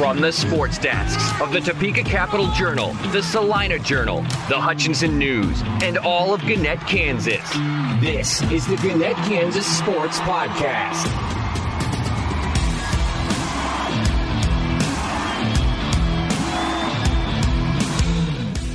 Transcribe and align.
From 0.00 0.18
the 0.18 0.32
sports 0.32 0.78
desks 0.78 1.42
of 1.42 1.52
the 1.52 1.60
Topeka 1.60 2.02
Capital 2.02 2.50
Journal, 2.52 2.94
the 3.12 3.22
Salina 3.22 3.78
Journal, 3.78 4.22
the 4.48 4.58
Hutchinson 4.58 5.18
News, 5.18 5.60
and 5.82 5.98
all 5.98 6.32
of 6.32 6.40
Gannett, 6.40 6.80
Kansas. 6.86 7.46
This 8.00 8.40
is 8.50 8.66
the 8.66 8.76
Gannett, 8.76 9.14
Kansas 9.28 9.66
Sports 9.66 10.18
Podcast. 10.20 11.06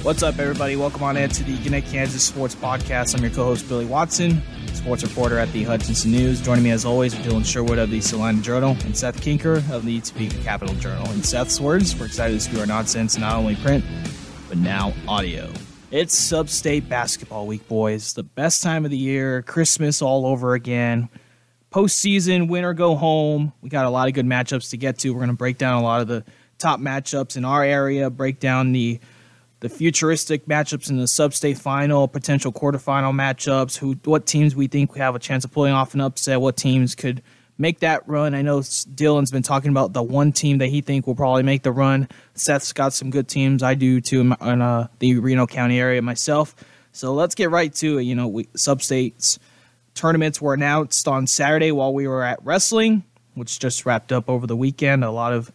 What's 0.04 0.22
up, 0.22 0.38
everybody? 0.38 0.76
Welcome 0.76 1.02
on 1.02 1.18
in 1.18 1.32
to 1.32 1.44
the 1.44 1.58
Gannett, 1.58 1.86
Kansas 1.86 2.24
Sports 2.24 2.54
Podcast. 2.54 3.18
I'm 3.18 3.24
your 3.24 3.32
co-host 3.32 3.68
Billy 3.68 3.86
Watson, 3.86 4.44
sports 4.86 5.02
reporter 5.02 5.40
at 5.40 5.52
the 5.52 5.64
Hutchinson 5.64 6.12
News. 6.12 6.40
Joining 6.40 6.64
me 6.64 6.70
as 6.70 6.86
always 6.86 7.16
are 7.16 7.24
Dylan 7.24 7.44
Sherwood 7.44 7.80
of 7.80 7.90
the 7.90 8.00
Salina 8.02 8.40
Journal 8.40 8.78
and 8.86 8.96
Seth 8.96 9.20
Kinker 9.20 9.68
of 9.72 9.84
the 9.84 10.00
Topeka 10.00 10.38
Capital 10.44 10.76
Journal. 10.76 11.12
In 11.12 11.24
Seth's 11.24 11.60
words, 11.60 12.00
we're 12.00 12.06
excited 12.06 12.36
to 12.36 12.40
spew 12.40 12.60
our 12.60 12.68
nonsense, 12.68 13.18
not 13.18 13.34
only 13.34 13.56
print, 13.56 13.84
but 14.48 14.60
now 14.60 14.94
audio. 15.08 15.52
It's 15.90 16.16
Sub-State 16.16 16.88
Basketball 16.88 17.48
Week, 17.48 17.68
boys. 17.68 18.14
The 18.14 18.22
best 18.22 18.62
time 18.62 18.86
of 18.86 18.92
the 18.92 18.98
year, 18.98 19.42
Christmas 19.42 20.04
all 20.04 20.28
over 20.28 20.54
again. 20.54 21.10
Postseason, 21.72 22.48
win 22.48 22.64
or 22.64 22.76
go 22.76 22.96
home. 22.96 23.54
We 23.64 23.70
got 23.70 23.88
a 23.88 23.90
lot 23.90 24.08
of 24.08 24.14
good 24.14 24.28
matchups 24.28 24.70
to 24.70 24.78
get 24.78 25.00
to. 25.00 25.10
We're 25.10 25.22
going 25.22 25.30
to 25.30 25.36
break 25.36 25.58
down 25.58 25.82
a 25.82 25.84
lot 25.84 26.02
of 26.02 26.08
the 26.08 26.24
top 26.60 26.80
matchups 26.80 27.38
in 27.38 27.44
our 27.44 27.64
area, 27.64 28.12
break 28.12 28.40
down 28.40 28.72
the 28.72 29.00
the 29.62 29.70
futuristic 29.70 30.46
matchups 30.46 30.90
in 30.90 30.98
the 30.98 31.08
sub-state 31.08 31.58
final, 31.58 32.08
potential 32.08 32.52
quarterfinal 32.52 33.14
matchups, 33.14 33.78
who 33.78 33.94
what 34.04 34.26
teams 34.26 34.56
we 34.56 34.68
think 34.68 34.94
we 34.94 35.00
have 35.00 35.16
a 35.16 35.20
chance 35.20 35.46
of 35.46 35.52
pulling 35.52 35.74
off 35.74 35.94
an 35.94 36.02
upset, 36.02 36.42
what 36.42 36.58
teams 36.58 36.94
could 36.96 37.22
make 37.58 37.80
that 37.80 38.08
run. 38.08 38.36
I 38.36 38.42
know 38.42 38.60
Dylan's 38.60 39.32
been 39.32 39.44
talking 39.44 39.72
about 39.72 39.94
the 39.94 40.04
one 40.04 40.34
team 40.34 40.58
that 40.58 40.68
he 40.68 40.82
think 40.82 41.08
will 41.08 41.16
probably 41.16 41.44
make 41.44 41.64
the 41.64 41.72
run. 41.72 42.10
Seth's 42.34 42.74
got 42.74 42.92
some 42.94 43.10
good 43.10 43.28
teams. 43.28 43.64
I 43.64 43.76
do 43.76 44.02
too 44.02 44.22
in, 44.22 44.36
in 44.42 44.62
uh, 44.62 44.88
the 45.00 45.20
Reno 45.20 45.48
County 45.48 45.80
area 45.80 46.02
myself. 46.02 46.54
So 46.92 47.14
let's 47.14 47.34
get 47.34 47.50
right 47.50 47.74
to 47.76 47.98
it. 47.98 48.04
You 48.04 48.16
know, 48.16 48.28
we, 48.28 48.48
sub-states 48.56 49.40
tournaments 49.94 50.42
were 50.42 50.54
announced 50.54 51.08
on 51.08 51.28
Saturday 51.28 51.72
while 51.72 51.94
we 51.94 52.08
were 52.08 52.24
at 52.24 52.44
wrestling, 52.44 53.04
which 53.36 53.58
just 53.60 53.86
wrapped 53.86 54.12
up 54.12 54.30
over 54.30 54.46
the 54.46 54.56
weekend. 54.56 55.06
A 55.06 55.12
lot 55.12 55.32
of 55.32 55.52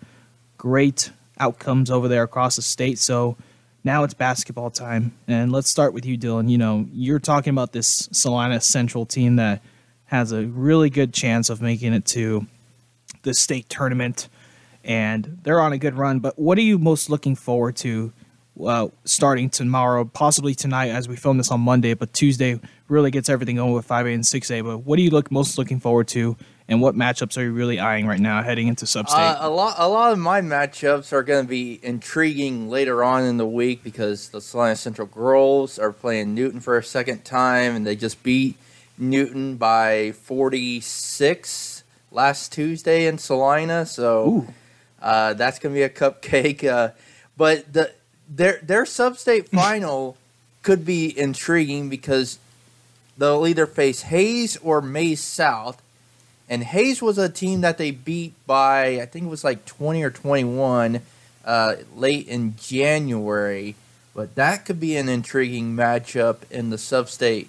great 0.57 1.11
outcomes 1.39 1.91
over 1.91 2.09
there 2.09 2.23
across 2.23 2.57
the 2.57 2.63
state. 2.63 2.99
So 2.99 3.37
now 3.85 4.05
it's 4.05 4.15
basketball 4.15 4.71
time. 4.71 5.13
And 5.27 5.53
let's 5.53 5.69
start 5.69 5.95
with 5.95 6.05
you, 6.05 6.19
Dylan. 6.19 6.51
You 6.51 6.59
know, 6.59 6.87
you're 6.93 7.19
talking 7.19 7.51
about 7.51 7.73
this 7.73 8.09
Salina 8.13 8.61
Central 8.61 9.07
team 9.07 9.37
that 9.37 9.63
has 10.07 10.33
a 10.33 10.47
really 10.47 10.91
good 10.91 11.15
chance 11.15 11.51
of 11.51 11.63
making 11.63 11.93
it 11.93 12.05
to 12.05 12.47
the 13.23 13.35
state 13.35 13.69
tournament. 13.69 14.29
And 14.83 15.39
they're 15.43 15.61
on 15.61 15.73
a 15.73 15.79
good 15.79 15.95
run. 15.97 16.21
But 16.21 16.39
what 16.39 16.59
are 16.59 16.63
you 16.63 16.79
most 16.79 17.11
looking 17.11 17.37
forward 17.37 17.77
to 17.77 18.13
uh, 18.65 18.89
starting 19.05 19.49
tomorrow, 19.49 20.05
possibly 20.05 20.55
tonight 20.55 20.89
as 20.89 21.09
we 21.09 21.17
film 21.17 21.39
this 21.39 21.51
on 21.51 21.61
Monday, 21.61 21.95
but 21.95 22.13
Tuesday 22.13 22.61
really 22.89 23.11
gets 23.11 23.29
everything 23.29 23.57
going 23.57 23.73
with 23.73 23.87
5A 23.87 24.15
and 24.15 24.25
6A. 24.25 24.65
But 24.65 24.79
what 24.79 24.99
are 24.99 25.03
you 25.03 25.11
look 25.11 25.31
most 25.31 25.59
looking 25.59 25.81
forward 25.81 26.09
to 26.09 26.37
and 26.71 26.81
what 26.81 26.95
matchups 26.95 27.37
are 27.37 27.43
you 27.43 27.53
really 27.53 27.81
eyeing 27.81 28.07
right 28.07 28.21
now 28.21 28.45
heading 28.45 28.69
into 28.69 28.87
Sub-State? 28.87 29.19
Uh, 29.19 29.39
a 29.41 29.51
lot, 29.51 29.75
a 29.77 29.89
lot 29.89 30.13
of 30.13 30.21
my 30.21 30.41
matchups 30.41 31.13
are 31.13 31.25
going 31.25 31.45
to 31.45 31.49
be 31.49 31.81
intriguing 31.83 32.71
later 32.71 33.03
on 33.03 33.25
in 33.25 33.39
the 33.39 33.47
week 33.47 33.83
because 33.83 34.29
the 34.29 34.41
Salina 34.41 34.77
Central 34.77 35.09
girls 35.09 35.81
are 35.81 35.91
playing 35.91 36.33
Newton 36.33 36.61
for 36.61 36.79
a 36.79 36.85
second 36.85 37.25
time, 37.25 37.75
and 37.75 37.85
they 37.85 37.97
just 37.97 38.23
beat 38.23 38.57
Newton 38.97 39.57
by 39.57 40.13
46 40.13 41.83
last 42.13 42.53
Tuesday 42.53 43.07
in 43.07 43.19
Salina. 43.19 43.85
So 43.85 44.47
uh, 45.03 45.35
that's 45.35 45.59
going 45.59 45.75
to 45.75 45.79
be 45.79 45.83
a 45.83 45.91
cupcake. 45.91 46.65
Uh, 46.71 46.91
but 47.37 47.73
the 47.73 47.91
their 48.29 48.61
their 48.63 48.85
sub-state 48.87 49.49
final 49.53 50.17
could 50.63 50.85
be 50.85 51.19
intriguing 51.19 51.89
because 51.89 52.39
they'll 53.19 53.47
either 53.47 53.67
face 53.67 54.03
Hays 54.03 54.59
or 54.59 54.83
Maize 54.83 55.25
South 55.25 55.83
and 56.51 56.65
Hays 56.65 57.01
was 57.01 57.17
a 57.17 57.29
team 57.29 57.61
that 57.61 57.79
they 57.79 57.93
beat 57.93 58.35
by 58.45 59.01
I 59.01 59.07
think 59.07 59.27
it 59.27 59.29
was 59.29 59.45
like 59.45 59.65
20 59.65 60.03
or 60.03 60.11
21 60.11 61.01
uh, 61.45 61.77
late 61.95 62.27
in 62.27 62.57
January. 62.57 63.77
But 64.13 64.35
that 64.35 64.65
could 64.65 64.81
be 64.81 64.97
an 64.97 65.09
intriguing 65.09 65.77
matchup 65.77 66.39
in 66.51 66.71
the 66.71 66.77
sub-state 66.77 67.49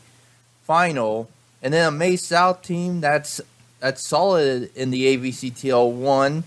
final. 0.61 1.29
And 1.63 1.73
then 1.73 1.87
a 1.87 1.91
Maize 1.91 2.21
South 2.21 2.61
team 2.61 3.01
that's 3.01 3.41
that's 3.79 4.07
solid 4.07 4.69
in 4.75 4.91
the 4.91 5.17
AVCTL 5.17 5.91
one. 5.91 6.43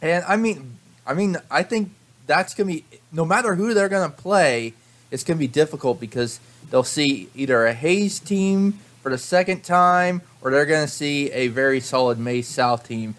And 0.00 0.24
I 0.24 0.36
mean, 0.36 0.78
I 1.04 1.14
mean, 1.14 1.36
I 1.50 1.64
think 1.64 1.90
that's 2.28 2.54
gonna 2.54 2.68
be 2.68 2.84
no 3.10 3.24
matter 3.24 3.56
who 3.56 3.74
they're 3.74 3.88
gonna 3.88 4.08
play, 4.08 4.72
it's 5.10 5.24
gonna 5.24 5.40
be 5.40 5.48
difficult 5.48 5.98
because 5.98 6.38
they'll 6.70 6.84
see 6.84 7.28
either 7.34 7.66
a 7.66 7.72
Hays 7.72 8.20
team 8.20 8.78
for 9.06 9.10
the 9.10 9.18
second 9.18 9.62
time, 9.62 10.20
or 10.42 10.50
they're 10.50 10.66
going 10.66 10.84
to 10.84 10.92
see 10.92 11.30
a 11.30 11.46
very 11.46 11.78
solid 11.78 12.18
Maize 12.18 12.48
South 12.48 12.88
team. 12.88 13.14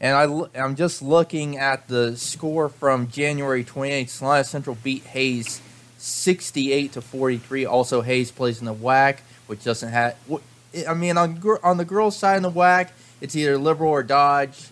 And 0.00 0.16
I, 0.16 0.60
I'm 0.60 0.74
just 0.74 1.00
looking 1.00 1.56
at 1.56 1.86
the 1.86 2.16
score 2.16 2.68
from 2.68 3.06
January 3.06 3.62
28th. 3.62 4.08
Salina 4.08 4.42
Central 4.42 4.76
beat 4.82 5.04
Hays 5.04 5.60
68 5.96 6.90
to 6.90 7.00
43. 7.00 7.64
Also, 7.66 8.00
Hays 8.00 8.32
plays 8.32 8.58
in 8.58 8.64
the 8.64 8.74
WAC, 8.74 9.20
which 9.46 9.62
doesn't 9.62 9.92
have. 9.92 10.16
I 10.88 10.94
mean, 10.94 11.16
on 11.16 11.40
on 11.62 11.76
the 11.76 11.84
girls' 11.84 12.16
side 12.16 12.38
in 12.38 12.42
the 12.42 12.50
WAC, 12.50 12.90
it's 13.20 13.36
either 13.36 13.56
Liberal 13.58 13.92
or 13.92 14.02
Dodge, 14.02 14.70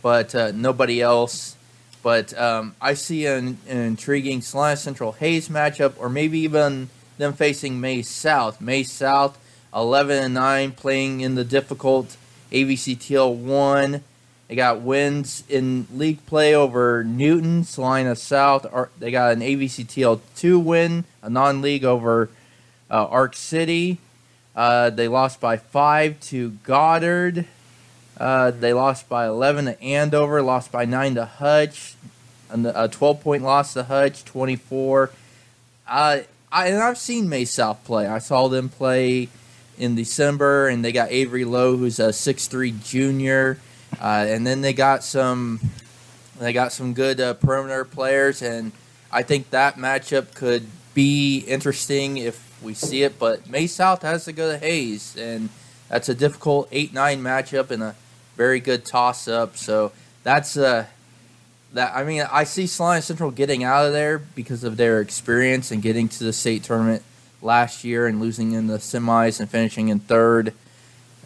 but 0.00 0.34
uh, 0.34 0.52
nobody 0.52 1.02
else. 1.02 1.54
But 2.02 2.32
um, 2.38 2.74
I 2.80 2.94
see 2.94 3.26
an, 3.26 3.58
an 3.68 3.76
intriguing 3.76 4.40
Salina 4.40 4.78
Central 4.78 5.12
Hays 5.12 5.50
matchup, 5.50 5.92
or 5.98 6.08
maybe 6.08 6.38
even 6.38 6.88
them 7.18 7.34
facing 7.34 7.78
Maize 7.78 8.08
South. 8.08 8.62
Maize 8.62 8.90
South 8.90 9.38
11 9.74 10.24
and 10.24 10.34
9 10.34 10.72
playing 10.72 11.20
in 11.20 11.34
the 11.34 11.44
difficult 11.44 12.16
AVCTL 12.52 13.34
1. 13.34 14.02
They 14.48 14.54
got 14.54 14.80
wins 14.80 15.44
in 15.48 15.86
league 15.92 16.24
play 16.24 16.54
over 16.54 17.04
Newton, 17.04 17.64
Salina 17.64 18.16
South. 18.16 18.66
They 18.98 19.10
got 19.10 19.32
an 19.32 19.40
AVCTL 19.40 20.20
2 20.36 20.58
win, 20.58 21.04
a 21.22 21.28
non 21.28 21.60
league 21.60 21.84
over 21.84 22.30
uh, 22.90 23.06
Ark 23.06 23.36
City. 23.36 23.98
Uh, 24.56 24.90
they 24.90 25.06
lost 25.06 25.40
by 25.40 25.56
5 25.58 26.18
to 26.20 26.50
Goddard. 26.64 27.44
Uh, 28.18 28.50
they 28.50 28.72
lost 28.72 29.08
by 29.08 29.26
11 29.26 29.66
to 29.66 29.80
Andover, 29.82 30.42
lost 30.42 30.72
by 30.72 30.84
9 30.84 31.14
to 31.16 31.24
Hutch. 31.26 31.94
A 32.50 32.88
12 32.88 33.20
point 33.20 33.42
loss 33.42 33.74
to 33.74 33.84
Hutch, 33.84 34.24
24. 34.24 35.10
Uh, 35.86 36.20
I, 36.50 36.68
and 36.68 36.82
I've 36.82 36.96
seen 36.96 37.28
Maize 37.28 37.50
South 37.50 37.84
play. 37.84 38.06
I 38.06 38.18
saw 38.18 38.48
them 38.48 38.70
play 38.70 39.28
in 39.78 39.94
December, 39.94 40.68
and 40.68 40.84
they 40.84 40.92
got 40.92 41.10
Avery 41.10 41.44
Lowe, 41.44 41.76
who's 41.76 41.98
a 41.98 42.12
six-three 42.12 42.72
junior, 42.82 43.58
uh, 44.00 44.26
and 44.28 44.46
then 44.46 44.60
they 44.60 44.72
got 44.72 45.04
some 45.04 45.60
they 46.38 46.52
got 46.52 46.72
some 46.72 46.94
good 46.94 47.20
uh, 47.20 47.34
perimeter 47.34 47.84
players, 47.84 48.42
and 48.42 48.72
I 49.10 49.22
think 49.22 49.50
that 49.50 49.76
matchup 49.76 50.34
could 50.34 50.66
be 50.94 51.38
interesting 51.40 52.16
if 52.16 52.60
we 52.62 52.74
see 52.74 53.02
it. 53.02 53.18
But 53.18 53.48
Maize 53.48 53.74
South 53.74 54.02
has 54.02 54.24
to 54.26 54.32
go 54.32 54.52
to 54.52 54.58
Hays, 54.58 55.16
and 55.16 55.48
that's 55.88 56.08
a 56.08 56.14
difficult 56.14 56.68
eight-nine 56.70 57.22
matchup 57.22 57.70
and 57.70 57.82
a 57.82 57.94
very 58.36 58.60
good 58.60 58.84
toss-up. 58.84 59.56
So 59.56 59.92
that's 60.22 60.56
uh, 60.56 60.86
that. 61.72 61.94
I 61.94 62.04
mean, 62.04 62.26
I 62.30 62.44
see 62.44 62.66
Salina 62.66 63.02
Central 63.02 63.30
getting 63.30 63.64
out 63.64 63.86
of 63.86 63.92
there 63.92 64.18
because 64.18 64.64
of 64.64 64.76
their 64.76 65.00
experience 65.00 65.70
and 65.70 65.82
getting 65.82 66.08
to 66.08 66.24
the 66.24 66.32
state 66.32 66.62
tournament 66.62 67.02
last 67.42 67.84
year 67.84 68.06
and 68.06 68.20
losing 68.20 68.52
in 68.52 68.66
the 68.66 68.78
semis 68.78 69.40
and 69.40 69.48
finishing 69.48 69.88
in 69.88 70.00
third, 70.00 70.54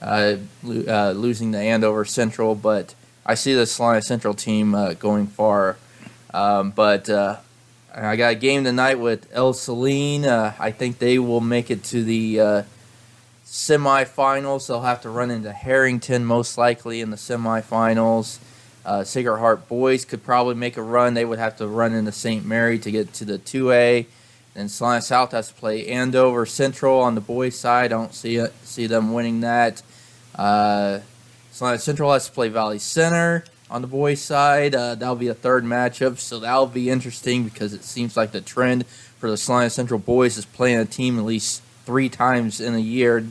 uh, 0.01 0.37
uh, 0.65 1.13
losing 1.13 1.53
to 1.53 1.59
Andover 1.59 2.05
Central. 2.05 2.55
But 2.55 2.95
I 3.25 3.35
see 3.35 3.55
the 3.55 3.67
Salina 3.67 4.03
Central 4.03 4.35
team 4.35 4.75
uh, 4.75 4.95
going 4.95 5.27
far. 5.27 5.77
Um, 6.35 6.71
but 6.71 7.09
uh, 7.09 7.37
I 7.95 8.17
got 8.17 8.33
a 8.33 8.37
game 8.37 8.65
tonight 8.65 8.99
with 8.99 9.29
Ell-Saline. 9.33 10.25
Uh, 10.25 10.55
I 10.59 10.71
think 10.71 10.99
they 10.99 11.19
will 11.19 11.41
make 11.41 11.71
it 11.71 11.85
to 11.85 12.03
the 12.03 12.41
uh, 12.41 12.63
semifinals. 13.45 14.67
They'll 14.67 14.81
have 14.81 15.03
to 15.03 15.11
run 15.11 15.31
into 15.31 15.53
Herington 15.53 16.25
most 16.25 16.57
likely 16.57 17.01
in 17.01 17.11
the 17.11 17.17
semifinals. 17.17 18.39
Uh, 18.85 19.05
Sacred 19.05 19.39
Heart 19.39 19.69
boys 19.69 20.05
could 20.05 20.25
probably 20.25 20.55
make 20.55 20.77
a 20.77 20.83
run. 20.83 21.15
They 21.15 21.25
would 21.25 21.39
have 21.39 21.57
to 21.59 21.67
run 21.67 21.93
into 21.93 22.13
St. 22.13 22.45
Mary 22.45 22.79
to 22.79 22.91
get 22.91 23.13
to 23.15 23.25
the 23.25 23.39
2A. 23.39 24.07
And 24.55 24.71
Salina 24.71 25.01
South 25.01 25.33
has 25.33 25.49
to 25.49 25.55
play 25.55 25.87
Andover 25.89 26.45
Central 26.45 27.01
on 27.01 27.15
the 27.15 27.21
boys' 27.21 27.59
side. 27.59 27.87
I 27.87 27.89
don't 27.89 28.15
see 28.15 28.37
it, 28.37 28.53
see 28.65 28.87
them 28.87 29.15
winning 29.15 29.41
that. 29.41 29.83
Uh, 30.35 31.01
Salina 31.53 31.79
Central 31.79 32.13
has 32.13 32.27
to 32.27 32.33
play 32.33 32.49
Valley 32.49 32.79
Center 32.79 33.45
on 33.71 33.81
the 33.81 33.89
boys' 33.89 34.21
side. 34.21 34.75
Uh, 34.75 34.95
that'll 34.95 35.17
be 35.17 35.29
a 35.29 35.35
third 35.35 35.65
matchup, 35.65 36.19
so 36.19 36.39
that'll 36.39 36.67
be 36.67 36.91
interesting 36.91 37.45
because 37.45 37.73
it 37.73 37.83
seems 37.83 38.17
like 38.17 38.33
the 38.33 38.41
trend 38.43 38.87
for 38.87 39.31
the 39.31 39.37
Salina 39.37 39.71
Central 39.71 39.99
boys 39.99 40.37
is 40.37 40.45
playing 40.45 40.79
a 40.79 40.85
team 40.85 41.19
at 41.19 41.25
least 41.25 41.63
three 41.87 42.09
times 42.09 42.61
in 42.61 42.75
a 42.75 42.79
year, 42.79 43.27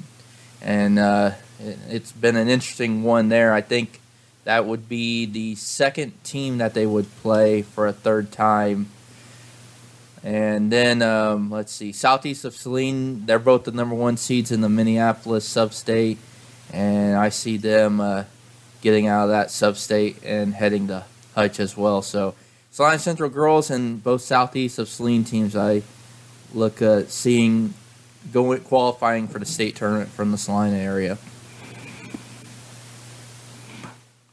and 0.62 0.98
uh, 0.98 1.32
it, 1.60 1.78
has 1.90 2.12
been 2.12 2.36
an 2.36 2.50
interesting 2.50 3.04
one 3.04 3.30
there. 3.30 3.54
I 3.54 3.62
think 3.62 4.00
That 4.44 4.66
would 4.66 4.90
be 4.90 5.26
the 5.28 5.56
second 5.56 6.24
team 6.24 6.58
that 6.58 6.74
they 6.74 6.88
would 6.88 7.14
play 7.18 7.62
for 7.62 7.86
a 7.86 7.94
third 7.94 8.32
time. 8.32 8.88
And 10.24 10.72
then 10.72 11.02
um, 11.02 11.50
let's 11.50 11.72
see, 11.72 11.92
southeast 11.92 12.46
of 12.46 12.56
Saline, 12.56 13.26
they're 13.26 13.40
both 13.40 13.64
the 13.64 13.72
number 13.72 13.96
one 13.96 14.18
seeds 14.18 14.52
in 14.52 14.62
the 14.62 14.70
Minneapolis 14.70 15.48
substate, 15.52 16.18
and 16.72 17.16
I 17.16 17.30
see 17.30 17.58
them 17.58 18.00
uh, 18.00 18.26
getting 18.82 19.08
out 19.08 19.24
of 19.24 19.30
that 19.30 19.48
substate 19.48 20.18
and 20.24 20.54
heading 20.54 20.88
to 20.88 21.06
Hutch 21.34 21.60
as 21.60 21.76
well. 21.76 22.02
So, 22.04 22.36
Salina 22.70 23.00
Central 23.00 23.30
girls 23.30 23.70
and 23.72 24.02
both 24.02 24.22
southeast 24.22 24.78
of 24.80 24.88
Saline 24.88 25.24
teams, 25.24 25.56
I 25.56 25.82
look 26.54 26.82
at 26.82 27.10
seeing 27.10 27.74
going 28.32 28.62
qualifying 28.62 29.28
for 29.28 29.40
the 29.40 29.46
state 29.46 29.76
tournament 29.76 30.10
from 30.10 30.32
the 30.32 30.38
Salina 30.38 30.78
area. 30.78 31.18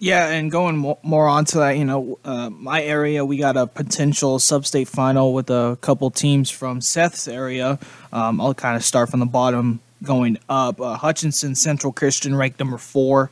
Yeah, 0.01 0.29
and 0.29 0.49
going 0.49 0.77
more 1.03 1.27
on 1.27 1.45
to 1.47 1.59
that, 1.59 1.77
you 1.77 1.85
know, 1.85 2.21
uh, 2.25 2.51
my 2.51 2.83
area, 2.83 3.25
we 3.25 3.37
got 3.37 3.57
a 3.57 3.67
potential 3.67 4.39
sub-state 4.39 4.87
final 4.87 5.35
with 5.35 5.51
a 5.51 5.77
couple 5.81 6.09
teams 6.13 6.51
from 6.51 6.81
Seth's 6.81 7.27
area. 7.27 7.81
Um, 8.13 8.41
I'll 8.41 8.55
kind 8.55 8.77
of 8.77 8.85
start 8.85 9.11
from 9.11 9.19
the 9.19 9.27
bottom 9.27 9.81
going 10.05 10.39
up. 10.49 10.81
Uh, 10.81 10.95
Hutchinson 10.97 11.57
Central 11.57 11.93
Christian 11.93 12.37
ranked 12.37 12.61
number 12.61 12.79
four 12.79 13.31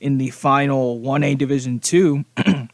in 0.00 0.18
the 0.18 0.30
final 0.30 1.00
1A 1.00 1.36
Division 1.36 1.80
Two. 1.80 2.24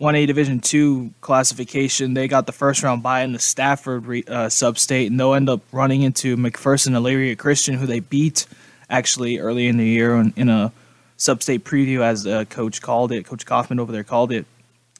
1A 0.00 0.26
Division 0.26 0.58
Two 0.58 1.12
classification. 1.20 2.14
They 2.14 2.26
got 2.26 2.46
the 2.46 2.52
first 2.52 2.82
round 2.82 3.04
bye 3.04 3.22
in 3.22 3.32
the 3.32 3.38
Stafford 3.38 4.06
re- 4.06 4.24
uh, 4.26 4.48
sub-state, 4.48 5.08
and 5.08 5.20
they'll 5.20 5.34
end 5.34 5.48
up 5.48 5.60
running 5.70 6.02
into 6.02 6.36
McPherson 6.36 6.94
Elyria 6.94 7.38
Christian, 7.38 7.76
who 7.76 7.86
they 7.86 8.00
beat 8.00 8.46
actually 8.88 9.38
early 9.38 9.68
in 9.68 9.76
the 9.76 9.86
year 9.86 10.16
in, 10.16 10.32
in 10.34 10.48
a 10.48 10.72
sub-state 11.20 11.64
preview, 11.64 12.00
as 12.00 12.26
uh, 12.26 12.46
Coach 12.46 12.80
called 12.80 13.12
it. 13.12 13.26
Coach 13.26 13.44
Kaufman 13.44 13.78
over 13.78 13.92
there 13.92 14.04
called 14.04 14.32
it. 14.32 14.46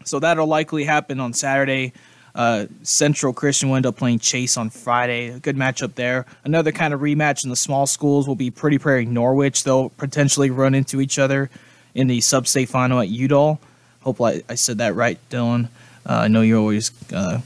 So 0.04 0.20
that'll 0.20 0.46
likely 0.46 0.84
happen 0.84 1.18
on 1.18 1.32
Saturday. 1.32 1.94
Uh, 2.34 2.66
Central 2.82 3.32
Christian 3.32 3.70
will 3.70 3.76
end 3.76 3.86
up 3.86 3.96
playing 3.96 4.18
Chase 4.20 4.56
on 4.56 4.68
Friday. 4.68 5.30
A 5.30 5.38
good 5.38 5.56
matchup 5.56 5.94
there. 5.94 6.26
Another 6.44 6.72
kind 6.72 6.92
of 6.92 7.00
rematch 7.00 7.42
in 7.42 7.50
the 7.50 7.56
small 7.56 7.86
schools 7.86 8.28
will 8.28 8.36
be 8.36 8.50
Pretty 8.50 8.78
Prairie 8.78 9.06
Norwich. 9.06 9.64
They'll 9.64 9.88
potentially 9.88 10.50
run 10.50 10.74
into 10.74 11.00
each 11.00 11.18
other 11.18 11.48
in 11.94 12.06
the 12.06 12.20
sub-state 12.20 12.68
final 12.68 13.00
at 13.00 13.08
Udall. 13.08 13.58
Hopefully, 14.02 14.44
I, 14.48 14.52
I 14.52 14.54
said 14.56 14.78
that 14.78 14.94
right, 14.94 15.18
Dylan. 15.30 15.68
Uh, 16.08 16.12
I 16.24 16.28
know 16.28 16.42
you're 16.42 16.58
always 16.58 16.92
uh, 17.12 17.40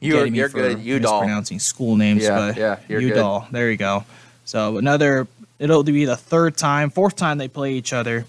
you're, 0.00 0.26
you're 0.26 0.48
good. 0.48 0.80
Udall. 0.80 1.20
Mispronouncing 1.20 1.58
school 1.58 1.96
names, 1.96 2.22
yeah, 2.22 2.36
but 2.36 2.56
yeah, 2.56 2.78
you're 2.88 3.00
Udall. 3.00 3.40
Good. 3.40 3.52
There 3.52 3.70
you 3.70 3.76
go. 3.76 4.04
So 4.44 4.78
another 4.78 5.26
It'll 5.58 5.82
be 5.82 6.04
the 6.04 6.16
third 6.16 6.56
time, 6.56 6.90
fourth 6.90 7.16
time 7.16 7.38
they 7.38 7.48
play 7.48 7.74
each 7.74 7.92
other. 7.92 8.26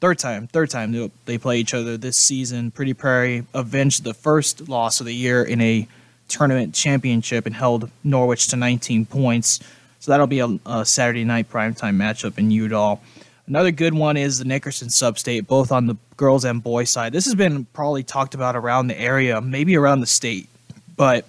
Third 0.00 0.18
time, 0.18 0.46
third 0.46 0.70
time 0.70 1.10
they 1.26 1.38
play 1.38 1.58
each 1.58 1.74
other 1.74 1.96
this 1.96 2.18
season. 2.18 2.70
Pretty 2.70 2.94
Prairie 2.94 3.46
avenged 3.54 4.04
the 4.04 4.14
first 4.14 4.68
loss 4.68 5.00
of 5.00 5.06
the 5.06 5.14
year 5.14 5.42
in 5.42 5.60
a 5.60 5.86
tournament 6.28 6.74
championship 6.74 7.44
and 7.46 7.54
held 7.54 7.90
Norwich 8.04 8.48
to 8.48 8.56
19 8.56 9.06
points. 9.06 9.60
So 9.98 10.10
that'll 10.10 10.26
be 10.26 10.40
a, 10.40 10.58
a 10.64 10.86
Saturday 10.86 11.24
night 11.24 11.50
primetime 11.50 11.96
matchup 11.96 12.38
in 12.38 12.50
Udall. 12.50 13.02
Another 13.46 13.70
good 13.70 13.94
one 13.94 14.16
is 14.16 14.38
the 14.38 14.44
Nickerson 14.44 14.88
Substate, 14.88 15.46
both 15.46 15.72
on 15.72 15.86
the 15.86 15.96
girls 16.16 16.44
and 16.44 16.62
boys 16.62 16.88
side. 16.88 17.12
This 17.12 17.24
has 17.24 17.34
been 17.34 17.64
probably 17.66 18.02
talked 18.02 18.34
about 18.34 18.56
around 18.56 18.86
the 18.86 18.98
area, 18.98 19.40
maybe 19.40 19.76
around 19.76 20.00
the 20.00 20.06
state, 20.06 20.48
but 20.96 21.26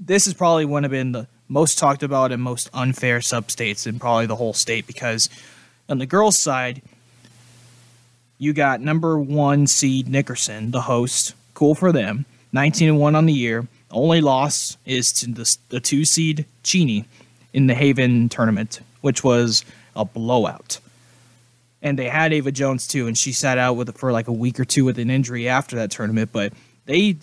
this 0.00 0.24
has 0.24 0.34
probably 0.34 0.64
one 0.64 0.84
of 0.84 0.90
been 0.90 1.12
the 1.12 1.26
most 1.48 1.78
talked 1.78 2.02
about 2.02 2.32
and 2.32 2.42
most 2.42 2.68
unfair 2.74 3.20
substates 3.20 3.86
in 3.86 3.98
probably 3.98 4.26
the 4.26 4.36
whole 4.36 4.52
state 4.52 4.86
because 4.86 5.28
on 5.88 5.98
the 5.98 6.06
girls' 6.06 6.38
side, 6.38 6.82
you 8.38 8.52
got 8.52 8.80
number 8.80 9.18
one 9.18 9.66
seed 9.66 10.08
Nickerson, 10.08 10.70
the 10.70 10.82
host. 10.82 11.34
Cool 11.54 11.74
for 11.74 11.90
them. 11.90 12.24
19 12.52 12.88
and 12.88 13.00
1 13.00 13.14
on 13.14 13.26
the 13.26 13.32
year. 13.32 13.66
Only 13.90 14.20
loss 14.20 14.76
is 14.86 15.12
to 15.14 15.30
the, 15.30 15.56
the 15.70 15.80
two 15.80 16.04
seed 16.04 16.44
Cheney 16.62 17.06
in 17.52 17.66
the 17.66 17.74
Haven 17.74 18.28
tournament, 18.28 18.80
which 19.00 19.24
was 19.24 19.64
a 19.96 20.04
blowout. 20.04 20.78
And 21.82 21.98
they 21.98 22.08
had 22.08 22.32
Ava 22.32 22.52
Jones 22.52 22.86
too, 22.86 23.06
and 23.06 23.16
she 23.16 23.32
sat 23.32 23.56
out 23.58 23.74
with 23.74 23.96
for 23.96 24.12
like 24.12 24.28
a 24.28 24.32
week 24.32 24.60
or 24.60 24.64
two 24.64 24.84
with 24.84 24.98
an 24.98 25.10
injury 25.10 25.48
after 25.48 25.76
that 25.76 25.90
tournament. 25.90 26.30
But 26.32 26.52
they 26.86 27.16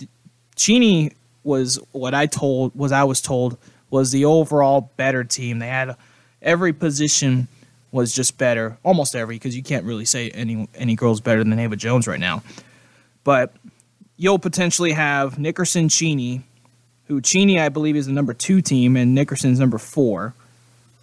Cheney 0.56 1.12
was 1.44 1.80
what 1.92 2.14
I 2.14 2.26
told 2.26 2.74
was 2.76 2.92
I 2.92 3.04
was 3.04 3.22
told 3.22 3.58
was 3.96 4.12
the 4.12 4.26
overall 4.26 4.92
better 4.98 5.24
team. 5.24 5.60
They 5.60 5.70
had 5.70 5.96
every 6.42 6.74
position 6.74 7.48
was 7.92 8.14
just 8.14 8.38
better, 8.38 8.78
almost 8.84 9.16
every, 9.16 9.36
because 9.36 9.56
you 9.56 9.64
can't 9.64 9.86
really 9.86 10.04
say 10.04 10.30
any 10.32 10.68
any 10.76 10.96
girl's 10.96 11.22
better 11.22 11.42
than 11.42 11.56
the 11.56 11.62
Ava 11.62 11.78
Jones 11.78 12.08
right 12.08 12.20
now. 12.20 12.44
But 13.24 13.56
you'll 14.18 14.38
potentially 14.38 14.92
have 14.92 15.40
Nickerson 15.40 15.88
Cheney, 15.88 16.44
who 17.08 17.22
Cheney 17.22 17.58
I 17.58 17.70
believe 17.70 17.96
is 17.96 18.06
the 18.06 18.12
number 18.12 18.34
two 18.34 18.62
team, 18.62 18.98
and 18.98 19.16
Nickerson's 19.16 19.60
number 19.60 19.78
four. 19.78 20.34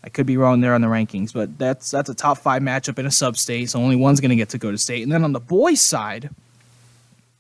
I 0.05 0.11
could 0.11 0.27
be 0.27 0.37
wrong 0.37 0.61
there 0.61 0.75
on 0.75 0.83
the 0.83 0.89
rankings, 0.89 1.33
but 1.33 1.56
that's 1.59 1.91
that's 1.91 2.11
a 2.11 2.15
top 2.15 2.39
five 2.39 2.61
matchup 2.61 2.99
in 2.99 3.06
a 3.06 3.11
sub-state, 3.11 3.71
so 3.71 3.81
only 3.81 3.97
one's 3.97 4.21
going 4.21 4.31
to 4.31 4.37
get 4.37 4.50
to 4.50 4.59
go 4.59 4.71
to 4.71 4.77
state. 4.77 5.03
And 5.03 5.11
then 5.11 5.25
on 5.25 5.33
the 5.33 5.41
boys' 5.41 5.81
side, 5.81 6.29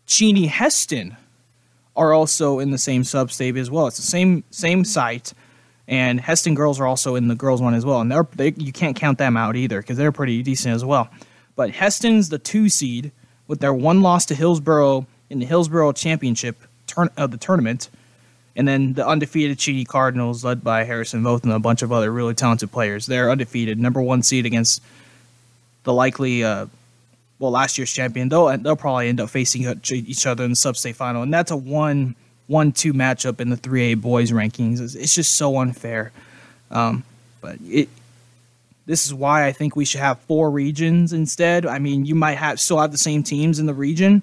Cheney 0.06 0.48
Hesston 0.48 1.16
are 1.94 2.14
also 2.14 2.58
in 2.58 2.70
the 2.70 2.78
same 2.78 3.04
sub-state 3.04 3.56
as 3.56 3.70
well. 3.70 3.86
It's 3.88 3.98
the 3.98 4.02
same 4.02 4.44
same 4.50 4.84
site, 4.84 5.34
and 5.88 6.20
Hesston 6.20 6.54
girls 6.54 6.80
are 6.80 6.86
also 6.86 7.16
in 7.16 7.28
the 7.28 7.34
girls 7.34 7.60
one 7.60 7.74
as 7.74 7.84
well, 7.84 8.00
and 8.00 8.10
they're 8.10 8.26
they, 8.34 8.52
you 8.56 8.72
can't 8.72 8.96
count 8.96 9.18
them 9.18 9.36
out 9.36 9.56
either 9.56 9.80
because 9.80 9.96
they're 9.96 10.12
pretty 10.12 10.42
decent 10.42 10.74
as 10.74 10.84
well. 10.84 11.08
But 11.56 11.70
Hesston's 11.70 12.28
the 12.28 12.38
two 12.38 12.68
seed 12.68 13.12
with 13.46 13.60
their 13.60 13.74
one 13.74 14.00
loss 14.00 14.24
to 14.26 14.34
Hillsboro 14.34 15.06
in 15.28 15.38
the 15.38 15.46
Hillsboro 15.46 15.92
Championship 15.92 16.56
turn 16.86 17.10
of 17.16 17.30
the 17.30 17.36
tournament, 17.36 17.88
and 18.54 18.66
then 18.68 18.92
the 18.94 19.06
undefeated 19.06 19.58
Cheney 19.58 19.84
Cardinals, 19.84 20.44
led 20.44 20.62
by 20.62 20.84
Harrison 20.84 21.22
Voth 21.22 21.42
and 21.42 21.52
a 21.52 21.58
bunch 21.58 21.82
of 21.82 21.92
other 21.92 22.12
really 22.12 22.34
talented 22.34 22.70
players. 22.70 23.06
They're 23.06 23.30
undefeated, 23.30 23.78
number 23.78 24.00
one 24.00 24.22
seed 24.22 24.46
against 24.46 24.82
the 25.84 25.92
likely, 25.92 26.44
uh, 26.44 26.66
well, 27.38 27.50
last 27.50 27.76
year's 27.76 27.92
champion. 27.92 28.28
They'll 28.28 28.56
they'll 28.58 28.76
probably 28.76 29.08
end 29.08 29.20
up 29.20 29.30
facing 29.30 29.62
each 29.90 30.26
other 30.26 30.44
in 30.44 30.50
the 30.50 30.56
sub-state 30.56 30.96
final, 30.96 31.22
and 31.22 31.34
that's 31.34 31.50
a 31.50 31.56
one 31.56 32.14
one 32.52 32.70
two 32.70 32.92
matchup 32.92 33.40
in 33.40 33.50
the 33.50 33.56
3A 33.56 34.00
boys 34.00 34.30
rankings. 34.30 34.80
It's, 34.80 34.94
it's 34.94 35.14
just 35.14 35.34
so 35.34 35.56
unfair. 35.58 36.12
Um, 36.70 37.02
but 37.40 37.58
it 37.66 37.88
this 38.86 39.06
is 39.06 39.14
why 39.14 39.46
I 39.46 39.52
think 39.52 39.76
we 39.76 39.84
should 39.84 40.00
have 40.00 40.18
four 40.20 40.50
regions 40.50 41.12
instead. 41.12 41.66
I 41.66 41.78
mean, 41.78 42.04
you 42.04 42.14
might 42.14 42.38
have 42.38 42.58
still 42.60 42.80
have 42.80 42.92
the 42.92 42.98
same 42.98 43.22
teams 43.22 43.58
in 43.58 43.66
the 43.66 43.74
region, 43.74 44.22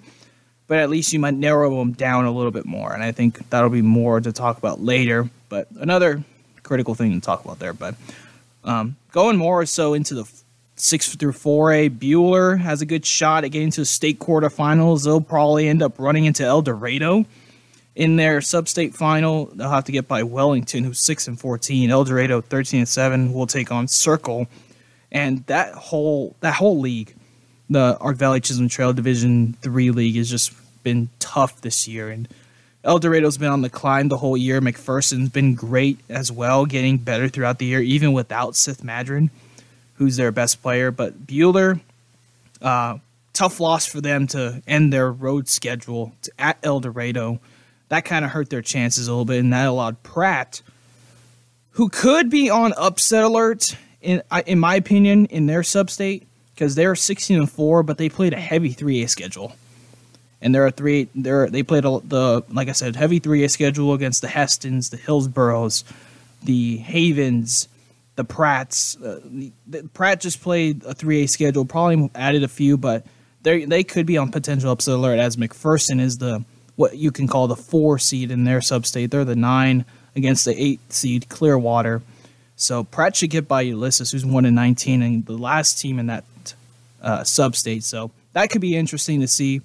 but 0.68 0.80
at 0.80 0.90
least 0.90 1.14
you 1.14 1.20
might 1.20 1.34
narrow 1.34 1.78
them 1.78 1.94
down 1.94 2.26
a 2.26 2.32
little 2.32 2.52
bit 2.52 2.66
more. 2.66 2.94
And 2.94 3.02
I 3.02 3.12
think 3.12 3.50
that'll 3.50 3.70
be 3.70 3.82
more 3.82 4.20
to 4.20 4.32
talk 4.32 4.58
about 4.58 4.82
later. 4.82 5.30
But 5.48 5.68
another 5.80 6.24
critical 6.64 6.94
thing 6.94 7.20
to 7.20 7.26
talk 7.26 7.44
about 7.44 7.60
there. 7.60 7.74
But 7.74 7.96
um, 8.64 8.98
going 9.12 9.38
more 9.38 9.66
so 9.66 9.94
into 9.94 10.14
the 10.14 10.32
six 10.76 11.16
through 11.16 11.34
four 11.34 11.72
A, 11.72 11.90
Buhler 11.90 12.60
has 12.60 12.82
a 12.82 12.86
good 12.86 13.06
shot 13.06 13.46
at 13.46 13.52
getting 13.52 13.72
to 13.72 13.86
state 13.86 14.20
quarterfinals. 14.20 15.06
They'll 15.06 15.22
probably 15.22 15.70
end 15.70 15.82
up 15.82 15.98
running 16.00 16.26
into 16.26 16.44
El 16.44 16.62
Dorado 16.62 17.26
in 17.96 18.16
their 18.16 18.42
sub-state 18.42 18.96
final. 18.96 19.48
They'll 19.48 19.70
have 19.70 19.86
to 19.86 19.92
get 19.92 20.08
by 20.08 20.24
Wellington, 20.24 20.84
who's 20.84 21.00
six 21.00 21.28
and 21.28 21.40
fourteen. 21.40 21.90
El 21.90 22.04
Dorado, 22.04 22.42
thirteen 22.42 22.80
and 22.80 22.90
seven, 22.90 23.34
will 23.34 23.48
take 23.48 23.72
on 23.72 23.88
Circle, 23.88 24.48
and 25.12 25.46
that 25.48 25.74
whole 25.74 26.36
that 26.40 26.56
whole 26.56 26.80
league, 26.80 27.16
the 27.70 27.98
Ark 28.00 28.18
Valley 28.18 28.40
Chisholm 28.40 28.70
Trail 28.70 28.94
Division 28.94 29.58
Three 29.62 29.92
league, 29.92 30.16
has 30.16 30.30
just 30.30 30.54
been 30.84 31.10
tough 31.20 31.62
this 31.62 31.88
year. 31.88 32.10
And 32.10 32.28
El 32.84 33.00
Dorado's 33.00 33.38
been 33.38 33.52
on 33.52 33.62
the 33.62 33.70
climb 33.70 34.08
the 34.08 34.18
whole 34.18 34.38
year. 34.38 34.62
McPherson's 34.62 35.30
been 35.30 35.54
great 35.54 36.00
as 36.08 36.32
well, 36.32 36.66
getting 36.66 36.98
better 36.98 37.28
throughout 37.28 37.60
the 37.60 37.66
year, 37.66 37.82
even 37.82 38.14
without 38.14 38.56
Sith 38.56 38.82
Madron, 38.82 39.30
who's 39.96 40.16
their 40.16 40.32
best 40.32 40.62
player. 40.62 40.90
But 40.90 41.28
Buhler, 41.28 41.82
uh, 42.62 43.00
tough 43.34 43.60
loss 43.60 43.86
for 43.86 44.00
them 44.00 44.28
to 44.28 44.64
end 44.66 44.94
their 44.94 45.12
road 45.12 45.50
schedule 45.50 46.14
at 46.38 46.58
El 46.64 46.80
Dorado 46.80 47.42
that 47.90 48.06
kind 48.06 48.24
of 48.24 48.32
hurt 48.32 48.50
their 48.50 48.62
chances 48.62 49.08
a 49.08 49.12
little 49.12 49.26
bit, 49.26 49.40
and 49.40 49.52
that 49.54 49.68
allowed 49.68 50.02
Pratt, 50.04 50.62
who 51.72 51.90
could 51.90 52.30
be 52.30 52.50
on 52.50 52.74
upset 52.78 53.24
alert, 53.24 53.76
in 54.02 54.24
in 54.46 54.60
my 54.60 54.76
opinion, 54.76 55.26
in 55.28 55.46
their 55.46 55.64
sub-state 55.64 56.26
because 56.60 56.76
they're 56.76 56.94
16 56.94 57.40
and 57.40 57.50
four, 57.50 57.84
but 57.84 57.98
they 57.98 58.10
played 58.10 58.34
a 58.34 58.40
heavy 58.40 58.74
3A 58.74 59.10
schedule, 59.10 59.56
and 60.42 60.54
they're 60.54 60.68
a 60.68 60.72
three. 60.72 61.08
They're 61.16 61.50
they 61.50 61.64
played 61.64 61.86
a, 61.86 62.00
the 62.04 62.44
like 62.50 62.68
I 62.68 62.74
said, 62.74 62.98
heavy 62.98 63.20
3A 63.20 63.50
schedule 63.50 63.94
against 63.94 64.22
the 64.22 64.28
Hesstons, 64.28 64.90
the 64.90 64.98
Hillsboros, 64.98 65.86
the 66.44 66.78
Havens, 66.78 67.70
the 68.16 68.26
Pratts. 68.26 68.98
Uh, 68.98 69.22
the, 69.24 69.54
the, 69.68 69.84
Pratt 69.94 70.20
just 70.20 70.42
played 70.42 70.84
a 70.84 70.94
3A 70.94 71.30
schedule, 71.30 71.64
probably 71.64 72.12
added 72.14 72.44
a 72.44 72.50
few, 72.50 72.76
but 72.76 73.06
they 73.42 73.64
they 73.64 73.86
could 73.86 74.06
be 74.06 74.18
on 74.18 74.30
potential 74.30 74.70
upset 74.70 74.96
alert 74.96 75.18
as 75.18 75.38
McPherson 75.38 76.02
is 76.02 76.18
the 76.18 76.44
what 76.80 76.96
you 76.96 77.12
can 77.12 77.28
call 77.28 77.46
the 77.50 77.58
four 77.58 78.00
seed 78.00 78.32
in 78.32 78.46
their 78.46 78.62
substate. 78.62 79.10
They're 79.10 79.26
the 79.26 79.36
nine 79.36 79.84
against 80.16 80.46
the 80.46 80.56
eight 80.56 80.80
seed 80.94 81.28
Clearwater. 81.28 82.02
So 82.56 82.86
Pratt 82.86 83.18
should 83.18 83.32
get 83.32 83.50
by 83.50 83.62
Ulysses, 83.64 84.14
who's 84.14 84.26
one 84.26 84.46
in 84.46 84.56
nineteen, 84.56 85.02
and 85.02 85.26
the 85.26 85.38
last 85.38 85.78
team 85.82 86.00
in 86.00 86.08
that 86.08 86.24
uh, 87.02 87.20
substate. 87.20 87.84
So 87.84 88.12
that 88.32 88.50
could 88.50 88.62
be 88.62 88.78
interesting 88.78 89.20
to 89.20 89.28
see. 89.28 89.60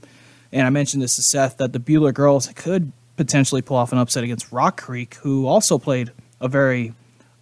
And 0.51 0.67
I 0.67 0.71
mentioned 0.71 1.05
this 1.05 1.15
to 1.15 1.23
Seth 1.23 1.57
that 1.59 1.73
the 1.73 1.79
Buhler 1.79 2.13
girls 2.13 2.49
could 2.49 2.91
potentially 3.17 3.63
pull 3.63 3.77
off 3.77 3.93
an 3.93 3.99
upset 3.99 4.25
against 4.25 4.51
Rock 4.51 4.81
Creek, 4.81 5.15
who 5.23 5.47
also 5.47 5.79
played 5.79 6.11
a 6.41 6.49
very 6.49 6.95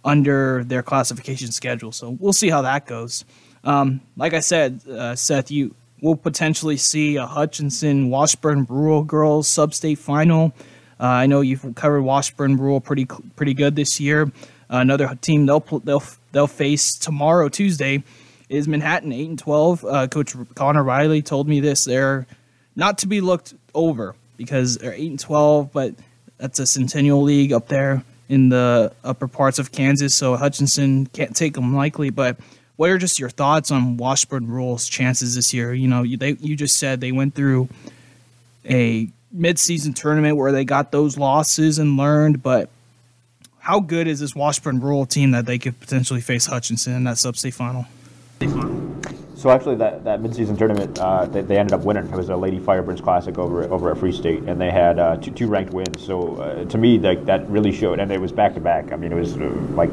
under 0.05 0.63
their 0.63 0.83
classification 0.83 1.51
schedule. 1.51 1.91
So 1.91 2.15
we'll 2.19 2.33
see 2.33 2.51
how 2.51 2.61
that 2.61 2.85
goes. 2.85 3.25
Um, 3.63 4.01
like 4.17 4.35
I 4.35 4.39
said, 4.41 4.81
uh, 4.87 5.15
Seth, 5.15 5.49
you 5.49 5.73
will 6.03 6.17
potentially 6.17 6.75
see 6.75 7.15
a 7.15 7.25
Hutchinson 7.25 8.09
Washburn 8.09 8.65
Rural 8.69 9.03
girls 9.03 9.47
sub-state 9.47 9.97
final. 9.97 10.53
Uh, 10.99 11.05
I 11.05 11.25
know 11.25 11.39
you've 11.39 11.73
covered 11.75 12.01
Washburn 12.01 12.57
Rural 12.57 12.81
pretty 12.81 13.05
pretty 13.35 13.53
good 13.53 13.75
this 13.75 13.99
year. 13.99 14.23
Uh, 14.69 14.77
another 14.77 15.17
team 15.21 15.45
they'll 15.45 15.61
they'll 15.83 16.03
they'll 16.33 16.47
face 16.47 16.93
tomorrow 16.95 17.47
Tuesday 17.49 18.03
is 18.49 18.67
Manhattan 18.67 19.11
eight 19.11 19.29
and 19.29 19.39
twelve. 19.39 19.83
Uh, 19.85 20.07
Coach 20.07 20.35
Connor 20.55 20.83
Riley 20.83 21.21
told 21.21 21.47
me 21.47 21.61
this. 21.61 21.85
They're 21.85 22.27
not 22.75 22.97
to 22.99 23.07
be 23.07 23.21
looked 23.21 23.53
over 23.73 24.15
because 24.35 24.77
they're 24.77 24.93
eight 24.93 25.09
and 25.09 25.19
twelve, 25.19 25.71
but 25.71 25.95
that's 26.37 26.59
a 26.59 26.67
Centennial 26.67 27.21
League 27.21 27.53
up 27.53 27.69
there 27.69 28.03
in 28.27 28.49
the 28.49 28.91
upper 29.03 29.27
parts 29.27 29.57
of 29.57 29.71
Kansas. 29.71 30.13
So 30.15 30.35
Hutchinson 30.35 31.07
can't 31.07 31.35
take 31.35 31.53
them 31.53 31.73
likely. 31.73 32.09
But 32.09 32.37
what 32.83 32.89
are 32.89 32.97
just 32.97 33.17
your 33.17 33.29
thoughts 33.29 33.71
on 33.71 33.95
Washburn 33.95 34.45
Rural's 34.45 34.89
chances 34.89 35.35
this 35.35 35.53
year? 35.53 35.73
You 35.73 35.87
know, 35.87 36.05
they 36.05 36.31
you 36.41 36.57
just 36.57 36.75
said 36.75 36.99
they 36.99 37.13
went 37.13 37.33
through 37.33 37.69
a 38.69 39.07
midseason 39.33 39.95
tournament 39.95 40.35
where 40.35 40.51
they 40.51 40.65
got 40.65 40.91
those 40.91 41.17
losses 41.17 41.79
and 41.79 41.95
learned, 41.95 42.43
but 42.43 42.69
how 43.59 43.79
good 43.79 44.05
is 44.05 44.19
this 44.19 44.35
Washburn 44.35 44.81
Rural 44.81 45.05
team 45.05 45.31
that 45.31 45.45
they 45.45 45.57
could 45.59 45.79
potentially 45.79 46.19
face 46.19 46.47
Hutchinson 46.47 46.91
in 46.93 47.05
that 47.05 47.17
sub-state 47.17 47.53
final? 47.53 47.85
So 48.41 49.49
actually, 49.49 49.77
that, 49.77 50.03
that 50.03 50.19
midseason 50.19 50.57
tournament, 50.57 50.99
uh, 50.99 51.25
they, 51.27 51.41
they, 51.41 51.57
ended 51.57 51.71
up 51.71 51.85
winning. 51.85 52.03
It 52.07 52.11
was 52.17 52.27
a 52.27 52.35
Lady 52.35 52.59
Firebirds 52.59 53.01
Classic 53.01 53.37
over 53.37 53.63
over 53.63 53.91
at 53.91 53.97
Free 53.97 54.11
State, 54.11 54.43
and 54.43 54.59
they 54.59 54.71
had 54.71 54.99
uh, 54.99 55.15
two, 55.15 55.31
two, 55.31 55.47
ranked 55.47 55.71
wins. 55.71 56.05
So 56.05 56.35
uh, 56.35 56.65
to 56.65 56.77
me, 56.77 56.97
that, 56.97 57.27
that 57.27 57.49
really 57.49 57.71
showed, 57.71 58.01
and 58.01 58.11
it 58.11 58.19
was 58.19 58.33
back 58.33 58.55
to 58.55 58.59
back. 58.59 58.91
I 58.91 58.97
mean, 58.97 59.13
it 59.13 59.15
was 59.15 59.37
uh, 59.37 59.45
like 59.71 59.89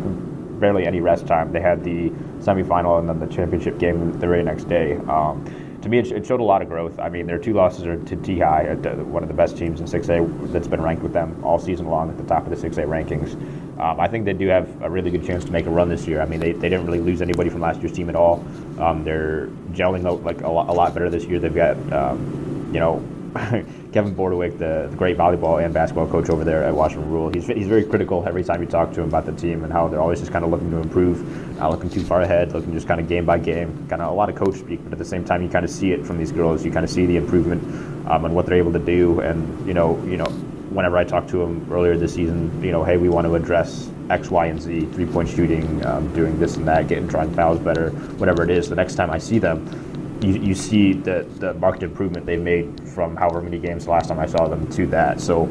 barely 0.60 0.86
any 0.86 1.00
rest 1.00 1.26
time. 1.26 1.52
They 1.52 1.60
had 1.60 1.82
the 1.82 2.10
semifinal 2.40 2.98
and 2.98 3.08
then 3.08 3.18
the 3.18 3.26
championship 3.26 3.78
game 3.78 4.12
the 4.12 4.26
very 4.26 4.42
next 4.44 4.64
day. 4.68 4.96
Um, 5.08 5.44
to 5.82 5.88
me, 5.88 5.98
it, 5.98 6.26
showed 6.26 6.40
a 6.40 6.44
lot 6.44 6.60
of 6.60 6.68
growth. 6.68 6.98
I 6.98 7.08
mean, 7.08 7.26
their 7.26 7.38
two 7.38 7.54
losses 7.54 7.86
are 7.86 7.96
to 7.96 8.16
T 8.16 8.38
High, 8.38 8.74
one 8.74 9.22
of 9.22 9.28
the 9.28 9.34
best 9.34 9.56
teams 9.56 9.80
in 9.80 9.86
6A 9.86 10.52
that's 10.52 10.68
been 10.68 10.82
ranked 10.82 11.02
with 11.02 11.14
them 11.14 11.42
all 11.42 11.58
season 11.58 11.86
long 11.86 12.10
at 12.10 12.18
the 12.18 12.24
top 12.24 12.46
of 12.46 12.50
the 12.50 12.68
6A 12.68 12.86
rankings. 12.86 13.34
Um, 13.80 13.98
I 13.98 14.06
think 14.06 14.26
they 14.26 14.34
do 14.34 14.46
have 14.48 14.82
a 14.82 14.90
really 14.90 15.10
good 15.10 15.24
chance 15.24 15.42
to 15.46 15.52
make 15.52 15.64
a 15.64 15.70
run 15.70 15.88
this 15.88 16.06
year. 16.06 16.20
I 16.20 16.26
mean, 16.26 16.38
they, 16.38 16.52
they 16.52 16.68
didn't 16.68 16.84
really 16.84 17.00
lose 17.00 17.22
anybody 17.22 17.48
from 17.48 17.62
last 17.62 17.80
year's 17.80 17.92
team 17.92 18.10
at 18.10 18.14
all. 18.14 18.44
Um, 18.78 19.04
they're 19.04 19.46
gelling 19.72 20.06
out 20.06 20.22
like 20.22 20.42
a 20.42 20.48
lot, 20.48 20.68
a 20.68 20.72
lot 20.72 20.92
better 20.92 21.08
this 21.08 21.24
year. 21.24 21.38
They've 21.38 21.54
got, 21.54 21.76
um, 21.92 22.70
you 22.74 22.80
know, 22.80 23.02
Kevin 23.92 24.14
Bordewick, 24.14 24.58
the, 24.58 24.86
the, 24.88 24.96
great 24.96 25.16
volleyball 25.18 25.62
and 25.62 25.74
basketball 25.74 26.06
coach 26.06 26.30
over 26.30 26.44
there 26.44 26.62
at 26.62 26.74
Washburn 26.74 27.10
Rural, 27.10 27.30
He's, 27.30 27.46
he's 27.48 27.66
very 27.66 27.84
critical 27.84 28.24
every 28.26 28.44
time 28.44 28.62
you 28.62 28.68
talk 28.68 28.92
to 28.92 29.00
him 29.00 29.08
about 29.08 29.26
the 29.26 29.32
team 29.32 29.64
and 29.64 29.72
how 29.72 29.88
they're 29.88 30.00
always 30.00 30.20
just 30.20 30.30
kind 30.30 30.44
of 30.44 30.50
looking 30.50 30.70
to 30.70 30.76
improve, 30.76 31.56
not 31.58 31.70
looking 31.72 31.90
too 31.90 32.02
far 32.02 32.22
ahead, 32.22 32.52
looking 32.52 32.72
just 32.72 32.86
kind 32.86 33.00
of 33.00 33.08
game 33.08 33.26
by 33.26 33.38
game, 33.38 33.88
kind 33.88 34.00
of 34.00 34.10
a 34.10 34.14
lot 34.14 34.28
of 34.28 34.36
coach 34.36 34.56
speak. 34.56 34.82
But 34.84 34.92
at 34.92 34.98
the 34.98 35.04
same 35.04 35.24
time, 35.24 35.42
you 35.42 35.48
kind 35.48 35.64
of 35.64 35.70
see 35.70 35.90
it 35.90 36.06
from 36.06 36.18
these 36.18 36.30
girls. 36.30 36.64
You 36.64 36.70
kind 36.70 36.84
of 36.84 36.90
see 36.90 37.04
the 37.04 37.16
improvement 37.16 37.62
um, 38.08 38.24
and 38.24 38.34
what 38.34 38.46
they're 38.46 38.58
able 38.58 38.72
to 38.72 38.78
do. 38.78 39.20
And 39.20 39.66
you 39.66 39.74
know, 39.74 40.00
you 40.04 40.16
know, 40.16 40.26
whenever 40.70 40.96
I 40.96 41.04
talked 41.04 41.28
to 41.30 41.42
him 41.42 41.66
earlier 41.72 41.96
this 41.96 42.14
season, 42.14 42.62
you 42.62 42.70
know, 42.70 42.84
hey, 42.84 42.96
we 42.96 43.08
want 43.08 43.26
to 43.26 43.34
address 43.34 43.90
X, 44.08 44.30
Y, 44.30 44.46
and 44.46 44.60
Z, 44.60 44.86
three 44.92 45.06
point 45.06 45.28
shooting, 45.28 45.84
um, 45.84 46.12
doing 46.14 46.38
this 46.38 46.56
and 46.56 46.66
that, 46.68 46.88
getting 46.88 47.08
trying 47.08 47.32
fouls 47.34 47.58
better, 47.58 47.90
whatever 48.18 48.42
it 48.44 48.50
is. 48.50 48.68
The 48.68 48.76
next 48.76 48.94
time 48.94 49.10
I 49.10 49.18
see 49.18 49.38
them, 49.38 49.89
you, 50.22 50.34
you 50.34 50.54
see 50.54 50.92
the, 50.92 51.26
the 51.38 51.54
marked 51.54 51.82
improvement 51.82 52.26
they've 52.26 52.40
made 52.40 52.88
from 52.90 53.16
however 53.16 53.40
many 53.40 53.58
games 53.58 53.88
last 53.88 54.08
time 54.08 54.18
I 54.18 54.26
saw 54.26 54.48
them 54.48 54.70
to 54.72 54.86
that. 54.88 55.20
So 55.20 55.44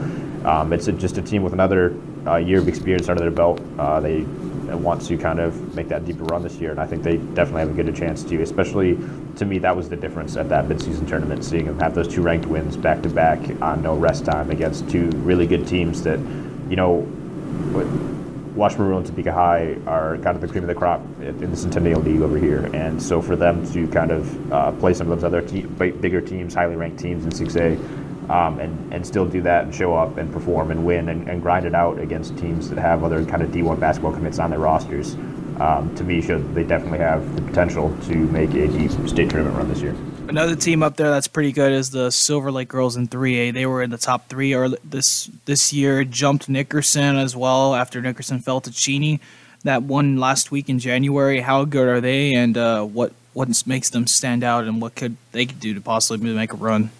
um, 0.46 0.74
it's 0.74 0.88
a, 0.88 0.92
just 0.92 1.18
a 1.18 1.22
team 1.22 1.44
with 1.44 1.54
another 1.54 1.96
uh, 2.26 2.38
year 2.38 2.60
of 2.60 2.68
experience 2.68 3.10
under 3.10 3.22
their 3.22 3.32
belt. 3.32 3.62
Uh, 3.78 4.00
they 4.00 4.26
want 4.76 5.02
to 5.02 5.18
kind 5.18 5.40
of 5.40 5.76
make 5.76 5.88
that 5.88 6.06
deeper 6.06 6.24
run 6.26 6.44
this 6.44 6.56
year, 6.58 6.72
and 6.72 6.80
I 6.80 6.86
think 6.86 7.02
they 7.04 7.18
definitely 7.18 7.62
have 7.62 7.78
a 7.78 7.84
good 7.84 7.96
chance 7.96 8.24
to. 8.24 8.42
Especially 8.42 8.98
to 9.38 9.46
me, 9.46 9.58
that 9.60 9.76
was 9.76 9.90
the 9.90 9.96
difference 9.96 10.38
at 10.38 10.48
that 10.50 10.66
midseason 10.66 11.08
tournament, 11.08 11.44
seeing 11.44 11.66
them 11.66 11.80
have 11.80 11.96
those 11.96 12.08
two 12.08 12.22
ranked 12.22 12.46
wins 12.46 12.78
back 12.78 13.02
to 13.02 13.10
back 13.10 13.40
on 13.62 13.82
no 13.82 13.96
rest 13.96 14.26
time 14.26 14.52
against 14.52 14.88
two 14.90 15.10
really 15.24 15.48
good 15.48 15.68
teams 15.68 16.04
that, 16.04 16.20
you 16.70 16.76
know, 16.76 17.02
Washburn 18.56 18.94
and 18.94 19.06
Topeka 19.06 19.32
High 19.32 19.78
are 19.86 20.18
kind 20.18 20.36
of 20.36 20.42
the 20.42 20.48
cream 20.48 20.64
of 20.64 20.68
the 20.68 20.76
crop 20.76 21.02
in 21.22 21.52
the 21.52 21.58
Centennial 21.58 22.02
League 22.02 22.22
over 22.22 22.38
here, 22.38 22.70
and 22.74 23.02
so 23.02 23.22
for 23.22 23.36
them 23.36 23.70
to 23.74 23.88
kind 23.88 24.12
of 24.12 24.52
uh, 24.52 24.72
play 24.74 24.94
some 24.94 25.12
of 25.12 25.20
those 25.20 25.24
other 25.24 25.42
te- 25.42 25.62
bigger 25.62 26.22
teams, 26.22 26.54
highly 26.54 26.76
ranked 26.76 27.00
teams 27.00 27.26
in 27.26 27.32
6A, 27.32 28.30
um, 28.30 28.60
and, 28.60 28.94
and 28.94 29.06
still 29.06 29.26
do 29.26 29.42
that 29.42 29.66
and 29.66 29.74
show 29.74 29.96
up 29.96 30.18
and 30.18 30.32
perform 30.32 30.72
and 30.72 30.86
win 30.86 31.10
and, 31.10 31.28
and, 31.28 31.42
grind 31.42 31.66
it 31.66 31.74
out 31.74 31.98
against 32.00 32.38
teams 32.38 32.70
that 32.70 32.78
have 32.78 33.04
other 33.04 33.26
kind 33.26 33.42
of 33.42 33.50
D1 33.50 33.80
basketball 33.80 34.14
commits 34.14 34.38
on 34.38 34.52
their 34.52 34.60
rosters, 34.60 35.16
um, 35.60 35.94
to 35.96 36.04
me, 36.04 36.22
shows 36.22 36.44
they 36.54 36.64
definitely 36.64 37.00
have 37.00 37.36
the 37.36 37.42
potential 37.42 37.96
to 38.04 38.16
make 38.16 38.54
a 38.54 38.68
deep 38.68 38.92
state 39.08 39.30
tournament 39.30 39.58
run 39.58 39.68
this 39.68 39.82
year. 39.82 39.96
Another 40.30 40.56
team 40.56 40.84
up 40.84 40.96
there 40.96 41.10
that's 41.10 41.28
pretty 41.28 41.52
good 41.52 41.72
is 41.72 41.90
the 41.90 42.12
Silver 42.12 42.52
Lake 42.52 42.68
girls 42.68 42.96
in 42.96 43.08
3A. 43.08 43.52
They 43.52 43.66
were 43.66 43.82
in 43.82 43.90
the 43.90 43.98
top 43.98 44.30
three 44.30 44.54
early, 44.54 44.78
this 44.84 45.26
this 45.46 45.74
year. 45.74 46.04
Jumped 46.04 46.48
Nickerson 46.48 47.18
as 47.18 47.36
well 47.36 47.74
after 47.74 48.00
Nickerson 48.00 48.38
fell 48.38 48.62
to 48.62 48.72
Cheney. 48.72 49.20
That 49.64 49.82
one 49.82 50.18
last 50.18 50.52
week 50.52 50.70
in 50.70 50.78
January. 50.78 51.40
How 51.40 51.66
good 51.66 51.88
are 51.88 52.00
they, 52.00 52.36
and 52.36 52.56
uh, 52.56 52.84
what 52.84 53.12
what 53.34 53.50
makes 53.66 53.90
them 53.90 54.06
stand 54.06 54.44
out, 54.44 54.66
and 54.66 54.80
what 54.80 54.94
could 54.94 55.18
they 55.32 55.48
could 55.48 55.60
do 55.60 55.74
to 55.74 55.82
possibly 55.82 56.32
make 56.32 56.54
a 56.54 56.58
run? 56.58 56.92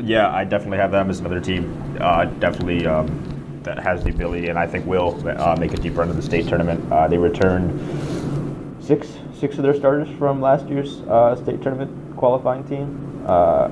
Yeah, 0.00 0.34
I 0.34 0.44
definitely 0.44 0.78
have 0.78 0.90
them 0.90 1.10
as 1.10 1.20
another 1.20 1.38
team. 1.38 1.98
Uh, 2.00 2.24
definitely 2.24 2.86
um, 2.86 3.60
that 3.62 3.78
has 3.78 4.02
the 4.02 4.08
ability, 4.08 4.48
and 4.48 4.58
I 4.58 4.66
think 4.66 4.86
will 4.86 5.22
uh, 5.28 5.54
make 5.60 5.74
a 5.74 5.76
deep 5.76 5.98
run 5.98 6.08
to 6.08 6.14
the 6.14 6.22
state 6.22 6.48
tournament. 6.48 6.90
Uh, 6.90 7.08
they 7.08 7.18
returned 7.18 8.82
six 8.82 9.06
six 9.38 9.58
of 9.58 9.62
their 9.64 9.74
starters 9.74 10.08
from 10.18 10.40
last 10.40 10.68
year's 10.68 11.02
uh, 11.08 11.34
state 11.36 11.62
tournament 11.62 11.90
qualifying 12.16 12.64
team. 12.64 13.22
Uh, 13.26 13.68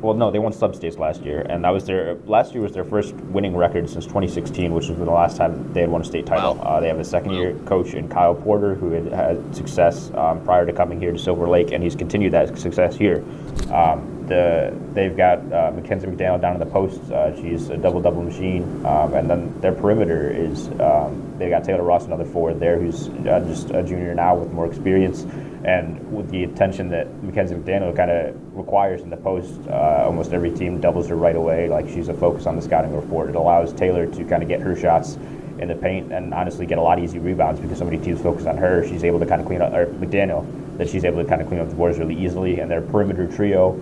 well, 0.00 0.14
no, 0.14 0.30
they 0.30 0.38
won 0.38 0.52
sub-states 0.52 0.96
last 0.96 1.22
year, 1.22 1.42
and 1.48 1.64
that 1.64 1.70
was 1.70 1.84
their 1.84 2.14
last 2.26 2.52
year 2.52 2.62
was 2.62 2.72
their 2.72 2.84
first 2.84 3.14
winning 3.14 3.54
record 3.54 3.88
since 3.88 4.04
2016, 4.06 4.72
which 4.72 4.88
was 4.88 4.98
the 4.98 5.04
last 5.04 5.36
time 5.36 5.72
they 5.72 5.80
had 5.80 5.90
won 5.90 6.00
a 6.00 6.04
state 6.04 6.26
title. 6.26 6.54
Wow. 6.54 6.62
Uh, 6.62 6.80
they 6.80 6.88
have 6.88 6.98
a 6.98 7.04
second-year 7.04 7.54
coach 7.66 7.94
in 7.94 8.08
Kyle 8.08 8.34
Porter 8.34 8.74
who 8.74 8.90
had 8.92 9.12
had 9.12 9.54
success 9.54 10.10
um, 10.14 10.42
prior 10.44 10.64
to 10.64 10.72
coming 10.72 10.98
here 10.98 11.12
to 11.12 11.18
Silver 11.18 11.48
Lake, 11.48 11.72
and 11.72 11.82
he's 11.82 11.94
continued 11.94 12.32
that 12.32 12.58
success 12.58 12.96
here. 12.96 13.24
Um, 13.72 14.20
the 14.26 14.72
they've 14.94 15.16
got 15.16 15.40
uh, 15.52 15.72
Mackenzie 15.74 16.06
McDaniel 16.06 16.40
down 16.40 16.54
in 16.54 16.60
the 16.60 16.66
post. 16.66 17.00
Uh, 17.10 17.36
she's 17.36 17.68
a 17.68 17.76
double 17.76 18.00
double 18.00 18.22
machine, 18.22 18.64
um, 18.86 19.12
and 19.12 19.28
then 19.28 19.60
their 19.60 19.72
perimeter 19.72 20.30
is 20.30 20.68
um, 20.80 21.34
they 21.36 21.50
got 21.50 21.64
Taylor 21.64 21.82
Ross, 21.82 22.06
another 22.06 22.24
forward 22.24 22.58
there, 22.58 22.78
who's 22.78 23.08
uh, 23.08 23.44
just 23.46 23.70
a 23.70 23.82
junior 23.82 24.14
now 24.14 24.36
with 24.36 24.50
more 24.52 24.66
experience, 24.66 25.26
and 25.64 26.12
with 26.12 26.30
the 26.30 26.44
attention 26.44 26.88
that 26.88 27.22
Mackenzie 27.22 27.54
McDaniel 27.54 27.94
kind 27.94 28.10
of 28.10 28.34
requires 28.56 29.02
in 29.02 29.10
the 29.10 29.16
post. 29.16 29.60
Uh, 29.68 30.04
almost 30.06 30.32
every 30.32 30.50
team 30.50 30.80
doubles 30.80 31.08
her 31.08 31.16
right 31.16 31.36
away. 31.36 31.68
Like 31.68 31.88
she's 31.88 32.08
a 32.08 32.14
focus 32.14 32.46
on 32.46 32.56
the 32.56 32.62
scouting 32.62 32.94
report. 32.94 33.28
It 33.28 33.36
allows 33.36 33.72
Taylor 33.72 34.06
to 34.06 34.24
kind 34.24 34.42
of 34.42 34.48
get 34.48 34.60
her 34.60 34.74
shots 34.74 35.18
in 35.58 35.68
the 35.68 35.74
paint 35.74 36.12
and 36.12 36.32
honestly 36.32 36.64
get 36.64 36.78
a 36.78 36.82
lot 36.82 36.98
of 36.98 37.04
easy 37.04 37.18
rebounds 37.18 37.60
because 37.60 37.78
so 37.78 37.84
many 37.84 37.98
teams 37.98 38.20
focus 38.20 38.46
on 38.46 38.56
her. 38.56 38.86
She's 38.88 39.04
able 39.04 39.20
to 39.20 39.26
kind 39.26 39.40
of 39.40 39.46
clean 39.46 39.60
up, 39.60 39.72
or 39.74 39.86
McDaniel, 39.86 40.46
that 40.78 40.88
she's 40.88 41.04
able 41.04 41.22
to 41.22 41.28
kind 41.28 41.42
of 41.42 41.48
clean 41.48 41.60
up 41.60 41.68
the 41.68 41.74
boards 41.74 41.98
really 41.98 42.18
easily. 42.18 42.60
And 42.60 42.70
their 42.70 42.80
perimeter 42.80 43.26
trio 43.26 43.78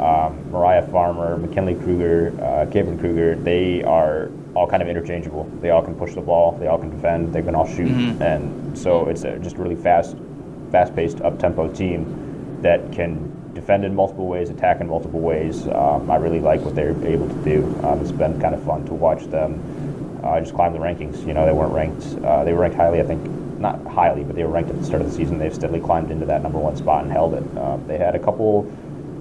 um, 0.00 0.50
Mariah 0.50 0.86
Farmer, 0.88 1.36
McKinley 1.38 1.74
Kruger, 1.74 2.32
uh, 2.40 2.70
Kevin 2.70 2.98
Kruger, 2.98 3.34
they 3.34 3.82
are 3.82 4.30
all 4.54 4.66
kind 4.66 4.82
of 4.82 4.88
interchangeable. 4.88 5.44
They 5.60 5.70
all 5.70 5.82
can 5.82 5.94
push 5.94 6.14
the 6.14 6.20
ball, 6.20 6.52
they 6.52 6.68
all 6.68 6.78
can 6.78 6.90
defend, 6.90 7.32
they 7.32 7.42
can 7.42 7.54
all 7.54 7.66
shoot, 7.66 7.88
mm-hmm. 7.88 8.22
and 8.22 8.78
so 8.78 9.08
it's 9.08 9.24
a, 9.24 9.38
just 9.38 9.56
really 9.56 9.74
fast, 9.74 10.16
fast-paced, 10.70 11.20
up-tempo 11.20 11.72
team 11.72 12.60
that 12.62 12.92
can 12.92 13.34
defend 13.54 13.84
in 13.84 13.94
multiple 13.94 14.26
ways, 14.26 14.50
attack 14.50 14.80
in 14.80 14.88
multiple 14.88 15.20
ways. 15.20 15.66
Um, 15.68 16.10
I 16.10 16.16
really 16.16 16.40
like 16.40 16.60
what 16.60 16.74
they're 16.74 16.90
able 17.06 17.28
to 17.28 17.44
do. 17.44 17.64
Um, 17.82 18.00
it's 18.00 18.12
been 18.12 18.40
kind 18.40 18.54
of 18.54 18.62
fun 18.62 18.84
to 18.86 18.94
watch 18.94 19.24
them 19.26 19.60
uh, 20.22 20.40
just 20.40 20.54
climb 20.54 20.72
the 20.72 20.78
rankings. 20.78 21.26
You 21.26 21.34
know, 21.34 21.46
they 21.46 21.52
weren't 21.52 21.72
ranked. 21.72 22.24
Uh, 22.24 22.44
they 22.44 22.52
were 22.52 22.60
ranked 22.60 22.76
highly, 22.76 23.00
I 23.00 23.04
think, 23.04 23.24
not 23.58 23.84
highly, 23.86 24.24
but 24.24 24.36
they 24.36 24.44
were 24.44 24.50
ranked 24.50 24.70
at 24.70 24.78
the 24.78 24.84
start 24.84 25.02
of 25.02 25.08
the 25.10 25.14
season. 25.14 25.38
They've 25.38 25.54
steadily 25.54 25.80
climbed 25.80 26.10
into 26.10 26.26
that 26.26 26.42
number 26.42 26.58
one 26.58 26.76
spot 26.76 27.04
and 27.04 27.12
held 27.12 27.34
it. 27.34 27.58
Um, 27.58 27.86
they 27.86 27.98
had 27.98 28.14
a 28.14 28.18
couple 28.18 28.70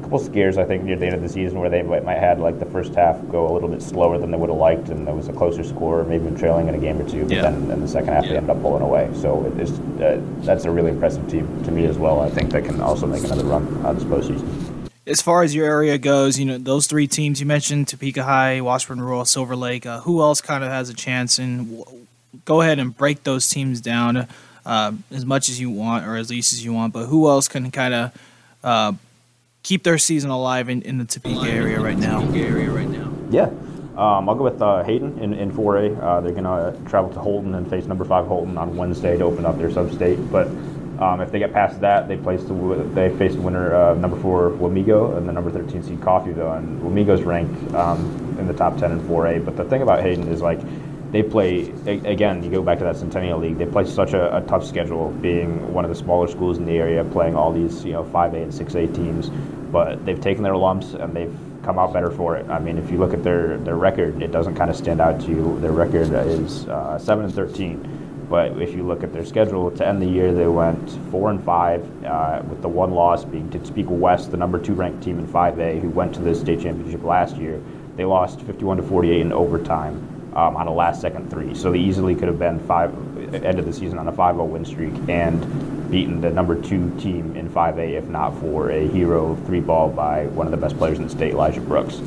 couple 0.07 0.19
scares 0.19 0.57
I 0.57 0.63
think 0.63 0.83
near 0.83 0.95
the 0.95 1.05
end 1.05 1.15
of 1.15 1.21
the 1.21 1.27
season 1.27 1.59
where 1.59 1.69
they 1.69 1.81
might, 1.81 2.05
might 2.05 2.17
had 2.17 2.39
like 2.39 2.59
the 2.59 2.65
first 2.67 2.95
half 2.95 3.17
go 3.27 3.51
a 3.51 3.51
little 3.51 3.67
bit 3.67 3.81
slower 3.81 4.17
than 4.17 4.31
they 4.31 4.37
would 4.37 4.49
have 4.49 4.57
liked, 4.57 4.87
and 4.87 5.05
there 5.05 5.13
was 5.13 5.27
a 5.27 5.33
closer 5.33 5.65
score, 5.65 6.01
maybe 6.05 6.23
been 6.23 6.37
trailing 6.37 6.69
in 6.69 6.75
a 6.75 6.77
game 6.77 6.97
or 6.97 7.09
two. 7.09 7.23
But 7.23 7.31
yeah. 7.31 7.41
then 7.41 7.69
in 7.69 7.81
the 7.81 7.89
second 7.89 8.13
half 8.13 8.23
yeah. 8.23 8.31
they 8.31 8.37
ended 8.37 8.51
up 8.51 8.61
pulling 8.61 8.83
away. 8.83 9.09
So 9.15 9.45
it 9.45 9.59
is 9.59 9.77
uh, 9.99 10.21
that's 10.45 10.63
a 10.63 10.71
really 10.71 10.91
impressive 10.91 11.29
team 11.29 11.61
to 11.65 11.71
me 11.71 11.85
as 11.87 11.97
well. 11.97 12.21
I 12.21 12.29
think 12.29 12.51
that 12.51 12.63
can 12.63 12.79
also 12.79 13.05
make 13.05 13.25
another 13.25 13.43
run 13.43 13.85
uh, 13.85 13.91
this 13.91 14.05
postseason. 14.05 14.89
As 15.05 15.21
far 15.21 15.43
as 15.43 15.53
your 15.53 15.65
area 15.65 15.97
goes, 15.97 16.39
you 16.39 16.45
know 16.45 16.57
those 16.57 16.87
three 16.87 17.07
teams 17.07 17.41
you 17.41 17.45
mentioned: 17.45 17.89
Topeka 17.89 18.23
High, 18.23 18.61
Washburn 18.61 19.01
Rural, 19.01 19.25
Silver 19.25 19.57
Lake. 19.57 19.85
Uh, 19.85 19.99
who 19.99 20.21
else 20.21 20.39
kind 20.39 20.63
of 20.63 20.69
has 20.69 20.89
a 20.89 20.93
chance? 20.93 21.37
And 21.37 21.79
w- 21.79 22.05
go 22.45 22.61
ahead 22.61 22.79
and 22.79 22.95
break 22.95 23.23
those 23.23 23.49
teams 23.49 23.81
down 23.81 24.25
uh, 24.65 24.93
as 25.11 25.25
much 25.25 25.49
as 25.49 25.59
you 25.59 25.69
want, 25.69 26.07
or 26.07 26.15
as 26.15 26.29
least 26.29 26.53
as 26.53 26.63
you 26.63 26.71
want. 26.71 26.93
But 26.93 27.07
who 27.07 27.27
else 27.27 27.49
can 27.49 27.71
kind 27.71 27.93
of 27.93 28.21
uh, 28.63 28.93
keep 29.67 29.83
their 29.83 29.97
season 29.97 30.29
alive 30.29 30.69
in, 30.69 30.81
in 30.83 30.97
the 30.97 31.03
Topeka 31.03 31.45
area 31.45 31.77
right 31.77 31.97
now. 31.97 32.21
Area 32.33 32.71
right 32.71 32.87
now. 32.87 33.11
Yeah. 33.29 33.49
Um, 33.97 34.29
I'll 34.29 34.35
go 34.35 34.45
with 34.45 34.61
uh, 34.61 34.81
Hayden 34.83 35.19
in, 35.19 35.33
in 35.33 35.51
4A. 35.51 36.01
Uh, 36.01 36.21
they're 36.21 36.31
going 36.31 36.45
to 36.45 36.89
travel 36.89 37.11
to 37.11 37.19
Holton 37.19 37.53
and 37.53 37.69
face 37.69 37.85
number 37.85 38.05
five 38.05 38.27
Holton 38.27 38.57
on 38.57 38.77
Wednesday 38.77 39.17
to 39.17 39.25
open 39.25 39.45
up 39.45 39.57
their 39.57 39.69
sub-state. 39.69 40.31
But 40.31 40.47
um, 41.01 41.19
if 41.19 41.33
they 41.33 41.39
get 41.39 41.51
past 41.51 41.81
that, 41.81 42.07
they 42.07 42.15
place 42.15 42.43
the 42.43 42.53
they 42.93 43.09
face 43.17 43.33
the 43.33 43.41
winner 43.41 43.75
uh, 43.75 43.93
number 43.95 44.17
four 44.21 44.51
Wamego 44.51 45.17
and 45.17 45.27
the 45.27 45.33
number 45.33 45.51
13 45.51 45.83
seed 45.83 45.99
Coffeyville. 45.99 46.57
And 46.57 46.81
Wamego's 46.81 47.23
ranked 47.23 47.73
um, 47.75 48.37
in 48.39 48.47
the 48.47 48.53
top 48.53 48.77
10 48.77 48.93
in 48.93 49.01
4A. 49.01 49.43
But 49.43 49.57
the 49.57 49.65
thing 49.65 49.81
about 49.81 50.01
Hayden 50.01 50.29
is 50.29 50.41
like 50.41 50.59
they 51.11 51.23
play 51.23 51.69
again. 51.85 52.43
You 52.43 52.51
go 52.51 52.61
back 52.61 52.79
to 52.79 52.83
that 52.83 52.97
Centennial 52.97 53.39
League. 53.39 53.57
They 53.57 53.65
play 53.65 53.85
such 53.85 54.13
a, 54.13 54.37
a, 54.37 54.41
tough 54.41 54.65
schedule, 54.65 55.11
being 55.11 55.73
one 55.73 55.85
of 55.85 55.89
the 55.89 55.95
smaller 55.95 56.27
schools 56.27 56.57
in 56.57 56.65
the 56.65 56.77
area, 56.77 57.03
playing 57.03 57.35
all 57.35 57.53
these 57.53 57.85
you 57.85 57.93
know 57.93 58.03
5A 58.03 58.43
and 58.43 58.51
6A 58.51 58.93
teams. 58.93 59.31
But 59.71 60.05
they've 60.05 60.19
taken 60.19 60.43
their 60.43 60.55
lumps 60.55 60.93
and 60.93 61.13
they've 61.13 61.35
come 61.63 61.77
out 61.77 61.91
better 61.91 62.09
for 62.09 62.37
it. 62.37 62.49
I 62.49 62.59
mean, 62.59 62.77
if 62.77 62.89
you 62.89 62.97
look 62.97 63.13
at 63.13 63.23
their, 63.23 63.57
their 63.57 63.75
record, 63.75 64.21
it 64.21 64.31
doesn't 64.31 64.55
kind 64.55 64.69
of 64.69 64.75
stand 64.75 65.01
out 65.01 65.19
to 65.21 65.27
you. 65.27 65.59
Their 65.59 65.73
record 65.73 66.13
is 66.13 66.67
uh, 66.67 66.97
seven 66.97 67.25
and 67.25 67.33
thirteen, 67.33 68.25
but 68.29 68.61
if 68.61 68.73
you 68.73 68.83
look 68.83 69.03
at 69.03 69.11
their 69.13 69.25
schedule 69.25 69.71
to 69.71 69.87
end 69.87 70.01
the 70.01 70.05
year, 70.05 70.33
they 70.33 70.47
went 70.47 70.89
four 71.11 71.29
and 71.29 71.43
five, 71.43 71.81
uh, 72.05 72.41
with 72.49 72.61
the 72.61 72.69
one 72.69 72.91
loss 72.91 73.25
being 73.25 73.49
to 73.51 73.59
Topeka 73.59 73.91
West, 73.91 74.31
the 74.31 74.37
number 74.37 74.59
two 74.59 74.73
ranked 74.73 75.03
team 75.03 75.19
in 75.19 75.27
5A, 75.27 75.81
who 75.81 75.89
went 75.89 76.13
to 76.15 76.21
the 76.21 76.35
state 76.35 76.61
championship 76.61 77.03
last 77.03 77.37
year. 77.37 77.61
They 77.95 78.05
lost 78.05 78.41
51 78.41 78.77
to 78.77 78.83
48 78.83 79.21
in 79.21 79.33
overtime 79.33 79.95
um, 80.35 80.55
on 80.55 80.67
a 80.67 80.73
last 80.73 81.01
second 81.01 81.29
three, 81.29 81.55
so 81.55 81.71
they 81.71 81.79
easily 81.79 82.15
could 82.15 82.27
have 82.27 82.39
been 82.39 82.59
five 82.59 82.93
end 83.33 83.59
of 83.59 83.65
the 83.65 83.73
season 83.73 83.97
on 83.97 84.07
a 84.07 84.11
5-0 84.11 84.47
win 84.47 84.63
streak 84.63 84.93
and 85.09 85.43
beaten 85.89 86.21
the 86.21 86.29
number 86.29 86.59
two 86.61 86.95
team 86.99 87.35
in 87.35 87.49
5A, 87.49 87.97
if 87.97 88.05
not 88.05 88.37
for 88.39 88.71
a 88.71 88.87
hero 88.87 89.35
three 89.45 89.59
ball 89.59 89.89
by 89.89 90.25
one 90.27 90.47
of 90.47 90.51
the 90.51 90.57
best 90.57 90.77
players 90.77 90.97
in 90.97 91.03
the 91.03 91.09
state, 91.09 91.33
Elijah 91.33 91.61
Brooks. 91.61 92.01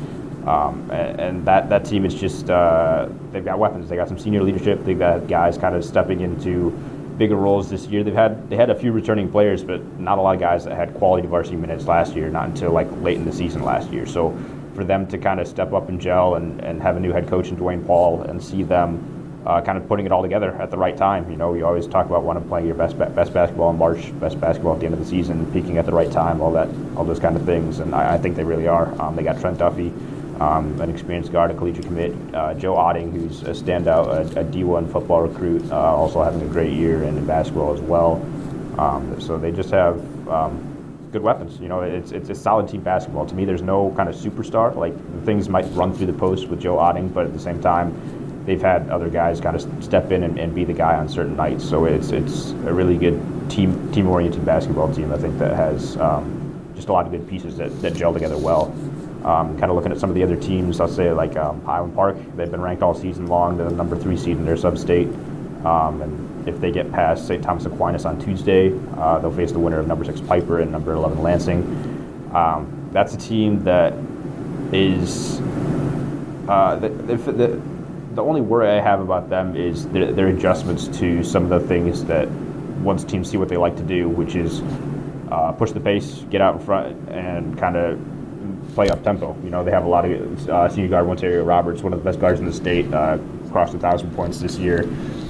Um, 0.45 0.89
and, 0.91 1.19
and, 1.19 1.45
that, 1.45 1.69
that 1.69 1.85
team 1.85 2.03
is 2.03 2.15
just, 2.15 2.49
uh, 2.49 3.07
they've 3.31 3.45
got 3.45 3.59
weapons. 3.59 3.89
They 3.89 3.95
got 3.95 4.07
some 4.07 4.17
senior 4.17 4.41
leadership. 4.41 4.83
They've 4.83 4.97
got 4.97 5.27
guys 5.27 5.57
kind 5.57 5.75
of 5.75 5.85
stepping 5.85 6.21
into 6.21 6.71
bigger 7.17 7.35
roles 7.35 7.69
this 7.69 7.85
year. 7.85 8.03
They've 8.03 8.15
had 8.15 8.49
they 8.49 8.55
had 8.55 8.71
a 8.71 8.75
few 8.75 8.91
returning 8.91 9.29
players, 9.29 9.63
but 9.63 9.83
not 9.99 10.17
a 10.17 10.21
lot 10.21 10.33
of 10.33 10.41
guys 10.41 10.65
that 10.65 10.75
had 10.75 10.95
quality 10.95 11.27
varsity 11.27 11.55
minutes 11.55 11.85
last 11.85 12.15
year, 12.15 12.29
not 12.31 12.45
until 12.45 12.71
like 12.71 12.89
late 13.03 13.17
in 13.17 13.25
the 13.25 13.31
season 13.31 13.63
last 13.63 13.91
year. 13.91 14.07
So 14.07 14.35
for 14.73 14.83
them 14.83 15.05
to 15.07 15.19
kind 15.19 15.39
of 15.39 15.47
step 15.47 15.73
up 15.73 15.89
and 15.89 16.01
gel 16.01 16.33
and, 16.35 16.59
and 16.61 16.81
have 16.81 16.97
a 16.97 16.99
new 16.99 17.11
head 17.11 17.27
coach 17.27 17.49
in 17.49 17.57
Dwayne 17.57 17.85
Paul 17.85 18.23
and 18.23 18.41
see 18.41 18.63
them 18.63 19.20
uh, 19.45 19.61
kind 19.61 19.77
of 19.77 19.87
putting 19.87 20.05
it 20.05 20.11
all 20.11 20.21
together 20.21 20.51
at 20.61 20.71
the 20.71 20.77
right 20.77 20.95
time. 20.95 21.29
You 21.29 21.37
know, 21.37 21.53
you 21.53 21.65
always 21.65 21.87
talk 21.87 22.05
about 22.05 22.23
wanting 22.23 22.43
to 22.43 22.49
play 22.49 22.65
your 22.65 22.75
best 22.75 22.97
best 22.97 23.33
basketball 23.33 23.71
in 23.71 23.77
March, 23.77 24.17
best 24.19 24.39
basketball 24.39 24.73
at 24.73 24.79
the 24.79 24.85
end 24.85 24.93
of 24.93 24.99
the 24.99 25.05
season, 25.05 25.51
peaking 25.51 25.77
at 25.77 25.85
the 25.85 25.93
right 25.93 26.11
time, 26.11 26.41
all 26.41 26.51
that, 26.53 26.69
all 26.95 27.03
those 27.03 27.19
kind 27.19 27.35
of 27.35 27.45
things. 27.45 27.79
And 27.79 27.95
I, 27.95 28.15
I 28.15 28.17
think 28.17 28.35
they 28.35 28.43
really 28.43 28.67
are. 28.67 28.99
Um, 29.01 29.15
they 29.15 29.23
got 29.23 29.39
Trent 29.39 29.57
Duffy, 29.57 29.91
um, 30.39 30.79
an 30.81 30.89
experienced 30.89 31.31
guard, 31.31 31.51
a 31.51 31.53
collegiate 31.53 31.85
commit, 31.85 32.13
uh, 32.33 32.53
Joe 32.53 32.75
Otting, 32.75 33.11
who's 33.11 33.41
a 33.43 33.51
standout, 33.51 34.07
a 34.07 34.41
a 34.41 34.43
D1 34.43 34.91
football 34.91 35.21
recruit, 35.23 35.69
uh, 35.71 35.75
also 35.75 36.23
having 36.23 36.41
a 36.41 36.51
great 36.51 36.73
year 36.73 37.03
in, 37.03 37.17
in 37.17 37.25
basketball 37.25 37.73
as 37.73 37.81
well. 37.81 38.21
Um, 38.77 39.19
so 39.19 39.37
they 39.37 39.51
just 39.51 39.71
have 39.71 39.99
um, 40.27 40.71
good 41.11 41.21
weapons. 41.21 41.59
You 41.59 41.67
know, 41.67 41.81
it's, 41.81 42.11
it's 42.11 42.29
a 42.29 42.35
solid 42.35 42.69
team 42.69 42.81
basketball. 42.81 43.25
To 43.25 43.35
me, 43.35 43.45
there's 43.45 43.61
no 43.61 43.93
kind 43.95 44.09
of 44.09 44.15
superstar. 44.15 44.75
Like 44.75 44.93
things 45.25 45.49
might 45.49 45.65
run 45.71 45.93
through 45.93 46.07
the 46.07 46.13
post 46.13 46.47
with 46.47 46.61
Joe 46.61 46.77
Otting, 46.77 47.13
but 47.13 47.25
at 47.25 47.33
the 47.33 47.39
same 47.39 47.61
time, 47.61 47.93
they've 48.51 48.61
had 48.61 48.89
other 48.89 49.09
guys 49.09 49.39
kind 49.39 49.55
of 49.55 49.83
step 49.83 50.11
in 50.11 50.23
and, 50.23 50.37
and, 50.37 50.53
be 50.53 50.65
the 50.65 50.73
guy 50.73 50.95
on 50.95 51.07
certain 51.07 51.37
nights. 51.37 51.63
So 51.63 51.85
it's 51.85 52.11
it's 52.11 52.51
a 52.51 52.73
really 52.73 52.97
good 52.97 53.17
team 53.49 53.89
team 53.93 54.07
oriented 54.07 54.45
basketball 54.45 54.93
team. 54.93 55.13
I 55.13 55.17
think 55.17 55.39
that 55.39 55.55
has 55.55 55.95
um, 55.95 56.69
just 56.75 56.89
a 56.89 56.93
lot 56.93 57.05
of 57.05 57.13
good 57.13 57.29
pieces 57.29 57.55
that, 57.57 57.81
that 57.81 57.93
gel 57.93 58.13
together 58.13 58.37
well. 58.37 58.75
Um, 59.23 59.57
kind 59.57 59.71
of 59.71 59.75
looking 59.75 59.93
at 59.93 59.99
some 59.99 60.09
of 60.09 60.15
the 60.15 60.23
other 60.23 60.35
teams, 60.35 60.81
I'll 60.81 60.89
say 60.89 61.13
like 61.13 61.37
um, 61.37 61.63
Highland 61.63 61.95
Park. 61.95 62.17
They've 62.35 62.51
been 62.51 62.59
ranked 62.61 62.83
all 62.83 62.93
season 62.93 63.27
long. 63.27 63.55
They're 63.55 63.69
the 63.69 63.75
number 63.75 63.95
three 63.95 64.17
seed 64.17 64.35
in 64.35 64.45
their 64.45 64.57
sub-state. 64.57 65.07
Um, 65.63 66.01
and 66.01 66.47
if 66.49 66.59
they 66.59 66.71
get 66.71 66.91
past 66.91 67.27
St. 67.27 67.41
Thomas 67.41 67.65
Aquinas 67.65 68.03
on 68.03 68.19
Tuesday, 68.19 68.73
uh, 68.97 69.19
they'll 69.19 69.31
face 69.31 69.51
the 69.51 69.59
winner 69.59 69.79
of 69.79 69.87
number 69.87 70.03
six 70.03 70.19
Piper 70.19 70.59
and 70.59 70.71
number 70.71 70.93
11 70.93 71.21
Lansing. 71.21 71.61
Um, 72.33 72.89
that's 72.91 73.13
a 73.13 73.17
team 73.17 73.63
that 73.63 73.93
is 74.73 75.39
uh, 76.49 76.77
the, 76.77 76.89
the, 76.89 77.15
the 77.31 77.61
the 78.13 78.21
only 78.23 78.41
worry 78.41 78.69
I 78.69 78.81
have 78.81 78.99
about 78.99 79.29
them 79.29 79.55
is 79.55 79.87
their, 79.87 80.11
their, 80.11 80.27
adjustments 80.27 80.87
to 80.99 81.23
some 81.23 81.49
of 81.49 81.61
the 81.61 81.67
things 81.67 82.03
that 82.05 82.29
once 82.81 83.03
teams 83.03 83.29
see 83.29 83.37
what 83.37 83.47
they 83.47 83.57
like 83.57 83.77
to 83.77 83.83
do, 83.83 84.09
which 84.09 84.35
is 84.35 84.61
uh, 85.31 85.53
push 85.53 85.71
the 85.71 85.79
pace, 85.79 86.25
get 86.29 86.41
out 86.41 86.55
in 86.55 86.65
front, 86.65 87.09
and 87.09 87.57
kind 87.57 87.77
of 87.77 87.99
play 88.73 88.89
up 88.89 89.03
tempo. 89.03 89.37
You 89.43 89.49
know, 89.49 89.63
they 89.63 89.71
have 89.71 89.85
a 89.85 89.87
lot 89.87 90.05
of 90.05 90.49
uh, 90.49 90.69
senior 90.69 90.89
guard 90.89 91.07
Ontario 91.07 91.43
Roberts, 91.43 91.81
one 91.81 91.93
of 91.93 91.99
the 91.99 92.05
best 92.05 92.19
guards 92.19 92.39
in 92.39 92.45
the 92.45 92.53
state, 92.53 92.91
uh, 92.93 93.17
crossed 93.49 93.73
a 93.73 93.79
thousand 93.79 94.13
points 94.13 94.39
this 94.39 94.57
year. 94.57 94.83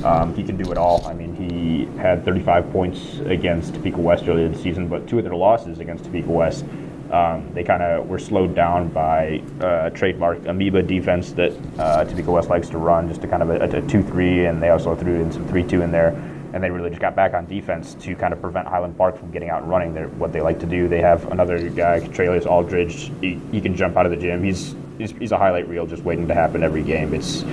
Um, 0.04 0.34
he 0.36 0.44
can 0.44 0.58
do 0.58 0.72
it 0.72 0.78
all. 0.78 1.06
I 1.06 1.14
mean, 1.14 1.36
he 1.36 1.86
had 2.00 2.26
35 2.26 2.72
points 2.72 3.20
against 3.26 3.76
Topeka 3.76 4.00
West 4.00 4.28
earlier 4.28 4.50
this 4.50 4.62
season, 4.62 4.88
but 4.88 5.08
two 5.08 5.20
of 5.20 5.24
their 5.24 5.36
losses 5.36 5.80
against 5.80 6.06
Topeka 6.06 6.30
West 6.30 6.66
um, 7.12 7.54
they 7.54 7.64
kind 7.64 7.84
of 7.84 8.08
were 8.08 8.20
slowed 8.20 8.56
down 8.56 8.88
by 8.90 9.44
uh, 9.60 9.90
trademark 9.90 10.46
amoeba 10.48 10.82
defense 10.82 11.34
that 11.34 11.52
uh, 11.78 12.06
West 12.32 12.50
likes 12.50 12.70
to 12.70 12.78
run, 12.78 13.10
just 13.10 13.22
to 13.22 13.28
kind 13.28 13.44
of 13.44 13.50
a, 13.50 13.56
a 13.56 13.82
2-3, 13.82 14.50
and 14.50 14.64
they 14.64 14.70
also 14.70 14.96
threw 14.96 15.22
in 15.22 15.32
some 15.32 15.46
3-2 15.48 15.84
in 15.84 15.92
there. 15.92 16.10
And 16.54 16.62
they 16.62 16.70
really 16.70 16.90
just 16.90 17.02
got 17.02 17.16
back 17.16 17.34
on 17.34 17.46
defense 17.46 17.94
to 17.96 18.14
kind 18.16 18.34
of 18.34 18.42
prevent 18.42 18.68
Highland 18.68 18.98
Park 18.98 19.18
from 19.18 19.32
getting 19.32 19.50
out 19.50 19.62
and 19.62 19.70
running. 19.70 19.94
They're, 19.94 20.10
what 20.10 20.34
they 20.34 20.42
like 20.42 20.60
to 20.60 20.66
do, 20.66 20.88
they 20.88 21.00
have 21.00 21.32
another 21.32 21.70
guy, 21.70 22.06
Trailers 22.08 22.46
Aldridge. 22.46 23.12
He, 23.22 23.40
he, 23.52 23.62
can 23.62 23.76
jump 23.76 23.96
out 23.96 24.06
of 24.06 24.12
the 24.12 24.18
gym. 24.18 24.44
He's, 24.44 24.76
he's 24.98 25.12
he's 25.12 25.32
a 25.32 25.38
highlight 25.38 25.70
reel 25.70 25.88
just 25.88 26.04
waiting 26.04 26.28
to 26.28 26.34
happen 26.34 26.62
every 26.62 26.84
game. 26.84 27.14
It's 27.14 27.46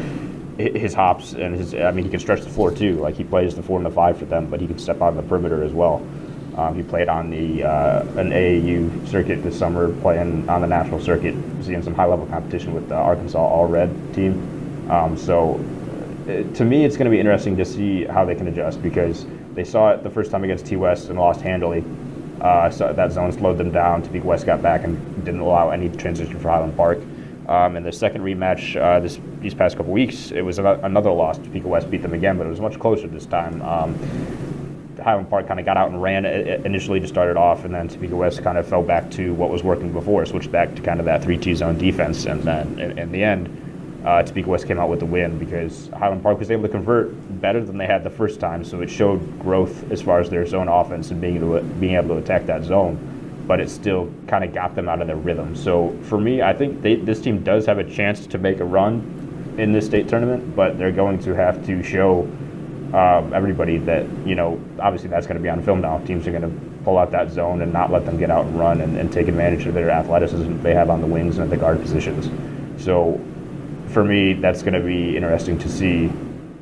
his 0.58 0.94
hops 0.94 1.34
and 1.34 1.54
his. 1.54 1.74
I 1.74 1.92
mean, 1.92 2.04
he 2.04 2.10
can 2.10 2.18
stretch 2.18 2.42
the 2.42 2.50
floor 2.50 2.72
too. 2.72 2.94
Like 2.94 3.14
he 3.14 3.22
plays 3.22 3.54
the 3.54 3.62
four 3.62 3.76
and 3.76 3.86
the 3.86 3.90
five 3.90 4.18
for 4.18 4.24
them, 4.24 4.50
but 4.50 4.60
he 4.60 4.66
can 4.66 4.78
step 4.78 4.96
out 4.96 5.10
on 5.10 5.16
the 5.16 5.22
perimeter 5.22 5.62
as 5.62 5.72
well. 5.72 6.04
Um, 6.58 6.74
he 6.74 6.82
played 6.82 7.08
on 7.08 7.30
the 7.30 7.62
uh, 7.62 8.02
an 8.16 8.30
AAU 8.30 9.06
circuit 9.08 9.44
this 9.44 9.56
summer, 9.56 9.94
playing 10.00 10.48
on 10.48 10.60
the 10.60 10.66
national 10.66 11.00
circuit, 11.00 11.36
seeing 11.62 11.82
some 11.84 11.94
high 11.94 12.06
level 12.06 12.26
competition 12.26 12.74
with 12.74 12.88
the 12.88 12.96
Arkansas 12.96 13.38
All 13.38 13.68
Red 13.68 13.90
team. 14.12 14.90
Um, 14.90 15.16
so, 15.16 15.54
uh, 16.24 16.42
to 16.54 16.64
me, 16.64 16.84
it's 16.84 16.96
going 16.96 17.04
to 17.04 17.12
be 17.12 17.20
interesting 17.20 17.56
to 17.58 17.64
see 17.64 18.04
how 18.06 18.24
they 18.24 18.34
can 18.34 18.48
adjust 18.48 18.82
because 18.82 19.24
they 19.54 19.62
saw 19.62 19.90
it 19.90 20.02
the 20.02 20.10
first 20.10 20.32
time 20.32 20.42
against 20.42 20.66
T 20.66 20.74
West 20.74 21.10
and 21.10 21.18
lost 21.18 21.42
handily. 21.42 21.84
Uh, 22.40 22.68
so 22.70 22.92
that 22.92 23.12
zone 23.12 23.30
slowed 23.30 23.56
them 23.56 23.70
down. 23.70 24.02
Topeka 24.02 24.26
West 24.26 24.44
got 24.44 24.60
back 24.60 24.82
and 24.82 25.24
didn't 25.24 25.40
allow 25.40 25.70
any 25.70 25.88
transition 25.90 26.40
for 26.40 26.48
Highland 26.48 26.76
Park. 26.76 26.98
Um, 27.48 27.76
in 27.76 27.84
the 27.84 27.92
second 27.92 28.22
rematch 28.22 28.76
uh, 28.76 28.98
this 28.98 29.20
these 29.40 29.54
past 29.54 29.76
couple 29.76 29.92
weeks, 29.92 30.32
it 30.32 30.42
was 30.42 30.58
another 30.58 31.12
loss. 31.12 31.38
Topeka 31.38 31.68
West 31.68 31.88
beat 31.88 32.02
them 32.02 32.14
again, 32.14 32.36
but 32.36 32.48
it 32.48 32.50
was 32.50 32.60
much 32.60 32.80
closer 32.80 33.06
this 33.06 33.26
time. 33.26 33.62
Um, 33.62 33.94
Highland 35.08 35.30
Park 35.30 35.48
kind 35.48 35.58
of 35.58 35.64
got 35.64 35.78
out 35.78 35.88
and 35.88 36.02
ran 36.02 36.26
initially 36.26 37.00
to 37.00 37.08
start 37.08 37.30
it 37.30 37.38
off, 37.38 37.64
and 37.64 37.74
then 37.74 37.88
Topeka 37.88 38.14
West 38.14 38.42
kind 38.42 38.58
of 38.58 38.68
fell 38.68 38.82
back 38.82 39.10
to 39.12 39.32
what 39.32 39.48
was 39.48 39.62
working 39.62 39.90
before, 39.90 40.26
switched 40.26 40.52
back 40.52 40.74
to 40.74 40.82
kind 40.82 41.00
of 41.00 41.06
that 41.06 41.24
3 41.24 41.38
T 41.38 41.54
zone 41.54 41.78
defense, 41.78 42.26
and 42.26 42.42
then 42.42 42.78
in, 42.78 42.98
in 42.98 43.10
the 43.10 43.22
end, 43.22 44.02
uh, 44.04 44.22
Topeka 44.22 44.46
West 44.46 44.66
came 44.66 44.78
out 44.78 44.90
with 44.90 45.00
the 45.00 45.06
win 45.06 45.38
because 45.38 45.88
Highland 45.96 46.22
Park 46.22 46.38
was 46.38 46.50
able 46.50 46.64
to 46.64 46.68
convert 46.68 47.10
better 47.40 47.64
than 47.64 47.78
they 47.78 47.86
had 47.86 48.04
the 48.04 48.10
first 48.10 48.38
time, 48.38 48.62
so 48.62 48.82
it 48.82 48.90
showed 48.90 49.38
growth 49.38 49.90
as 49.90 50.02
far 50.02 50.20
as 50.20 50.28
their 50.28 50.44
zone 50.46 50.68
offense 50.68 51.10
and 51.10 51.22
being 51.22 51.36
able 51.36 51.58
to, 51.58 51.64
being 51.64 51.94
able 51.94 52.08
to 52.08 52.16
attack 52.18 52.44
that 52.44 52.62
zone. 52.62 52.98
But 53.46 53.60
it 53.60 53.70
still 53.70 54.12
kind 54.26 54.44
of 54.44 54.52
got 54.52 54.74
them 54.74 54.90
out 54.90 55.00
of 55.00 55.06
their 55.06 55.16
rhythm. 55.16 55.56
So 55.56 55.96
for 56.02 56.20
me, 56.20 56.42
I 56.42 56.52
think 56.52 56.82
they, 56.82 56.96
this 56.96 57.22
team 57.22 57.42
does 57.42 57.64
have 57.64 57.78
a 57.78 57.90
chance 57.90 58.26
to 58.26 58.36
make 58.36 58.60
a 58.60 58.64
run 58.64 59.54
in 59.56 59.72
this 59.72 59.86
state 59.86 60.06
tournament, 60.06 60.54
but 60.54 60.76
they're 60.76 60.92
going 60.92 61.18
to 61.20 61.34
have 61.34 61.64
to 61.64 61.82
show 61.82 62.28
um, 62.94 63.34
everybody 63.34 63.78
that 63.78 64.06
you 64.26 64.34
know 64.34 64.60
obviously 64.80 65.08
that's 65.08 65.26
going 65.26 65.36
to 65.36 65.42
be 65.42 65.48
on 65.48 65.62
film 65.62 65.80
now. 65.80 65.98
Teams 65.98 66.26
are 66.26 66.32
going 66.32 66.42
to 66.42 66.84
pull 66.84 66.98
out 66.98 67.10
that 67.10 67.30
zone 67.30 67.60
and 67.62 67.72
not 67.72 67.90
let 67.90 68.06
them 68.06 68.16
get 68.16 68.30
out 68.30 68.46
and 68.46 68.58
run 68.58 68.80
and, 68.80 68.96
and 68.96 69.12
take 69.12 69.28
advantage 69.28 69.66
of 69.66 69.74
their 69.74 69.90
athleticism 69.90 70.62
they 70.62 70.74
have 70.74 70.88
on 70.90 71.00
the 71.00 71.06
wings 71.06 71.36
and 71.36 71.44
at 71.44 71.50
the 71.50 71.56
guard 71.56 71.80
positions. 71.82 72.30
So 72.82 73.20
for 73.88 74.04
me, 74.04 74.34
that's 74.34 74.62
going 74.62 74.74
to 74.74 74.80
be 74.80 75.16
interesting 75.16 75.58
to 75.58 75.68
see 75.68 76.10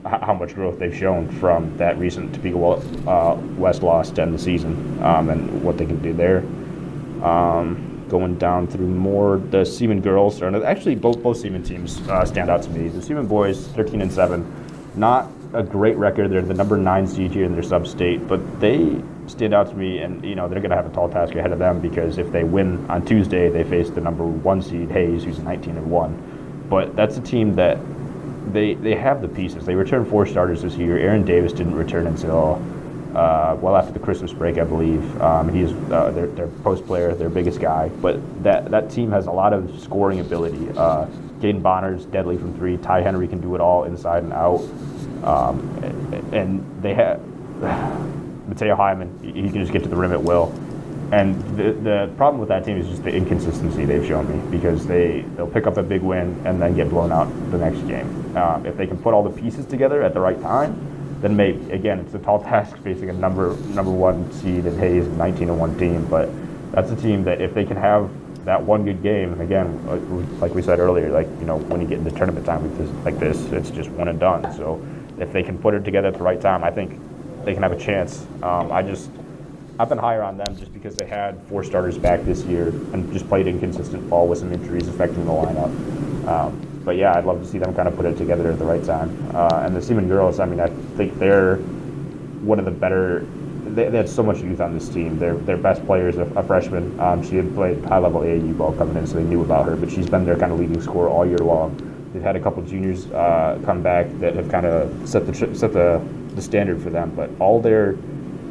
how 0.04 0.34
much 0.34 0.54
growth 0.54 0.78
they've 0.78 0.96
shown 0.96 1.28
from 1.40 1.76
that 1.78 1.98
recent 1.98 2.34
Topeka 2.34 3.08
uh, 3.08 3.34
West 3.56 3.82
loss 3.82 4.10
to 4.12 4.22
end 4.22 4.34
the 4.34 4.38
season 4.38 5.02
um, 5.02 5.30
and 5.30 5.62
what 5.62 5.78
they 5.78 5.86
can 5.86 6.00
do 6.00 6.12
there. 6.12 6.38
Um, 7.24 8.04
going 8.08 8.38
down 8.38 8.68
through 8.68 8.86
more, 8.86 9.38
the 9.38 9.64
Seaman 9.64 10.00
girls, 10.00 10.40
or 10.40 10.64
actually 10.64 10.94
both 10.94 11.20
both 11.22 11.38
Seaman 11.38 11.64
teams 11.64 12.00
uh, 12.08 12.24
stand 12.24 12.50
out 12.50 12.62
to 12.62 12.70
me. 12.70 12.88
The 12.88 13.02
Seaman 13.02 13.26
boys, 13.26 13.66
13 13.68 14.00
and 14.00 14.12
7, 14.12 14.92
not 14.94 15.28
a 15.52 15.62
great 15.62 15.96
record. 15.96 16.30
They're 16.30 16.42
the 16.42 16.54
number 16.54 16.76
nine 16.76 17.06
seed 17.06 17.32
here 17.32 17.44
in 17.44 17.52
their 17.52 17.62
sub-state, 17.62 18.26
but 18.28 18.61
they 18.61 19.00
stand 19.26 19.54
out 19.54 19.68
to 19.70 19.74
me, 19.74 19.98
and 19.98 20.24
you 20.24 20.35
know 20.35 20.48
they're 20.48 20.61
going 20.61 20.70
to 20.70 20.76
have 20.76 20.87
a 20.87 20.94
tall 20.94 21.09
task 21.09 21.35
ahead 21.35 21.52
of 21.52 21.59
them 21.59 21.80
because 21.80 22.18
if 22.18 22.30
they 22.32 22.44
win 22.44 22.88
on 22.90 23.04
Tuesday, 23.04 23.48
they 23.48 23.64
face 23.64 23.90
the 23.90 24.00
number 24.00 24.24
one 24.24 24.62
seed 24.62 24.90
Hays, 24.90 25.24
who's 25.24 25.38
19 25.38 25.76
and 25.76 25.90
one. 25.90 26.64
But 26.68 26.96
that's 26.96 27.16
a 27.16 27.20
team 27.20 27.54
that 27.56 27.78
they 28.52 28.74
they 28.74 28.94
have 28.94 29.22
the 29.22 29.28
pieces. 29.28 29.66
They 29.66 29.74
returned 29.74 30.09
four 30.09 30.26
starters 30.26 30.62
this 30.62 30.74
year. 30.74 30.98
Aaron 30.98 31.24
Davis 31.24 31.52
didn't 31.52 31.74
return 31.74 32.06
until 32.06 32.62
uh, 33.16 33.56
well 33.61 33.76
after 33.76 33.92
the 33.92 33.98
Christmas 33.98 34.32
break, 34.32 34.59
I 34.59 34.64
believe. 34.64 35.22
Um, 35.22 35.52
he's 35.52 35.72
uh, 35.90 36.11
their, 36.11 36.26
their 36.26 36.48
post 36.48 36.87
player, 36.87 37.14
their 37.14 37.30
biggest 37.30 37.61
guy. 37.61 37.88
But 37.88 38.20
that, 38.42 38.70
that 38.70 38.90
team 38.90 39.11
has 39.11 39.26
a 39.26 39.32
lot 39.32 39.52
of 39.52 39.80
scoring 39.80 40.20
ability. 40.20 40.68
Uh, 40.76 41.06
Bonner's 41.40 42.04
deadly 42.06 42.37
from 42.37 42.52
three. 42.54 42.76
Ty 42.76 43.02
Henry 43.02 43.28
can 43.28 43.40
do 43.40 43.54
it 43.54 43.61
all 43.61 43.85
inside 43.85 44.24
and 44.24 44.32
out. 44.32 44.66
Um, 45.24 45.61
and 46.33 46.83
they 46.83 46.94
have 46.94 47.20
Mateo 48.48 48.76
Hyman, 48.76 49.18
he 49.22 49.50
can 49.50 49.61
just 49.61 49.72
get 49.72 49.83
to 49.83 49.88
the 49.88 49.96
rim 49.96 50.12
at 50.12 50.22
will. 50.22 50.52
And 51.12 51.40
the, 51.57 51.72
the 51.72 52.12
problem 52.16 52.40
with 52.40 52.48
that 52.48 52.64
team 52.64 52.79
is 52.79 52.88
just 52.88 53.05
the 53.05 53.14
inconsistency 53.14 53.85
they've 53.85 54.07
shown 54.07 54.29
me 54.29 54.59
because 54.59 54.87
they, 54.87 55.24
they'll 55.37 55.46
pick 55.46 55.66
up 55.66 55.76
a 55.76 55.83
big 55.83 56.02
win 56.02 56.40
and 56.44 56.61
then 56.61 56.74
get 56.74 56.90
blown 56.90 57.12
out 57.12 57.26
the 57.52 57.59
next 57.59 57.79
game. 57.87 58.37
Um, 58.37 58.66
if 58.66 58.76
they 58.76 58.87
can 58.87 58.98
put 58.98 59.14
all 59.14 59.22
the 59.22 59.31
pieces 59.31 59.66
together 59.66 60.02
at 60.02 60.14
the 60.14 60.20
right 60.20 60.40
time, 60.42 61.18
then 61.20 61.37
maybe, 61.37 61.70
again, 61.70 62.00
it's 62.00 62.14
a 62.14 62.18
tall 62.18 62.42
task 62.42 62.76
facing 62.79 63.09
a 63.09 63.12
number 63.12 63.57
number 63.68 63.92
one 63.92 64.31
seed 64.33 64.66
in 64.66 64.79
Hays, 64.79 65.07
19 65.07 65.48
and 65.48 65.59
1 65.61 65.79
team, 65.79 66.05
but 66.07 66.29
that's 66.72 66.90
a 66.90 66.96
team 66.96 67.22
that 67.24 67.40
if 67.40 67.55
they 67.55 67.64
can 67.64 67.76
have 67.76 68.11
that 68.44 68.62
one 68.62 68.85
good 68.85 69.02
game, 69.02 69.33
and 69.33 69.42
again, 69.42 70.38
like 70.40 70.55
we 70.55 70.62
said 70.62 70.79
earlier, 70.79 71.11
like, 71.11 71.26
you 71.40 71.46
know, 71.46 71.59
when 71.59 71.81
you 71.81 71.87
get 71.87 71.98
into 71.98 72.11
tournament 72.12 72.46
time 72.46 72.62
like 73.05 73.18
this 73.18 73.40
it's 73.52 73.70
just 73.70 73.90
one 73.90 74.09
and 74.09 74.20
done. 74.20 74.52
So 74.57 74.81
if 75.18 75.33
they 75.33 75.42
can 75.42 75.59
put 75.59 75.74
it 75.74 75.85
together 75.85 76.09
at 76.09 76.14
the 76.14 76.22
right 76.22 76.40
time, 76.40 76.64
I 76.64 76.70
think 76.70 77.00
they 77.44 77.55
can 77.55 77.62
have 77.62 77.72
a 77.72 77.79
chance. 77.79 78.26
Um, 78.42 78.72
I 78.72 78.83
just 78.83 79.11
I've 79.79 79.88
been 79.90 79.98
higher 79.98 80.22
on 80.22 80.38
them 80.38 80.57
just 80.57 80.72
because 80.72 80.96
they 80.96 81.07
had 81.07 81.40
four 81.48 81.62
starters 81.62 81.98
back 81.98 82.22
this 82.24 82.44
year 82.44 82.68
and 82.68 83.12
just 83.12 83.29
played 83.29 83.46
inconsistent 83.46 84.09
ball 84.09 84.26
with 84.26 84.38
some 84.38 84.52
injuries 84.52 84.88
affecting 84.88 85.26
the 85.26 85.33
lineup. 85.33 86.29
Um, 86.29 86.83
but 86.85 86.96
yeah, 86.96 87.16
I'd 87.16 87.24
love 87.24 87.42
to 87.42 87.46
see 87.46 87.59
them 87.59 87.74
kind 87.74 87.88
of 87.88 87.96
put 87.96 88.07
it 88.07 88.16
together 88.16 88.50
at 88.50 88.59
the 88.59 88.64
right 88.64 88.83
time. 88.83 89.31
Uh, 89.35 89.64
and 89.64 89.76
the 89.76 89.83
Seaman 89.83 90.09
girls, 90.09 90.40
I 90.40 90.46
mean, 90.46 90.61
I 90.61 90.68
think 90.96 91.18
they're 91.18 91.57
one 91.57 92.59
of 92.59 92.64
the 92.64 92.70
better. 92.70 93.26
They, 93.66 93.90
they 93.90 93.98
had 93.98 94.09
so 94.09 94.22
much 94.22 94.40
youth 94.40 94.61
on 94.61 94.72
this 94.72 94.88
team. 94.88 95.18
Their 95.18 95.35
their 95.35 95.57
best 95.59 95.85
player 95.85 96.09
is 96.09 96.16
a, 96.16 96.24
a 96.37 96.42
freshman. 96.42 96.98
Um, 96.98 97.22
she 97.22 97.37
had 97.37 97.52
played 97.55 97.85
high 97.85 97.98
level 97.98 98.22
AAU 98.22 98.57
ball 98.57 98.72
coming 98.72 98.96
in, 98.96 99.07
so 99.07 99.14
they 99.16 99.24
knew 99.24 99.42
about 99.42 99.66
her. 99.66 99.76
But 99.76 99.90
she's 99.90 100.09
been 100.09 100.24
their 100.24 100.38
kind 100.38 100.52
of 100.52 100.59
leading 100.59 100.81
scorer 100.81 101.09
all 101.09 101.26
year 101.26 101.38
long. 101.38 101.74
They've 102.16 102.24
had 102.24 102.37
a 102.37 102.40
couple 102.40 102.62
juniors 102.62 103.11
uh, 103.11 103.61
come 103.66 103.83
back 103.83 104.07
that 104.20 104.37
have 104.37 104.48
kind 104.48 104.64
of 104.64 105.07
set 105.07 105.26
the 105.26 105.35
set 105.35 105.74
the, 105.74 106.02
the 106.35 106.40
standard 106.40 106.81
for 106.81 106.88
them. 106.88 107.12
But 107.14 107.29
all 107.38 107.61
their 107.61 107.92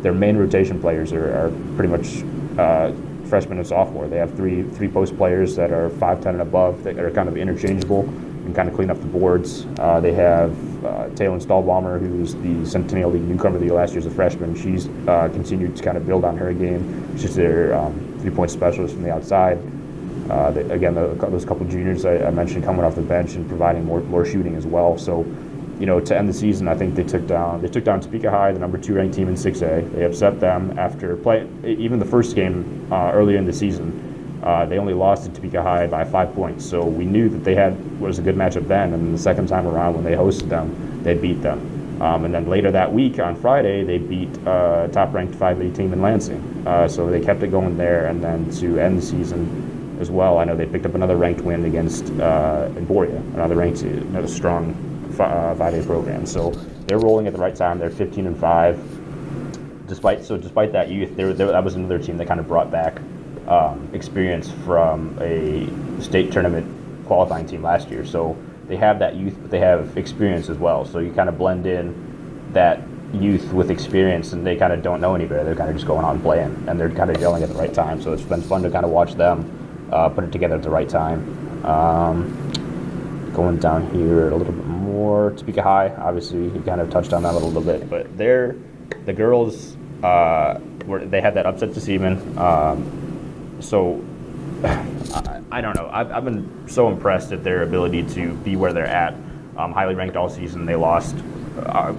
their 0.04 0.14
main 0.14 0.38
rotation 0.38 0.80
players 0.80 1.12
are, 1.12 1.34
are 1.34 1.52
pretty 1.76 1.92
much 1.92 2.24
uh, 2.60 2.94
freshman 3.28 3.58
and 3.58 3.66
sophomore. 3.66 4.08
They 4.08 4.18
have 4.18 4.36
three 4.36 4.62
three 4.62 4.88
post 4.88 5.18
players 5.18 5.56
that 5.56 5.72
are 5.72 5.90
five 5.90 6.22
ten 6.22 6.36
and 6.36 6.44
above 6.44 6.84
that 6.84 7.00
are 7.00 7.10
kind 7.10 7.28
of 7.28 7.38
interchangeable 7.38 8.02
and 8.02 8.54
kind 8.54 8.70
of 8.70 8.76
clean 8.76 8.92
up 8.92 9.00
the 9.00 9.08
boards. 9.08 9.66
Uh, 9.80 10.00
they 10.00 10.14
have 10.14 10.86
uh, 10.86 11.10
Taylor 11.16 11.40
Stahlbomber, 11.40 12.00
who's 12.00 12.36
the 12.36 12.64
Centennial 12.68 13.10
League 13.10 13.24
newcomer 13.24 13.56
of 13.56 13.64
the 13.64 13.72
last 13.72 13.94
year 13.94 14.00
as 14.00 14.06
a 14.06 14.12
freshman. 14.12 14.54
She's 14.56 14.88
uh, 15.08 15.28
continued 15.34 15.76
to 15.76 15.84
kind 15.84 15.98
of 15.98 16.06
build 16.06 16.24
on 16.24 16.38
her 16.38 16.54
game. 16.54 17.18
She's 17.18 17.36
their 17.36 17.74
um, 17.74 18.20
three 18.22 18.30
point 18.30 18.52
specialist 18.52 18.94
from 18.94 19.02
the 19.02 19.12
outside. 19.12 19.58
Uh, 20.30 20.52
they, 20.52 20.62
again, 20.72 20.96
the, 20.96 21.08
those 21.30 21.46
couple 21.46 21.66
juniors 21.68 22.04
I, 22.06 22.18
I, 22.26 22.32
mentioned 22.32 22.64
coming 22.64 22.84
off 22.84 22.96
the 22.96 23.02
bench 23.02 23.34
and 23.34 23.48
providing 23.48 23.86
more 23.86 24.02
more 24.02 24.26
shooting 24.26 24.56
as 24.56 24.66
well. 24.66 24.98
So 24.98 25.24
you 25.80 25.86
know, 25.86 26.00
to 26.00 26.18
end 26.18 26.30
the 26.30 26.34
season, 26.34 26.68
I 26.68 26.76
think 26.76 26.96
they 26.96 27.04
took 27.04 27.28
down 27.28 27.62
they 27.62 27.68
took 27.68 27.84
down 27.84 28.02
Topeka 28.02 28.32
High, 28.32 28.52
the 28.52 28.60
number 28.60 28.78
two 28.78 28.96
ranked 28.96 29.16
team 29.16 29.28
in 29.28 29.36
6A. 29.36 29.94
They 29.94 30.04
upset 30.04 30.40
them 30.40 30.78
after 30.80 31.16
play 31.18 31.48
even 31.64 32.00
the 32.00 32.06
first 32.06 32.36
game 32.36 32.88
uh, 32.92 33.12
earlier 33.14 33.38
in 33.38 33.46
the 33.46 33.54
season. 33.54 34.40
Uh, 34.42 34.66
they 34.66 34.78
only 34.78 34.94
lost 34.94 35.26
to 35.26 35.32
Topeka 35.32 35.62
High 35.62 35.88
by 35.88 36.04
five 36.04 36.34
points, 36.34 36.66
so 36.66 36.84
we 36.86 37.06
knew 37.06 37.30
that 37.30 37.44
they 37.44 37.56
had 37.56 38.00
was 38.00 38.20
a 38.20 38.22
good 38.22 38.36
matchup 38.36 38.68
then. 38.68 38.94
And 38.94 39.14
the 39.14 39.18
second 39.18 39.48
time 39.48 39.68
around, 39.68 39.96
when 39.96 40.04
they 40.04 40.14
hosted 40.14 40.50
them, 40.50 41.04
they 41.04 41.16
beat 41.16 41.42
them. 41.42 42.02
Um, 42.02 42.26
and 42.26 42.34
then 42.34 42.48
later 42.48 42.72
that 42.72 42.92
week 42.92 43.20
on 43.20 43.36
Friday, 43.36 43.84
they 43.84 43.98
beat 43.98 44.30
uh, 44.46 44.88
top-ranked 44.90 45.34
5A 45.34 45.76
team 45.76 45.94
in 45.94 46.02
Lansing. 46.02 46.64
Uh, 46.68 46.88
so 46.88 47.10
they 47.10 47.22
kept 47.22 47.42
it 47.42 47.48
going 47.48 47.78
there, 47.78 48.08
and 48.08 48.24
then 48.24 48.52
to 48.52 48.78
end 48.80 48.98
the 48.98 49.02
season 49.02 49.65
as 50.00 50.12
well, 50.12 50.38
I 50.38 50.46
know 50.46 50.56
they 50.56 50.66
picked 50.66 50.86
up 50.86 50.96
another 50.96 51.16
ranked 51.16 51.42
win 51.42 51.66
against 51.66 52.12
uh, 52.20 52.70
Emporia, 52.76 53.16
another 53.16 53.56
ranked, 53.56 53.82
another 53.82 54.28
strong 54.28 54.74
uh, 55.20 55.56
5A 55.56 55.86
program. 55.86 56.26
So 56.26 56.52
they're 56.88 57.00
rolling 57.00 57.28
at 57.28 57.34
the 57.34 57.40
right 57.40 57.56
time. 57.56 57.80
They're 57.80 57.90
15 57.90 58.28
and 58.28 58.38
five. 58.38 58.78
Despite 59.88 60.24
so, 60.24 60.36
despite 60.38 60.72
that 60.72 60.90
youth, 60.90 61.16
they 61.16 61.32
that 61.32 61.64
was 61.64 61.76
another 61.76 62.00
team 62.00 62.18
that 62.18 62.28
kind 62.28 62.40
of 62.40 62.48
brought 62.48 62.72
back 62.72 63.00
um, 63.48 63.88
experience 63.94 64.52
from 64.66 65.16
a 65.22 65.70
state 66.02 66.32
tournament 66.32 67.06
qualifying 67.06 67.46
team 67.46 67.62
last 67.62 67.90
year. 67.90 68.04
So 68.04 68.36
they 68.68 68.78
have 68.78 68.98
that 69.00 69.16
youth, 69.16 69.38
but 69.40 69.52
they 69.52 69.60
have 69.60 69.96
experience 69.98 70.50
as 70.50 70.58
well. 70.58 70.86
So 70.86 71.00
you 71.00 71.14
kind 71.14 71.30
of 71.30 71.38
blend 71.38 71.68
in 71.68 72.52
that 72.54 72.82
youth 73.14 73.54
with 73.54 73.70
experience, 73.70 74.34
and 74.34 74.46
they 74.46 74.56
kind 74.56 74.74
of 74.74 74.82
don't 74.82 75.00
know 75.00 75.14
any 75.14 75.26
better. 75.26 75.44
They're 75.44 75.56
kind 75.56 75.70
of 75.70 75.76
just 75.76 75.88
going 75.88 76.04
out 76.04 76.16
and 76.16 76.24
playing, 76.24 76.66
and 76.68 76.80
they're 76.80 76.90
kind 76.90 77.12
of 77.12 77.18
gelling 77.18 77.44
at 77.44 77.50
the 77.50 77.56
right 77.56 77.74
time. 77.74 78.02
So 78.02 78.12
it's 78.12 78.24
been 78.24 78.42
fun 78.42 78.64
to 78.64 78.72
kind 78.72 78.86
of 78.86 78.92
watch 78.92 79.14
them 79.14 79.65
uh, 79.92 80.10
put 80.10 80.24
it 80.24 80.32
together 80.32 80.56
at 80.56 80.64
the 80.64 80.70
right 80.70 80.90
time. 80.90 81.66
Um, 81.66 83.32
going 83.34 83.58
down 83.58 83.90
here 83.92 84.30
a 84.30 84.36
little 84.36 84.54
bit 84.54 84.66
more. 84.66 85.32
Topeka 85.32 85.62
High, 85.62 85.90
obviously, 85.98 86.44
you 86.46 86.64
kind 86.66 86.80
of 86.80 86.90
touched 86.90 87.14
on 87.14 87.24
that 87.24 87.34
a 87.34 87.38
little 87.38 87.62
bit, 87.62 87.90
but 87.90 88.18
they're 88.18 88.56
the 89.06 89.14
girls 89.14 89.76
uh, 90.04 90.60
were 90.86 91.06
they 91.06 91.22
had 91.22 91.36
that 91.36 91.46
upset 91.46 91.74
to 91.74 91.82
Seaman. 91.82 92.38
Um, 92.38 93.58
so 93.62 94.04
I, 94.64 95.42
I, 95.52 95.62
don't 95.62 95.76
know. 95.76 95.90
I've, 95.92 96.12
I've, 96.12 96.26
been 96.26 96.68
so 96.68 96.88
impressed 96.90 97.32
at 97.32 97.44
their 97.44 97.64
ability 97.64 98.04
to 98.16 98.34
be 98.36 98.56
where 98.56 98.74
they're 98.74 98.88
at. 98.88 99.14
Um, 99.58 99.72
highly 99.72 99.96
ranked 99.96 100.16
all 100.16 100.30
season. 100.30 100.66
They 100.66 100.76
lost, 100.76 101.16
uh, 101.58 101.94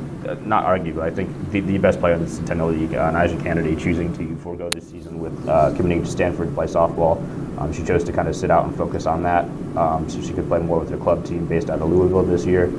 not 0.45 0.65
arguably, 0.65 1.03
I 1.03 1.11
think 1.11 1.31
the, 1.51 1.61
the, 1.61 1.79
best 1.79 1.99
player 1.99 2.15
in 2.15 2.23
the 2.23 2.29
Centennial 2.29 2.69
League, 2.69 2.95
uh, 2.95 3.13
Nyjah 3.13 3.43
Kennedy, 3.43 3.77
choosing 3.77 4.17
to 4.17 4.37
forego 4.43 4.69
this 4.69 4.89
season 4.89 5.19
with 5.19 5.49
uh, 5.49 5.75
committing 5.75 6.05
to 6.05 6.11
Stanford 6.11 6.49
to 6.49 6.55
play 6.55 6.67
softball. 6.67 7.17
Um, 7.59 7.73
she 7.73 7.83
chose 7.83 8.05
to 8.05 8.13
kind 8.13 8.29
of 8.29 8.37
sit 8.37 8.51
out 8.51 8.67
and 8.67 8.77
focus 8.77 9.07
on 9.07 9.23
that 9.23 9.45
um, 9.77 10.09
so 10.09 10.21
she 10.21 10.33
could 10.33 10.47
play 10.49 10.59
more 10.59 10.81
with 10.81 10.91
her 10.91 10.99
club 10.99 11.25
team 11.25 11.47
based 11.47 11.71
out 11.71 11.81
of 11.81 11.91
Louisville 11.91 12.23
this 12.23 12.45
year. 12.45 12.73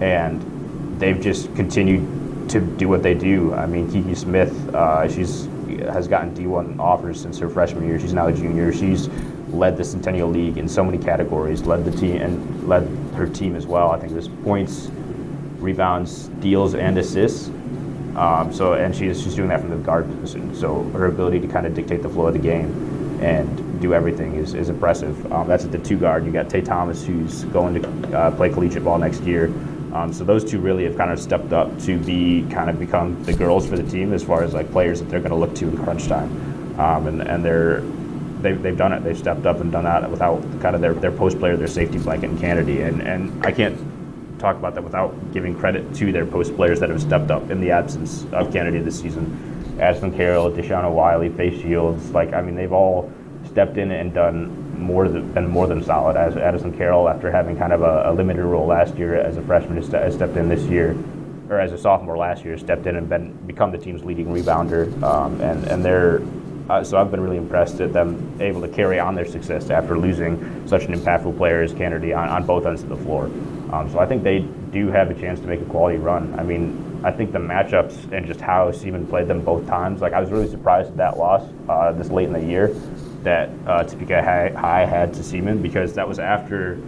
And 0.00 1.00
they've 1.00 1.20
just 1.20 1.54
continued 1.54 2.48
to 2.50 2.60
do 2.60 2.88
what 2.88 3.02
they 3.02 3.14
do. 3.14 3.54
I 3.54 3.66
mean, 3.66 3.90
Kiki 3.90 4.14
Smith, 4.14 4.52
uh, 4.74 5.08
she's 5.08 5.48
has 5.86 6.08
gotten 6.08 6.34
D1 6.34 6.78
offers 6.78 7.20
since 7.20 7.38
her 7.38 7.48
freshman 7.48 7.86
year. 7.86 8.00
She's 8.00 8.12
now 8.12 8.26
a 8.26 8.32
junior. 8.32 8.72
She's 8.72 9.08
led 9.48 9.76
the 9.76 9.84
Centennial 9.84 10.28
League 10.28 10.58
in 10.58 10.68
so 10.68 10.84
many 10.84 10.98
categories, 10.98 11.62
led 11.62 11.84
the 11.84 11.90
team 11.90 12.16
and 12.16 12.68
led 12.68 12.86
her 13.14 13.28
team 13.28 13.54
as 13.54 13.66
well. 13.66 13.90
I 13.90 13.98
think 13.98 14.12
was 14.12 14.28
points, 14.28 14.90
rebounds, 15.58 16.30
steals, 16.38 16.74
and 16.74 16.98
assists. 16.98 17.48
Um, 18.16 18.52
so, 18.52 18.74
and 18.74 18.94
she's 18.94 19.22
she's 19.22 19.34
doing 19.34 19.48
that 19.48 19.60
from 19.60 19.70
the 19.70 19.76
guard 19.76 20.08
position. 20.20 20.54
So 20.54 20.82
her 20.90 21.06
ability 21.06 21.40
to 21.40 21.48
kind 21.48 21.66
of 21.66 21.74
dictate 21.74 22.02
the 22.02 22.08
flow 22.08 22.26
of 22.26 22.32
the 22.32 22.40
game 22.40 23.18
and 23.22 23.80
do 23.80 23.94
everything 23.94 24.34
is, 24.34 24.54
is 24.54 24.68
impressive. 24.68 25.32
Um, 25.32 25.46
that's 25.46 25.64
at 25.64 25.72
the 25.72 25.78
two 25.78 25.98
guard. 25.98 26.24
You 26.24 26.32
got 26.32 26.50
Tay 26.50 26.62
Thomas, 26.62 27.04
who's 27.04 27.44
going 27.44 27.80
to 27.80 28.18
uh, 28.18 28.30
play 28.32 28.50
collegiate 28.50 28.84
ball 28.84 28.98
next 28.98 29.22
year. 29.22 29.46
Um, 29.92 30.12
so 30.12 30.24
those 30.24 30.44
two 30.44 30.60
really 30.60 30.84
have 30.84 30.96
kind 30.96 31.10
of 31.10 31.18
stepped 31.18 31.52
up 31.52 31.78
to 31.80 31.98
be 31.98 32.46
kind 32.50 32.68
of 32.68 32.78
become 32.78 33.22
the 33.24 33.32
girls 33.32 33.66
for 33.66 33.76
the 33.76 33.88
team 33.88 34.12
as 34.12 34.22
far 34.22 34.42
as 34.42 34.52
like 34.52 34.70
players 34.70 35.00
that 35.00 35.08
they're 35.08 35.20
going 35.20 35.30
to 35.30 35.36
look 35.36 35.54
to 35.56 35.68
in 35.68 35.76
crunch 35.76 36.06
time. 36.06 36.30
Um, 36.78 37.06
and 37.06 37.22
and 37.22 37.44
they're 37.44 37.80
they've, 38.40 38.60
they've 38.60 38.76
done 38.76 38.92
it. 38.92 39.02
They've 39.02 39.18
stepped 39.18 39.46
up 39.46 39.60
and 39.60 39.72
done 39.72 39.84
that 39.84 40.08
without 40.10 40.42
kind 40.60 40.74
of 40.74 40.80
their, 40.80 40.94
their 40.94 41.12
post 41.12 41.38
player, 41.38 41.56
their 41.56 41.66
safety 41.66 41.98
blanket, 41.98 42.30
and 42.30 42.38
Kennedy. 42.38 42.82
And 42.82 43.00
and 43.00 43.44
I 43.44 43.52
can't 43.52 43.78
talk 44.38 44.56
about 44.56 44.74
that 44.74 44.84
without 44.84 45.32
giving 45.32 45.54
credit 45.54 45.94
to 45.96 46.12
their 46.12 46.26
post 46.26 46.54
players 46.56 46.80
that 46.80 46.90
have 46.90 47.00
stepped 47.00 47.30
up 47.30 47.50
in 47.50 47.60
the 47.60 47.70
absence 47.70 48.24
of 48.32 48.52
Kennedy 48.52 48.78
this 48.78 48.98
season. 49.00 49.76
Aspen 49.80 50.14
Carroll, 50.16 50.50
Deshauna 50.50 50.92
Wiley, 50.92 51.28
Face 51.28 51.60
Shields, 51.60 52.10
like 52.10 52.32
I 52.32 52.42
mean, 52.42 52.54
they've 52.54 52.72
all 52.72 53.12
stepped 53.46 53.76
in 53.76 53.90
and 53.90 54.12
done 54.12 54.68
more 54.78 55.08
than 55.08 55.32
been 55.32 55.48
more 55.48 55.66
than 55.66 55.82
solid. 55.82 56.16
As 56.16 56.36
Addison 56.36 56.76
Carroll, 56.76 57.08
after 57.08 57.30
having 57.30 57.56
kind 57.56 57.72
of 57.72 57.82
a, 57.82 58.10
a 58.10 58.12
limited 58.12 58.44
role 58.44 58.66
last 58.66 58.96
year 58.96 59.16
as 59.16 59.36
a 59.36 59.42
freshman, 59.42 59.76
has, 59.76 59.88
has, 59.88 60.14
stepped 60.14 60.36
in 60.36 60.48
this 60.48 60.62
year, 60.64 60.96
or 61.48 61.60
as 61.60 61.72
a 61.72 61.78
sophomore 61.78 62.16
last 62.16 62.44
year, 62.44 62.56
stepped 62.58 62.86
in 62.86 62.96
and 62.96 63.08
been 63.08 63.32
become 63.46 63.70
the 63.70 63.78
team's 63.78 64.04
leading 64.04 64.28
rebounder. 64.28 65.02
Um, 65.02 65.40
and 65.40 65.64
and 65.66 65.84
they're 65.84 66.20
uh, 66.68 66.84
so 66.84 66.98
I've 66.98 67.10
been 67.10 67.20
really 67.20 67.36
impressed 67.36 67.80
at 67.80 67.92
them 67.92 68.36
able 68.40 68.60
to 68.60 68.68
carry 68.68 68.98
on 68.98 69.14
their 69.14 69.26
success 69.26 69.70
after 69.70 69.98
losing 69.98 70.66
such 70.68 70.84
an 70.84 70.94
impactful 70.94 71.36
player 71.36 71.62
as 71.62 71.72
Kennedy 71.72 72.12
on, 72.12 72.28
on 72.28 72.44
both 72.44 72.66
ends 72.66 72.82
of 72.82 72.88
the 72.88 72.96
floor. 72.96 73.24
Um, 73.72 73.88
so 73.90 73.98
I 73.98 74.06
think 74.06 74.22
they 74.22 74.40
do 74.70 74.88
have 74.88 75.10
a 75.10 75.14
chance 75.14 75.40
to 75.40 75.46
make 75.46 75.60
a 75.60 75.64
quality 75.64 75.98
run. 75.98 76.38
I 76.38 76.42
mean, 76.42 77.00
I 77.04 77.12
think 77.12 77.32
the 77.32 77.38
matchups 77.38 78.12
and 78.12 78.26
just 78.26 78.40
how 78.40 78.70
Seaman 78.72 79.06
played 79.06 79.28
them 79.28 79.44
both 79.44 79.66
times, 79.66 80.00
like 80.00 80.12
I 80.12 80.20
was 80.20 80.30
really 80.30 80.48
surprised 80.48 80.90
at 80.90 80.96
that 80.96 81.16
loss 81.16 81.42
uh, 81.68 81.92
this 81.92 82.10
late 82.10 82.26
in 82.26 82.32
the 82.32 82.44
year 82.44 82.68
that 83.22 83.50
uh, 83.66 83.84
Topeka 83.84 84.22
High 84.22 84.84
had 84.84 85.14
to 85.14 85.22
Seaman 85.22 85.62
because 85.62 85.94
that 85.94 86.08
was 86.08 86.18
after 86.18 86.78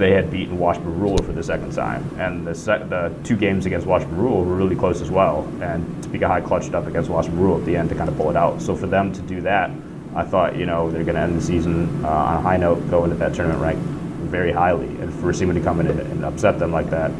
they 0.00 0.12
had 0.12 0.30
beaten 0.30 0.58
Washburn 0.58 0.98
Rural 0.98 1.18
for 1.18 1.32
the 1.32 1.42
second 1.42 1.72
time. 1.72 2.08
And 2.18 2.46
the, 2.46 2.52
the 2.52 3.14
two 3.22 3.36
games 3.36 3.66
against 3.66 3.86
Washburn 3.86 4.16
Rural 4.16 4.44
were 4.44 4.56
really 4.56 4.74
close 4.74 5.02
as 5.02 5.10
well. 5.10 5.46
And 5.60 6.02
Topeka 6.02 6.26
High 6.26 6.40
clutched 6.40 6.74
up 6.74 6.86
against 6.86 7.10
Washburn 7.10 7.38
Rural 7.38 7.58
at 7.58 7.66
the 7.66 7.76
end 7.76 7.90
to 7.90 7.94
kind 7.94 8.08
of 8.08 8.16
pull 8.16 8.30
it 8.30 8.36
out. 8.36 8.62
So 8.62 8.74
for 8.74 8.86
them 8.86 9.12
to 9.12 9.20
do 9.20 9.42
that, 9.42 9.70
I 10.16 10.24
thought, 10.24 10.56
you 10.56 10.64
know, 10.64 10.90
they're 10.90 11.04
going 11.04 11.16
to 11.16 11.20
end 11.20 11.36
the 11.36 11.42
season 11.42 12.04
uh, 12.04 12.08
on 12.08 12.36
a 12.38 12.40
high 12.40 12.56
note, 12.56 12.88
go 12.90 13.04
into 13.04 13.16
that 13.16 13.34
tournament 13.34 13.60
ranked 13.60 13.82
very 14.30 14.52
highly. 14.52 14.86
And 14.86 15.12
for 15.12 15.32
Seaman 15.34 15.54
to 15.56 15.62
come 15.62 15.80
in 15.80 15.86
and, 15.86 16.00
and 16.00 16.24
upset 16.24 16.58
them 16.58 16.72
like 16.72 16.88
that, 16.90 17.10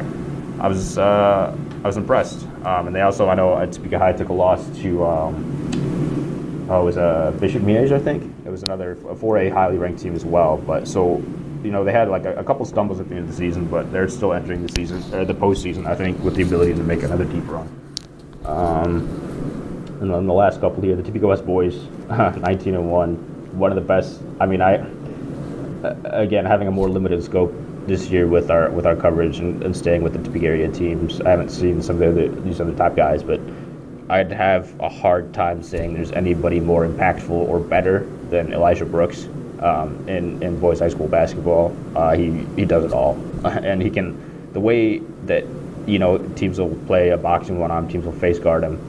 I 0.59 0.67
was 0.67 0.97
uh, 0.97 1.55
I 1.83 1.87
was 1.87 1.97
impressed. 1.97 2.45
Um, 2.65 2.87
and 2.87 2.95
they 2.95 3.01
also, 3.01 3.29
I 3.29 3.35
know 3.35 3.57
at 3.57 3.71
Topeka 3.71 3.99
High 3.99 4.13
took 4.13 4.29
a 4.29 4.33
loss 4.33 4.67
to, 4.79 5.05
um, 5.05 6.67
oh, 6.69 6.81
it 6.81 6.85
was 6.85 6.97
a 6.97 7.35
Bishop 7.39 7.61
Miege, 7.63 7.91
I 7.91 7.99
think. 7.99 8.23
It 8.45 8.49
was 8.49 8.63
another 8.63 8.91
a 8.91 9.15
4A 9.15 9.51
highly 9.51 9.77
ranked 9.77 10.01
team 10.01 10.15
as 10.15 10.25
well. 10.25 10.57
But 10.57 10.87
so, 10.87 11.23
you 11.63 11.71
know, 11.71 11.83
they 11.83 11.91
had 11.91 12.09
like 12.09 12.25
a, 12.25 12.35
a 12.35 12.43
couple 12.43 12.65
stumbles 12.65 12.99
at 12.99 13.09
the 13.09 13.15
end 13.15 13.25
of 13.25 13.29
the 13.29 13.35
season, 13.35 13.65
but 13.65 13.91
they're 13.91 14.09
still 14.09 14.33
entering 14.33 14.65
the 14.65 14.71
season 14.73 15.01
or 15.13 15.25
the 15.25 15.33
postseason. 15.33 15.85
I 15.85 15.95
think 15.95 16.19
with 16.23 16.35
the 16.35 16.43
ability 16.43 16.73
to 16.73 16.83
make 16.83 17.03
another 17.03 17.25
deep 17.25 17.47
run. 17.47 17.67
Um, 18.45 19.07
and 20.01 20.11
then 20.11 20.25
the 20.25 20.33
last 20.33 20.59
couple 20.59 20.81
here, 20.81 20.95
the 20.95 21.03
Topeka 21.03 21.27
West 21.27 21.45
boys, 21.45 21.75
19 22.09 22.73
and 22.73 22.91
one, 22.91 23.15
one 23.57 23.71
of 23.71 23.75
the 23.75 23.81
best. 23.81 24.21
I 24.39 24.45
mean, 24.47 24.61
I 24.61 24.83
again 26.05 26.45
having 26.45 26.67
a 26.67 26.71
more 26.71 26.89
limited 26.89 27.23
scope 27.23 27.53
this 27.87 28.09
year 28.09 28.27
with 28.27 28.51
our 28.51 28.69
with 28.71 28.85
our 28.85 28.95
coverage 28.95 29.39
and, 29.39 29.63
and 29.63 29.75
staying 29.75 30.03
with 30.03 30.13
the 30.13 30.23
Topeka 30.23 30.45
area 30.45 30.71
teams. 30.71 31.21
I 31.21 31.29
haven't 31.29 31.49
seen 31.49 31.81
some 31.81 32.01
of 32.01 32.15
the 32.15 32.25
other, 32.25 32.41
these 32.41 32.59
other 32.59 32.73
top 32.73 32.95
guys, 32.95 33.23
but 33.23 33.39
I'd 34.09 34.31
have 34.31 34.77
a 34.79 34.89
hard 34.89 35.33
time 35.33 35.63
saying 35.63 35.93
there's 35.93 36.11
anybody 36.11 36.59
more 36.59 36.87
impactful 36.87 37.29
or 37.29 37.59
better 37.59 38.05
than 38.29 38.53
Elijah 38.53 38.85
Brooks 38.85 39.27
um, 39.61 40.07
in 40.07 40.41
in 40.41 40.59
boys 40.59 40.79
high 40.79 40.89
school 40.89 41.07
basketball. 41.07 41.75
Uh, 41.95 42.15
he 42.15 42.45
he 42.55 42.65
does 42.65 42.83
it 42.85 42.93
all, 42.93 43.19
and 43.45 43.81
he 43.81 43.89
can 43.89 44.51
the 44.53 44.59
way 44.59 44.99
that 45.25 45.45
you 45.85 45.99
know 45.99 46.17
teams 46.35 46.59
will 46.59 46.75
play 46.87 47.09
a 47.09 47.17
boxing 47.17 47.59
one 47.59 47.71
on 47.71 47.87
teams 47.87 48.05
will 48.05 48.11
face 48.11 48.39
guard 48.39 48.63
him. 48.63 48.79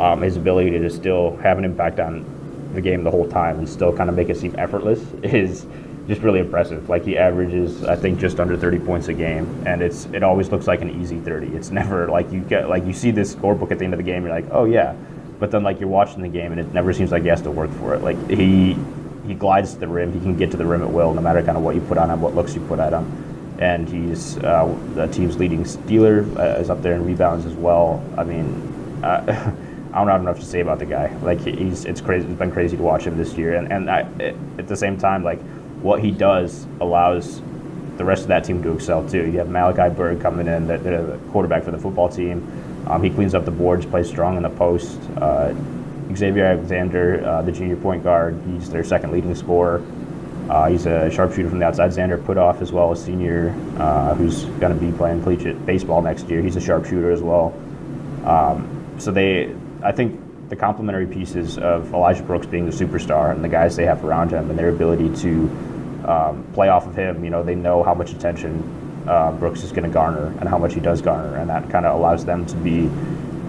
Um, 0.00 0.22
his 0.22 0.36
ability 0.36 0.70
to 0.70 0.78
just 0.78 0.96
still 0.96 1.36
have 1.36 1.58
an 1.58 1.64
impact 1.64 2.00
on 2.00 2.24
the 2.72 2.80
game 2.80 3.04
the 3.04 3.10
whole 3.10 3.28
time 3.28 3.58
and 3.58 3.68
still 3.68 3.94
kind 3.94 4.08
of 4.08 4.16
make 4.16 4.30
it 4.30 4.38
seem 4.38 4.54
effortless 4.58 5.00
is 5.22 5.66
just 6.08 6.22
really 6.22 6.40
impressive. 6.40 6.88
Like 6.88 7.04
he 7.04 7.16
averages, 7.16 7.84
I 7.84 7.96
think, 7.96 8.18
just 8.18 8.40
under 8.40 8.56
30 8.56 8.78
points 8.80 9.08
a 9.08 9.12
game, 9.12 9.46
and 9.66 9.82
it's 9.82 10.06
it 10.06 10.22
always 10.22 10.50
looks 10.50 10.66
like 10.66 10.80
an 10.82 11.00
easy 11.00 11.18
30. 11.18 11.48
It's 11.48 11.70
never 11.80 12.08
like 12.08 12.30
you 12.32 12.40
get 12.40 12.68
like 12.68 12.84
you 12.84 12.92
see 12.92 13.10
this 13.10 13.34
scorebook 13.34 13.70
at 13.70 13.78
the 13.78 13.84
end 13.84 13.94
of 13.94 13.98
the 13.98 14.04
game, 14.04 14.24
you're 14.24 14.34
like, 14.34 14.48
oh 14.50 14.64
yeah, 14.64 14.94
but 15.38 15.50
then 15.50 15.62
like 15.62 15.80
you're 15.80 15.88
watching 15.88 16.22
the 16.22 16.28
game 16.28 16.52
and 16.52 16.60
it 16.60 16.72
never 16.72 16.92
seems 16.92 17.10
like 17.10 17.22
he 17.22 17.28
has 17.28 17.42
to 17.42 17.50
work 17.50 17.70
for 17.72 17.94
it. 17.94 18.02
Like 18.02 18.30
he 18.30 18.76
he 19.26 19.34
glides 19.34 19.74
to 19.74 19.80
the 19.80 19.88
rim, 19.88 20.12
he 20.12 20.20
can 20.20 20.36
get 20.36 20.50
to 20.50 20.56
the 20.56 20.66
rim 20.66 20.82
at 20.82 20.90
will, 20.90 21.12
no 21.14 21.20
matter 21.20 21.42
kind 21.42 21.56
of 21.56 21.62
what 21.62 21.74
you 21.74 21.80
put 21.82 21.98
on 21.98 22.10
him, 22.10 22.20
what 22.20 22.34
looks 22.34 22.54
you 22.54 22.60
put 22.62 22.78
at 22.78 22.92
him, 22.92 23.56
and 23.58 23.88
he's 23.88 24.38
uh, 24.38 24.74
the 24.94 25.06
team's 25.06 25.38
leading 25.38 25.64
stealer, 25.64 26.26
uh, 26.38 26.60
is 26.60 26.70
up 26.70 26.82
there 26.82 26.94
in 26.94 27.04
rebounds 27.04 27.46
as 27.46 27.54
well. 27.54 28.04
I 28.16 28.24
mean. 28.24 29.00
Uh, 29.02 29.54
I 29.92 29.98
don't 29.98 30.08
have 30.08 30.22
enough 30.22 30.38
to 30.38 30.44
say 30.46 30.60
about 30.60 30.78
the 30.78 30.86
guy. 30.86 31.14
Like 31.16 31.40
he's, 31.40 31.84
it's 31.84 32.00
crazy. 32.00 32.26
It's 32.26 32.38
been 32.38 32.50
crazy 32.50 32.78
to 32.78 32.82
watch 32.82 33.04
him 33.04 33.18
this 33.18 33.34
year, 33.34 33.56
and 33.56 33.70
and 33.70 33.90
I, 33.90 34.00
at 34.58 34.66
the 34.66 34.76
same 34.76 34.96
time, 34.96 35.22
like 35.22 35.38
what 35.82 36.00
he 36.00 36.10
does 36.10 36.66
allows 36.80 37.42
the 37.96 38.04
rest 38.04 38.22
of 38.22 38.28
that 38.28 38.44
team 38.44 38.62
to 38.62 38.72
excel 38.72 39.06
too. 39.06 39.30
You 39.30 39.38
have 39.38 39.50
Malachi 39.50 39.94
Berg 39.94 40.20
coming 40.20 40.46
in, 40.46 40.66
the, 40.66 40.78
the 40.78 41.20
quarterback 41.30 41.64
for 41.64 41.72
the 41.72 41.78
football 41.78 42.08
team. 42.08 42.46
Um, 42.86 43.02
he 43.02 43.10
cleans 43.10 43.34
up 43.34 43.44
the 43.44 43.50
boards, 43.50 43.84
plays 43.84 44.08
strong 44.08 44.36
in 44.36 44.42
the 44.42 44.50
post. 44.50 44.98
Uh, 45.16 45.54
Xavier 46.16 46.44
Alexander, 46.44 47.24
uh, 47.24 47.42
the 47.42 47.52
junior 47.52 47.76
point 47.76 48.02
guard, 48.02 48.40
he's 48.46 48.70
their 48.70 48.84
second 48.84 49.12
leading 49.12 49.34
scorer. 49.34 49.82
Uh, 50.50 50.68
he's 50.68 50.86
a 50.86 51.10
sharpshooter 51.10 51.48
from 51.48 51.60
the 51.60 51.64
outside. 51.64 51.90
Xander 51.90 52.22
Putoff 52.22 52.60
as 52.60 52.72
well, 52.72 52.92
a 52.92 52.96
senior 52.96 53.50
uh, 53.78 54.14
who's 54.14 54.44
going 54.44 54.74
to 54.76 54.78
be 54.78 54.96
playing 54.96 55.22
collegiate 55.22 55.64
baseball 55.64 56.02
next 56.02 56.28
year. 56.28 56.42
He's 56.42 56.56
a 56.56 56.60
sharpshooter 56.60 57.10
as 57.10 57.22
well. 57.22 57.54
Um, 58.24 58.96
so 58.98 59.10
they, 59.12 59.54
I 59.82 59.92
think 59.92 60.48
the 60.48 60.56
complementary 60.56 61.06
pieces 61.06 61.56
of 61.58 61.94
Elijah 61.94 62.22
Brooks 62.22 62.46
being 62.46 62.66
the 62.66 62.72
superstar 62.72 63.32
and 63.32 63.42
the 63.42 63.48
guys 63.48 63.76
they 63.76 63.86
have 63.86 64.04
around 64.04 64.32
him 64.32 64.50
and 64.50 64.58
their 64.58 64.68
ability 64.68 65.14
to 65.22 65.48
um, 66.06 66.46
play 66.52 66.68
off 66.68 66.86
of 66.86 66.96
him. 66.96 67.24
You 67.24 67.30
know, 67.30 67.42
they 67.42 67.54
know 67.54 67.82
how 67.82 67.94
much 67.94 68.12
attention 68.12 69.04
uh, 69.08 69.32
Brooks 69.32 69.62
is 69.62 69.70
going 69.70 69.84
to 69.84 69.90
garner 69.90 70.26
and 70.40 70.48
how 70.48 70.58
much 70.58 70.74
he 70.74 70.80
does 70.80 71.00
garner, 71.00 71.36
and 71.36 71.48
that 71.48 71.70
kind 71.70 71.86
of 71.86 71.98
allows 71.98 72.24
them 72.24 72.44
to 72.46 72.56
be 72.56 72.86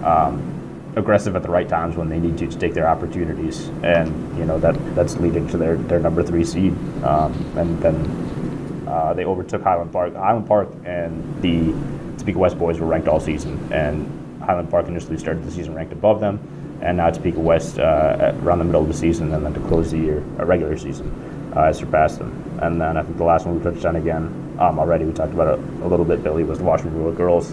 um, 0.04 0.53
aggressive 0.96 1.34
at 1.36 1.42
the 1.42 1.50
right 1.50 1.68
times 1.68 1.96
when 1.96 2.08
they 2.08 2.18
need 2.18 2.38
to 2.38 2.46
to 2.46 2.58
take 2.58 2.74
their 2.74 2.88
opportunities. 2.88 3.68
And 3.82 4.38
you 4.38 4.44
know 4.44 4.58
that 4.58 4.74
that's 4.94 5.16
leading 5.16 5.48
to 5.48 5.56
their, 5.56 5.76
their 5.76 6.00
number 6.00 6.22
three 6.22 6.44
seed, 6.44 6.72
um, 7.04 7.32
and 7.56 7.80
then 7.80 8.86
uh, 8.88 9.14
they 9.14 9.24
overtook 9.24 9.62
Highland 9.62 9.92
Park. 9.92 10.14
Highland 10.14 10.46
Park 10.46 10.68
and 10.84 11.42
the 11.42 11.72
Topeka 12.18 12.38
West 12.38 12.58
boys 12.58 12.78
were 12.78 12.86
ranked 12.86 13.08
all 13.08 13.20
season, 13.20 13.72
and 13.72 14.42
Highland 14.42 14.70
Park 14.70 14.88
initially 14.88 15.18
started 15.18 15.44
the 15.44 15.50
season 15.50 15.74
ranked 15.74 15.92
above 15.92 16.20
them, 16.20 16.38
and 16.80 16.96
now 16.96 17.10
Topeka 17.10 17.40
West 17.40 17.78
uh, 17.78 18.32
around 18.42 18.58
the 18.58 18.64
middle 18.64 18.82
of 18.82 18.88
the 18.88 18.94
season, 18.94 19.32
and 19.32 19.44
then 19.44 19.54
to 19.54 19.60
close 19.68 19.90
the 19.90 19.98
year, 19.98 20.22
a 20.38 20.46
regular 20.46 20.76
season, 20.76 21.10
uh, 21.54 21.72
surpassed 21.72 22.18
them. 22.18 22.58
And 22.60 22.80
then 22.80 22.96
I 22.96 23.02
think 23.02 23.16
the 23.16 23.24
last 23.24 23.46
one 23.46 23.56
we 23.58 23.62
touched 23.62 23.84
on 23.84 23.96
again 23.96 24.56
um, 24.58 24.78
already, 24.78 25.04
we 25.04 25.12
talked 25.12 25.32
about 25.32 25.58
it 25.58 25.64
a 25.82 25.88
little 25.88 26.04
bit, 26.04 26.22
Billy, 26.22 26.44
was 26.44 26.58
the 26.58 26.64
Washington 26.64 27.14
girls. 27.14 27.52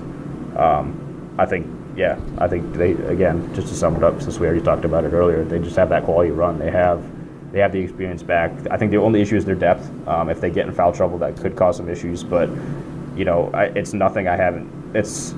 Um, 0.56 1.34
I 1.38 1.46
think, 1.46 1.66
yeah, 1.96 2.20
I 2.38 2.48
think 2.48 2.74
they, 2.74 2.92
again, 2.92 3.54
just 3.54 3.68
to 3.68 3.76
sum 3.76 3.96
it 3.96 4.04
up, 4.04 4.22
since 4.22 4.40
we 4.40 4.48
already 4.48 4.64
talked 4.64 4.86
about 4.86 5.04
it 5.04 5.14
earlier, 5.14 5.44
they 5.44 5.60
just 5.60 5.76
have 5.76 5.90
that 5.90 6.06
quality 6.06 6.32
run. 6.32 6.58
They 6.58 6.72
have 6.72 7.04
they 7.52 7.60
have 7.60 7.74
the 7.74 7.80
experience 7.80 8.24
back. 8.24 8.52
I 8.72 8.78
think 8.78 8.92
the 8.92 8.98
only 8.98 9.22
issue 9.22 9.36
is 9.36 9.44
their 9.44 9.56
depth. 9.56 9.90
Um, 10.08 10.30
if 10.30 10.40
they 10.40 10.50
get 10.50 10.68
in 10.68 10.74
foul 10.74 10.94
trouble, 10.94 11.18
that 11.18 11.36
could 11.36 11.58
cause 11.58 11.76
some 11.78 11.90
issues. 11.90 12.24
But 12.24 12.50
you 13.16 13.26
know, 13.26 13.52
I, 13.54 13.66
it's 13.66 13.94
nothing 13.94 14.30
I 14.30 14.38
haven't. 14.38 14.96
It's 14.96 15.32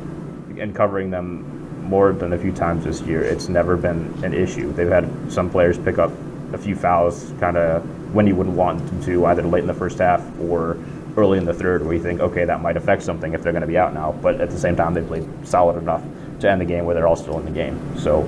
in 0.55 0.73
covering 0.75 1.09
them 1.09 1.81
more 1.83 2.13
than 2.13 2.33
a 2.33 2.37
few 2.37 2.51
times 2.51 2.83
this 2.83 3.01
year. 3.01 3.23
It's 3.23 3.49
never 3.49 3.75
been 3.75 4.13
an 4.23 4.33
issue. 4.33 4.71
They've 4.73 4.89
had 4.89 5.09
some 5.31 5.49
players 5.49 5.79
pick 5.79 5.97
up 5.97 6.11
a 6.53 6.57
few 6.57 6.75
fouls, 6.75 7.33
kind 7.39 7.57
of 7.57 7.83
when 8.13 8.27
you 8.27 8.35
wouldn't 8.35 8.55
want 8.55 8.85
them 8.85 9.03
to, 9.05 9.25
either 9.25 9.41
late 9.41 9.61
in 9.61 9.67
the 9.67 9.73
first 9.73 9.97
half 9.97 10.23
or 10.39 10.77
early 11.17 11.39
in 11.39 11.45
the 11.45 11.53
third, 11.53 11.83
where 11.83 11.95
you 11.95 12.01
think, 12.01 12.21
okay, 12.21 12.45
that 12.45 12.61
might 12.61 12.77
affect 12.77 13.01
something 13.01 13.33
if 13.33 13.41
they're 13.41 13.53
going 13.53 13.61
to 13.61 13.67
be 13.67 13.77
out 13.77 13.93
now. 13.93 14.11
But 14.11 14.39
at 14.39 14.51
the 14.51 14.59
same 14.59 14.75
time, 14.75 14.93
they 14.93 15.01
played 15.01 15.27
solid 15.47 15.81
enough 15.81 16.03
to 16.43 16.51
end 16.51 16.61
the 16.61 16.65
game 16.65 16.85
where 16.85 16.93
they're 16.93 17.07
all 17.07 17.15
still 17.15 17.39
in 17.39 17.45
the 17.45 17.51
game. 17.51 17.79
So, 17.97 18.21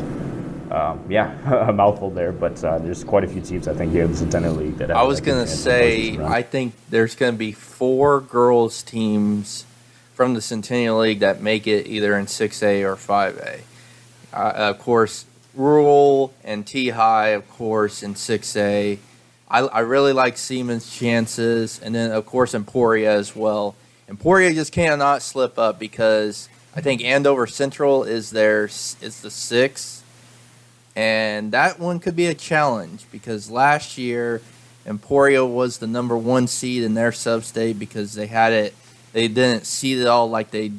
um, 0.71 1.05
yeah, 1.07 1.67
a 1.69 1.71
mouthful 1.71 2.09
there, 2.09 2.31
but 2.31 2.61
uh, 2.63 2.79
there's 2.79 3.03
quite 3.03 3.23
a 3.23 3.27
few 3.27 3.41
teams 3.41 3.67
I 3.67 3.73
think 3.73 3.91
here 3.91 4.03
in 4.03 4.11
the 4.11 4.17
Centennial 4.17 4.55
League 4.55 4.77
that. 4.77 4.91
I 4.91 5.03
was 5.03 5.21
going 5.21 5.45
to 5.45 5.49
say, 5.51 6.17
I 6.17 6.41
think 6.41 6.73
there's 6.89 7.15
going 7.15 7.33
to 7.33 7.37
be 7.37 7.51
four 7.51 8.19
girls 8.21 8.81
teams 8.81 9.65
from 10.13 10.33
the 10.33 10.41
Centennial 10.41 10.99
League 10.99 11.19
that 11.19 11.41
make 11.41 11.67
it 11.67 11.87
either 11.87 12.17
in 12.17 12.25
6A 12.25 12.83
or 12.83 12.95
5A. 12.95 13.61
Uh, 14.33 14.53
of 14.55 14.79
course, 14.79 15.25
Rural 15.53 16.33
and 16.43 16.65
T 16.65 16.89
High, 16.89 17.29
of 17.29 17.49
course, 17.49 18.01
in 18.01 18.13
6A. 18.13 18.97
I, 19.47 19.59
I 19.59 19.79
really 19.81 20.13
like 20.13 20.37
Seaman's 20.37 20.93
chances, 20.93 21.79
and 21.79 21.93
then 21.93 22.11
of 22.11 22.25
course 22.25 22.55
Emporia 22.55 23.13
as 23.13 23.35
well. 23.35 23.75
Emporia 24.09 24.53
just 24.53 24.71
cannot 24.71 25.21
slip 25.21 25.57
up 25.57 25.79
because 25.79 26.49
I 26.75 26.81
think 26.81 27.03
Andover 27.03 27.47
Central 27.47 28.03
is 28.03 28.31
their 28.31 28.65
is 28.65 29.21
the 29.21 29.31
sixth, 29.31 30.03
and 30.93 31.53
that 31.53 31.79
one 31.79 31.99
could 31.99 32.17
be 32.17 32.25
a 32.25 32.33
challenge 32.33 33.05
because 33.13 33.49
last 33.49 33.97
year 33.97 34.41
Emporia 34.85 35.45
was 35.45 35.77
the 35.77 35.87
number 35.87 36.17
one 36.17 36.47
seed 36.47 36.83
in 36.83 36.93
their 36.93 37.13
sub-state 37.13 37.79
because 37.79 38.13
they 38.13 38.27
had 38.27 38.51
it. 38.51 38.75
They 39.13 39.29
didn't 39.29 39.65
seed 39.65 39.99
it 39.99 40.07
all 40.07 40.29
like 40.29 40.51
they 40.51 40.73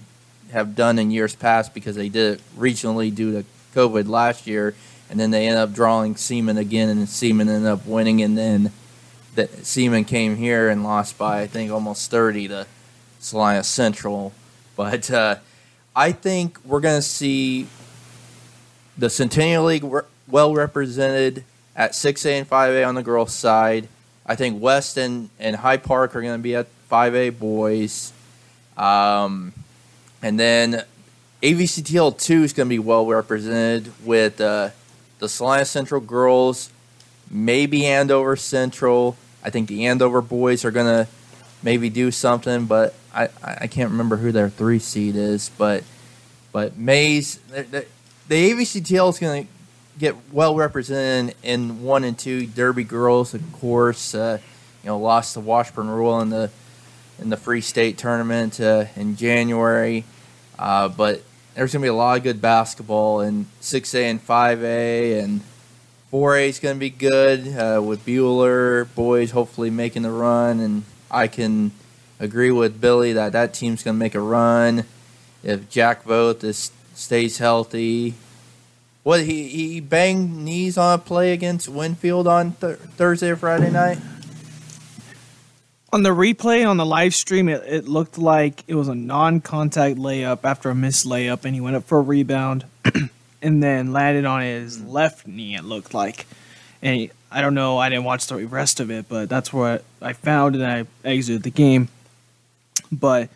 have 0.53 0.77
done 0.77 0.99
in 0.99 1.11
years 1.11 1.35
past 1.35 1.73
because 1.73 1.97
they 1.97 2.11
did 2.11 2.35
it 2.35 2.43
regionally 2.59 3.13
due 3.13 3.33
to 3.33 3.45
COVID 3.75 4.07
last 4.07 4.47
year, 4.47 4.75
and 5.09 5.19
then 5.19 5.31
they 5.31 5.47
ended 5.47 5.63
up 5.63 5.73
drawing 5.73 6.15
Seaman 6.15 6.59
again, 6.59 6.91
and 6.91 7.09
Seaman 7.09 7.49
ended 7.49 7.71
up 7.71 7.87
winning, 7.87 8.21
and 8.21 8.37
then 8.37 8.71
the, 9.35 9.49
Seaman 9.63 10.05
came 10.05 10.37
here 10.37 10.69
and 10.69 10.85
lost 10.85 11.17
by 11.17 11.41
I 11.41 11.47
think 11.47 11.73
almost 11.73 12.11
30 12.11 12.49
to 12.49 12.67
Salina 13.19 13.65
Central. 13.65 14.35
But 14.77 15.11
uh, 15.11 15.37
I 15.99 16.13
think 16.13 16.59
we're 16.63 16.81
going 16.81 16.99
to 16.99 17.09
see 17.09 17.67
the 18.99 19.09
Centennial 19.09 19.65
League 19.65 19.83
re- 19.83 20.03
well 20.29 20.55
represented 20.55 21.43
at 21.75 21.93
6A 21.93 22.41
and 22.41 22.49
5A 22.49 22.87
on 22.87 22.95
the 22.95 23.03
girls' 23.03 23.33
side. 23.33 23.89
I 24.27 24.35
think 24.35 24.61
West 24.61 24.99
and, 24.99 25.31
and 25.39 25.57
High 25.57 25.79
Park 25.79 26.15
are 26.15 26.21
going 26.21 26.39
to 26.39 26.43
be 26.43 26.55
at 26.55 26.67
5A 26.91 27.39
boys. 27.39 28.13
Um, 28.77 29.55
and 30.21 30.39
then 30.39 30.85
AVCTL 31.43 32.21
2 32.21 32.43
is 32.43 32.53
going 32.53 32.69
to 32.69 32.75
be 32.75 32.79
well 32.79 33.07
represented 33.07 33.91
with 34.05 34.39
uh, 34.39 34.71
the 35.19 35.31
Salina 35.31 35.65
Central 35.65 36.03
girls, 36.03 36.71
maybe 37.31 37.87
Andover 37.87 38.37
Central. 38.37 39.17
I 39.43 39.49
think 39.49 39.69
the 39.69 39.87
Andover 39.87 40.21
boys 40.21 40.63
are 40.63 40.71
going 40.71 41.07
to 41.07 41.11
maybe 41.63 41.89
do 41.89 42.11
something, 42.11 42.67
but 42.67 42.95
I, 43.17 43.29
I 43.43 43.67
can't 43.67 43.91
remember 43.91 44.17
who 44.17 44.31
their 44.31 44.51
three 44.51 44.79
seed 44.79 45.17
is. 45.17 45.51
But 45.57 45.85
but 46.53 46.77
Mays, 46.77 47.37
the, 47.49 47.87
AVCTL 48.29 49.11
is 49.11 49.19
going 49.19 49.45
to 49.45 49.51
get 49.99 50.15
well 50.33 50.55
represented 50.55 51.35
in 51.43 51.83
one 51.83 52.05
and 52.05 52.19
two 52.19 52.47
Derby 52.47 52.85
girls, 52.85 53.35
of 53.35 53.53
course. 53.55 54.15
Uh, 54.15 54.39
you 54.83 54.89
know, 54.89 54.99
lost 54.99 55.35
to 55.35 55.41
Washburn 55.41 55.89
Rural 55.89 56.21
in 56.21 56.31
the 56.31 56.51
in 57.19 57.31
the 57.31 57.37
Free 57.37 57.61
State 57.61 57.99
tournament 57.99 58.61
uh, 58.61 58.85
in 58.95 59.17
January. 59.17 60.05
Uh, 60.59 60.89
but 60.89 61.23
there's 61.55 61.73
going 61.73 61.81
to 61.81 61.87
be 61.87 61.89
a 61.89 61.95
lot 61.95 62.19
of 62.19 62.23
good 62.23 62.43
basketball 62.43 63.21
in 63.21 63.47
6A 63.63 64.03
and 64.03 64.27
5A, 64.27 65.23
and 65.23 65.41
4A 66.13 66.49
is 66.49 66.59
going 66.59 66.77
to 66.77 66.81
be 66.81 66.91
good 66.91 67.49
uh, 67.57 67.81
with 67.83 68.05
Buhler 68.05 68.87
boys 68.95 69.31
hopefully 69.31 69.71
making 69.71 70.03
the 70.03 70.11
run. 70.11 70.61
And 70.61 70.85
I 71.11 71.29
can 71.29 71.73
agree 72.19 72.51
with 72.51 72.81
Billy 72.81 73.13
that 73.13 73.33
that 73.33 73.55
team's 73.55 73.83
going 73.83 73.97
to 73.97 73.99
make 73.99 74.15
a 74.15 74.21
run. 74.21 74.85
If 75.43 75.69
Jack 75.69 76.05
Voth 76.05 76.43
is 76.43 76.73
stays 76.97 77.39
healthy. 77.39 78.15
What 79.03 79.21
he 79.21 79.49
he 79.49 79.81
banged 79.81 80.45
knees 80.45 80.77
on 80.77 80.95
a 80.95 80.99
play 80.99 81.33
against 81.33 81.69
Winfield 81.69 82.27
on 82.27 82.53
th- 82.55 82.77
Thursday 82.77 83.31
or 83.31 83.37
Friday 83.37 83.71
night. 83.71 83.99
On 85.93 86.03
the 86.03 86.11
replay 86.11 86.69
on 86.69 86.77
the 86.77 86.85
live 86.85 87.15
stream, 87.15 87.49
it, 87.49 87.63
it 87.65 87.89
looked 87.89 88.19
like 88.19 88.65
it 88.67 88.75
was 88.75 88.89
a 88.89 88.95
non-contact 88.95 89.97
layup 89.97 90.41
after 90.43 90.69
a 90.69 90.75
missed 90.75 91.07
layup, 91.07 91.45
and 91.45 91.55
he 91.55 91.61
went 91.61 91.77
up 91.77 91.85
for 91.85 91.99
a 91.99 92.03
rebound, 92.03 92.65
and 93.43 93.63
then 93.63 93.93
landed 93.93 94.25
on 94.25 94.43
his 94.43 94.83
left 94.83 95.29
knee. 95.29 95.55
It 95.55 95.65
looked 95.65 95.95
like, 95.95 96.27
and 96.83 96.97
he, 96.97 97.11
I 97.31 97.41
don't 97.41 97.55
know. 97.55 97.79
I 97.79 97.89
didn't 97.89 98.05
watch 98.05 98.27
the 98.27 98.45
rest 98.47 98.81
of 98.81 98.91
it, 98.91 99.09
but 99.09 99.29
that's 99.29 99.53
what 99.53 99.85
I 100.03 100.13
found, 100.13 100.57
and 100.57 100.67
I 100.67 100.87
exited 101.05 101.45
the 101.45 101.51
game. 101.51 101.89
But 102.99 103.29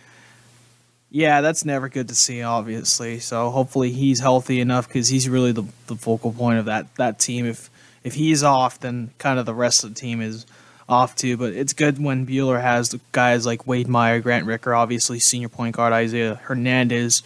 yeah, 1.10 1.40
that's 1.40 1.64
never 1.64 1.88
good 1.88 2.08
to 2.08 2.14
see, 2.14 2.42
obviously. 2.42 3.18
So 3.18 3.50
hopefully 3.50 3.90
he's 3.90 4.20
healthy 4.20 4.60
enough 4.60 4.86
because 4.86 5.08
he's 5.08 5.28
really 5.28 5.52
the, 5.52 5.64
the 5.86 5.96
focal 5.96 6.32
point 6.32 6.58
of 6.58 6.66
that 6.66 6.94
that 6.96 7.18
team. 7.18 7.46
If 7.46 7.70
if 8.04 8.14
he's 8.14 8.42
off, 8.42 8.80
then 8.80 9.10
kind 9.18 9.38
of 9.38 9.46
the 9.46 9.54
rest 9.54 9.84
of 9.84 9.94
the 9.94 10.00
team 10.00 10.20
is 10.20 10.46
off 10.88 11.16
too. 11.16 11.36
But 11.36 11.52
it's 11.52 11.72
good 11.72 12.02
when 12.02 12.26
Buhler 12.26 12.60
has 12.60 12.94
guys 13.12 13.44
like 13.44 13.66
Wade 13.66 13.88
Meyer, 13.88 14.20
Grant 14.20 14.46
Ricker, 14.46 14.74
obviously 14.74 15.18
senior 15.18 15.48
point 15.48 15.76
guard 15.76 15.92
Isaiah 15.92 16.36
Hernandez 16.36 17.22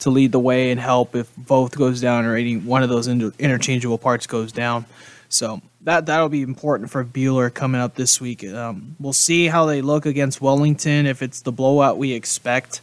to 0.00 0.10
lead 0.10 0.32
the 0.32 0.38
way 0.38 0.70
and 0.70 0.80
help 0.80 1.14
if 1.14 1.34
both 1.36 1.76
goes 1.76 2.00
down 2.00 2.24
or 2.24 2.36
any 2.36 2.56
one 2.56 2.82
of 2.82 2.88
those 2.88 3.08
inter- 3.08 3.32
interchangeable 3.38 3.98
parts 3.98 4.26
goes 4.26 4.52
down. 4.52 4.86
So 5.28 5.60
that 5.82 6.06
that'll 6.06 6.28
be 6.28 6.42
important 6.42 6.90
for 6.90 7.04
Buhler 7.04 7.52
coming 7.52 7.80
up 7.80 7.94
this 7.94 8.20
week. 8.20 8.44
Um, 8.44 8.96
we'll 8.98 9.12
see 9.12 9.46
how 9.46 9.66
they 9.66 9.80
look 9.80 10.06
against 10.06 10.40
Wellington 10.40 11.06
if 11.06 11.22
it's 11.22 11.42
the 11.42 11.52
blowout 11.52 11.98
we 11.98 12.12
expect, 12.12 12.80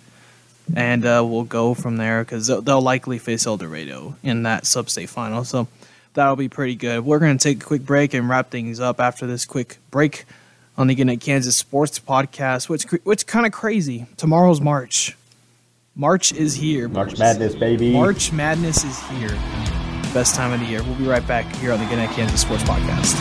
and 0.76 1.06
uh, 1.06 1.24
we'll 1.26 1.44
go 1.44 1.74
from 1.74 1.98
there 1.98 2.24
because 2.24 2.48
they'll, 2.48 2.62
they'll 2.62 2.82
likely 2.82 3.20
face 3.20 3.46
El 3.46 3.58
Dorado 3.58 4.16
in 4.24 4.44
that 4.44 4.66
sub-state 4.66 5.10
final. 5.10 5.44
So 5.44 5.68
that'll 6.14 6.36
be 6.38 6.50
pretty 6.50 6.76
good. 6.76 7.06
We're 7.06 7.20
going 7.20 7.38
to 7.38 7.44
take 7.44 7.62
a 7.62 7.66
quick 7.66 7.86
break 7.86 8.14
and 8.14 8.30
wrap 8.30 8.50
things 8.50 8.80
up 8.80 9.00
after 9.00 9.28
this 9.28 9.46
quick 9.46 9.78
break 9.92 10.26
on 10.78 10.88
the 10.88 10.96
Gannett 10.96 11.22
Kansas 11.22 11.56
Sports 11.56 12.00
Podcast, 12.00 12.70
which 12.70 12.84
which 13.04 13.28
kind 13.28 13.46
of 13.46 13.52
crazy. 13.52 14.08
Tomorrow's 14.18 14.62
March. 14.62 15.16
March 15.98 16.34
is 16.34 16.56
here. 16.56 16.90
March 16.90 17.18
Madness, 17.18 17.56
baby. 17.56 17.94
March 17.94 18.34
Madness 18.34 18.84
is 18.84 19.00
here 19.12 19.75
best 20.16 20.34
time 20.34 20.54
of 20.54 20.62
the 20.62 20.66
year. 20.66 20.82
We'll 20.82 20.96
be 20.96 21.04
right 21.04 21.28
back 21.28 21.46
here 21.58 21.74
on 21.74 21.80
the 21.80 21.84
Gannett 21.88 22.10
Kansas 22.12 22.40
Sports 22.40 22.64
Podcast. 22.64 23.14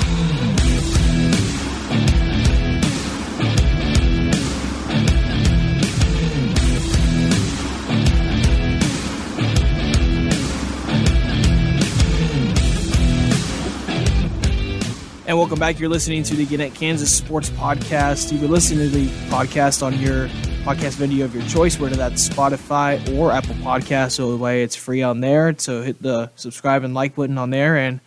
And 15.26 15.36
welcome 15.36 15.58
back. 15.58 15.80
You're 15.80 15.88
listening 15.88 16.22
to 16.22 16.36
the 16.36 16.46
Gannett 16.46 16.76
Kansas 16.76 17.12
Sports 17.12 17.50
Podcast. 17.50 18.32
You 18.32 18.38
can 18.38 18.52
listen 18.52 18.78
to 18.78 18.86
the 18.88 19.08
podcast 19.30 19.82
on 19.82 19.98
your 19.98 20.28
podcast 20.64 20.94
video 20.94 21.26
of 21.26 21.34
your 21.34 21.44
choice, 21.44 21.78
whether 21.78 21.94
that's 21.94 22.26
Spotify 22.26 23.18
or 23.18 23.30
Apple 23.30 23.54
Podcasts. 23.56 24.12
So 24.12 24.30
the 24.30 24.38
way 24.38 24.62
it's 24.62 24.74
free 24.74 25.02
on 25.02 25.20
there. 25.20 25.54
So 25.58 25.82
hit 25.82 26.00
the 26.00 26.30
subscribe 26.36 26.84
and 26.84 26.94
like 26.94 27.14
button 27.14 27.36
on 27.36 27.50
there 27.50 27.76
and 27.76 28.00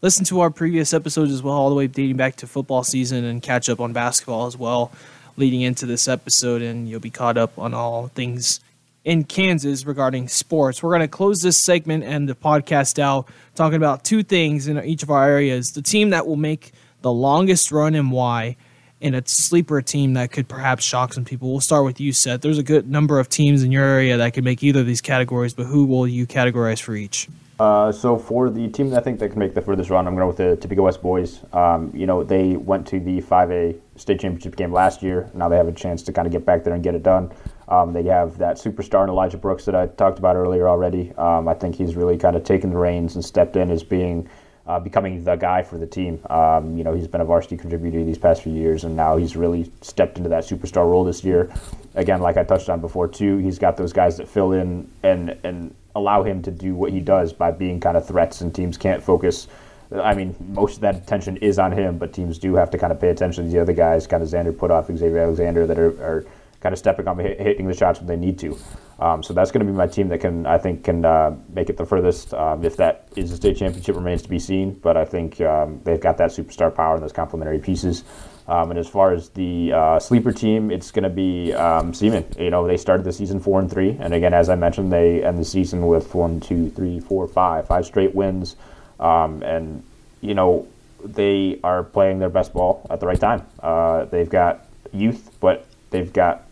listen 0.00 0.24
to 0.26 0.40
our 0.40 0.48
previous 0.48 0.94
episodes 0.94 1.30
as 1.30 1.42
well, 1.42 1.52
all 1.52 1.68
the 1.68 1.74
way 1.74 1.86
dating 1.86 2.16
back 2.16 2.36
to 2.36 2.46
football 2.46 2.82
season 2.82 3.24
and 3.24 3.42
catch 3.42 3.68
up 3.68 3.78
on 3.78 3.92
basketball 3.92 4.46
as 4.46 4.56
well 4.56 4.90
leading 5.36 5.60
into 5.60 5.84
this 5.84 6.08
episode. 6.08 6.62
And 6.62 6.88
you'll 6.88 6.98
be 6.98 7.10
caught 7.10 7.36
up 7.36 7.58
on 7.58 7.74
all 7.74 8.08
things 8.08 8.60
in 9.04 9.24
Kansas 9.24 9.84
regarding 9.84 10.28
sports. 10.28 10.82
We're 10.82 10.92
going 10.92 11.02
to 11.02 11.08
close 11.08 11.42
this 11.42 11.58
segment 11.58 12.04
and 12.04 12.26
the 12.26 12.34
podcast 12.34 12.98
out 12.98 13.28
talking 13.54 13.76
about 13.76 14.04
two 14.04 14.22
things 14.22 14.66
in 14.66 14.82
each 14.82 15.02
of 15.02 15.10
our 15.10 15.28
areas 15.28 15.72
the 15.72 15.82
team 15.82 16.08
that 16.10 16.26
will 16.26 16.36
make 16.36 16.72
the 17.02 17.12
longest 17.12 17.70
run 17.70 17.94
and 17.94 18.10
why 18.10 18.56
and 19.00 19.14
a 19.14 19.22
sleeper 19.26 19.80
team 19.82 20.14
that 20.14 20.32
could 20.32 20.48
perhaps 20.48 20.84
shock 20.84 21.12
some 21.12 21.24
people. 21.24 21.50
We'll 21.50 21.60
start 21.60 21.84
with 21.84 22.00
you, 22.00 22.12
Seth. 22.12 22.40
There's 22.40 22.58
a 22.58 22.62
good 22.62 22.90
number 22.90 23.18
of 23.18 23.28
teams 23.28 23.62
in 23.62 23.72
your 23.72 23.84
area 23.84 24.16
that 24.16 24.34
could 24.34 24.44
make 24.44 24.62
either 24.62 24.80
of 24.80 24.86
these 24.86 25.00
categories, 25.00 25.54
but 25.54 25.66
who 25.66 25.84
will 25.84 26.06
you 26.06 26.26
categorize 26.26 26.80
for 26.80 26.94
each? 26.94 27.28
Uh, 27.58 27.90
so 27.90 28.16
for 28.16 28.50
the 28.50 28.68
team 28.68 28.94
I 28.94 29.00
think 29.00 29.18
that 29.18 29.30
can 29.30 29.38
make 29.40 29.54
the 29.54 29.60
furthest 29.60 29.90
run, 29.90 30.06
I'm 30.06 30.14
going 30.14 30.28
with 30.28 30.36
the 30.36 30.56
Topeka 30.56 30.80
West 30.80 31.02
boys. 31.02 31.40
Um, 31.52 31.90
you 31.92 32.06
know, 32.06 32.22
they 32.22 32.56
went 32.56 32.86
to 32.88 33.00
the 33.00 33.20
5A 33.20 33.80
state 33.96 34.20
championship 34.20 34.54
game 34.54 34.72
last 34.72 35.02
year. 35.02 35.28
Now 35.34 35.48
they 35.48 35.56
have 35.56 35.66
a 35.66 35.72
chance 35.72 36.02
to 36.04 36.12
kind 36.12 36.26
of 36.26 36.32
get 36.32 36.44
back 36.44 36.62
there 36.62 36.74
and 36.74 36.84
get 36.84 36.94
it 36.94 37.02
done. 37.02 37.32
Um, 37.66 37.92
they 37.92 38.04
have 38.04 38.38
that 38.38 38.56
superstar 38.56 39.02
in 39.02 39.10
Elijah 39.10 39.38
Brooks 39.38 39.64
that 39.64 39.74
I 39.74 39.88
talked 39.88 40.20
about 40.20 40.36
earlier 40.36 40.68
already. 40.68 41.12
Um, 41.18 41.48
I 41.48 41.54
think 41.54 41.74
he's 41.74 41.96
really 41.96 42.16
kind 42.16 42.36
of 42.36 42.44
taken 42.44 42.70
the 42.70 42.78
reins 42.78 43.16
and 43.16 43.24
stepped 43.24 43.56
in 43.56 43.70
as 43.70 43.82
being– 43.82 44.28
uh, 44.68 44.78
becoming 44.78 45.24
the 45.24 45.34
guy 45.34 45.62
for 45.62 45.78
the 45.78 45.86
team. 45.86 46.20
Um, 46.28 46.76
you 46.76 46.84
know, 46.84 46.94
he's 46.94 47.08
been 47.08 47.22
a 47.22 47.24
varsity 47.24 47.56
contributor 47.56 48.04
these 48.04 48.18
past 48.18 48.42
few 48.42 48.52
years, 48.52 48.84
and 48.84 48.94
now 48.94 49.16
he's 49.16 49.34
really 49.34 49.72
stepped 49.80 50.18
into 50.18 50.28
that 50.28 50.44
superstar 50.44 50.88
role 50.88 51.04
this 51.04 51.24
year. 51.24 51.50
Again, 51.94 52.20
like 52.20 52.36
I 52.36 52.44
touched 52.44 52.68
on 52.68 52.80
before 52.80 53.08
too, 53.08 53.38
he's 53.38 53.58
got 53.58 53.78
those 53.78 53.94
guys 53.94 54.18
that 54.18 54.28
fill 54.28 54.52
in 54.52 54.88
and 55.02 55.36
and 55.42 55.74
allow 55.96 56.22
him 56.22 56.42
to 56.42 56.50
do 56.50 56.74
what 56.74 56.92
he 56.92 57.00
does 57.00 57.32
by 57.32 57.50
being 57.50 57.80
kind 57.80 57.96
of 57.96 58.06
threats, 58.06 58.42
and 58.42 58.54
teams 58.54 58.76
can't 58.76 59.02
focus. 59.02 59.48
I 59.90 60.14
mean, 60.14 60.36
most 60.50 60.76
of 60.76 60.80
that 60.82 60.96
attention 60.96 61.38
is 61.38 61.58
on 61.58 61.72
him, 61.72 61.96
but 61.96 62.12
teams 62.12 62.38
do 62.38 62.54
have 62.54 62.70
to 62.72 62.78
kind 62.78 62.92
of 62.92 63.00
pay 63.00 63.08
attention 63.08 63.46
to 63.46 63.50
the 63.50 63.58
other 63.58 63.72
guys, 63.72 64.06
kind 64.06 64.22
of 64.22 64.28
Xander 64.28 64.52
Putoff, 64.52 64.94
Xavier 64.94 65.18
Alexander, 65.20 65.66
that 65.66 65.78
are, 65.78 65.92
are 66.02 66.26
kind 66.60 66.72
of 66.72 66.78
stepping 66.78 67.06
up, 67.06 67.18
hitting 67.18 67.66
the 67.66 67.74
shots 67.74 68.00
when 68.00 68.08
they 68.08 68.16
need 68.16 68.38
to. 68.40 68.58
Um, 68.98 69.22
so 69.22 69.32
that's 69.32 69.52
going 69.52 69.64
to 69.64 69.70
be 69.70 69.76
my 69.76 69.86
team 69.86 70.08
that 70.08 70.18
can, 70.18 70.44
I 70.44 70.58
think, 70.58 70.84
can 70.84 71.04
uh, 71.04 71.36
make 71.50 71.70
it 71.70 71.76
the 71.76 71.86
furthest. 71.86 72.34
Um, 72.34 72.64
if 72.64 72.76
that 72.78 73.08
is 73.14 73.30
a 73.30 73.36
state 73.36 73.56
championship, 73.56 73.94
remains 73.94 74.22
to 74.22 74.28
be 74.28 74.40
seen. 74.40 74.72
But 74.74 74.96
I 74.96 75.04
think 75.04 75.40
um, 75.40 75.80
they've 75.84 76.00
got 76.00 76.18
that 76.18 76.30
superstar 76.30 76.74
power 76.74 76.94
and 76.94 77.02
those 77.02 77.12
complementary 77.12 77.60
pieces. 77.60 78.02
Um, 78.48 78.70
and 78.70 78.78
as 78.78 78.88
far 78.88 79.12
as 79.12 79.28
the 79.28 79.72
uh, 79.72 80.00
sleeper 80.00 80.32
team, 80.32 80.70
it's 80.70 80.90
going 80.90 81.02
to 81.02 81.10
be 81.10 81.52
um, 81.52 81.92
Seaman. 81.92 82.24
You 82.38 82.50
know, 82.50 82.66
they 82.66 82.78
started 82.78 83.04
the 83.04 83.12
season 83.12 83.40
four 83.40 83.60
and 83.60 83.70
three, 83.70 83.96
and 84.00 84.14
again, 84.14 84.32
as 84.32 84.48
I 84.48 84.54
mentioned, 84.54 84.90
they 84.90 85.22
end 85.22 85.38
the 85.38 85.44
season 85.44 85.86
with 85.86 86.14
one, 86.14 86.40
two, 86.40 86.70
three, 86.70 86.98
four, 86.98 87.28
five, 87.28 87.68
five 87.68 87.84
straight 87.84 88.14
wins. 88.14 88.56
Um, 88.98 89.42
and 89.42 89.84
you 90.22 90.34
know, 90.34 90.66
they 91.04 91.60
are 91.62 91.84
playing 91.84 92.18
their 92.18 92.30
best 92.30 92.54
ball 92.54 92.86
at 92.90 93.00
the 93.00 93.06
right 93.06 93.20
time. 93.20 93.46
Uh, 93.62 94.06
they've 94.06 94.30
got 94.30 94.66
youth, 94.92 95.30
but 95.40 95.66
they've 95.90 96.12
got 96.12 96.47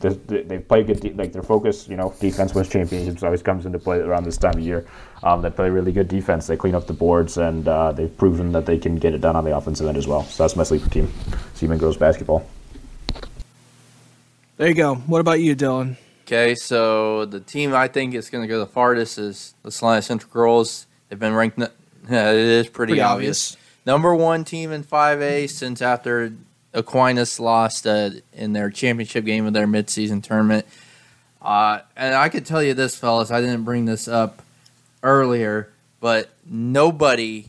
they 0.00 0.58
play 0.58 0.82
good. 0.82 1.00
De- 1.00 1.12
like 1.14 1.32
their 1.32 1.42
focus, 1.42 1.88
you 1.88 1.96
know, 1.96 2.14
defense 2.20 2.54
wins 2.54 2.68
championships 2.68 3.22
always 3.22 3.42
comes 3.42 3.66
into 3.66 3.78
play 3.78 3.98
around 3.98 4.24
this 4.24 4.36
time 4.36 4.54
of 4.54 4.60
year. 4.60 4.86
Um, 5.22 5.42
they 5.42 5.50
play 5.50 5.70
really 5.70 5.92
good 5.92 6.08
defense. 6.08 6.46
They 6.46 6.56
clean 6.56 6.74
up 6.74 6.86
the 6.86 6.92
boards, 6.92 7.36
and 7.36 7.66
uh, 7.68 7.92
they've 7.92 8.14
proven 8.16 8.52
that 8.52 8.66
they 8.66 8.78
can 8.78 8.96
get 8.96 9.14
it 9.14 9.20
done 9.20 9.36
on 9.36 9.44
the 9.44 9.56
offensive 9.56 9.86
end 9.86 9.96
as 9.96 10.06
well. 10.06 10.24
So 10.24 10.42
that's 10.42 10.56
my 10.56 10.64
sleeper 10.64 10.88
team, 10.88 11.12
Seaman 11.54 11.78
Girls 11.78 11.96
Basketball. 11.96 12.46
There 14.56 14.68
you 14.68 14.74
go. 14.74 14.94
What 14.94 15.20
about 15.20 15.40
you, 15.40 15.56
Dylan? 15.56 15.96
Okay, 16.24 16.54
so 16.54 17.24
the 17.24 17.40
team 17.40 17.74
I 17.74 17.88
think 17.88 18.14
is 18.14 18.30
going 18.30 18.42
to 18.42 18.48
go 18.48 18.58
the 18.58 18.66
farthest 18.66 19.18
is 19.18 19.54
the 19.62 19.70
Salina 19.70 20.02
Central 20.02 20.30
Girls. 20.32 20.86
They've 21.08 21.18
been 21.18 21.34
ranked. 21.34 21.58
Yeah, 21.58 21.66
it 22.30 22.36
is 22.36 22.68
pretty, 22.68 22.92
pretty 22.92 23.00
obvious. 23.00 23.52
obvious. 23.52 23.56
Number 23.84 24.14
one 24.14 24.44
team 24.44 24.70
in 24.70 24.84
5A 24.84 25.50
since 25.50 25.82
after 25.82 26.32
Aquinas 26.74 27.38
lost 27.38 27.86
uh, 27.86 28.10
in 28.32 28.52
their 28.52 28.70
championship 28.70 29.24
game 29.24 29.46
of 29.46 29.52
their 29.52 29.66
midseason 29.66 30.22
tournament. 30.22 30.66
Uh, 31.40 31.80
and 31.96 32.14
I 32.14 32.28
could 32.28 32.46
tell 32.46 32.62
you 32.62 32.74
this, 32.74 32.96
fellas, 32.96 33.30
I 33.30 33.40
didn't 33.40 33.64
bring 33.64 33.84
this 33.84 34.06
up 34.06 34.42
earlier, 35.02 35.70
but 36.00 36.30
nobody 36.46 37.46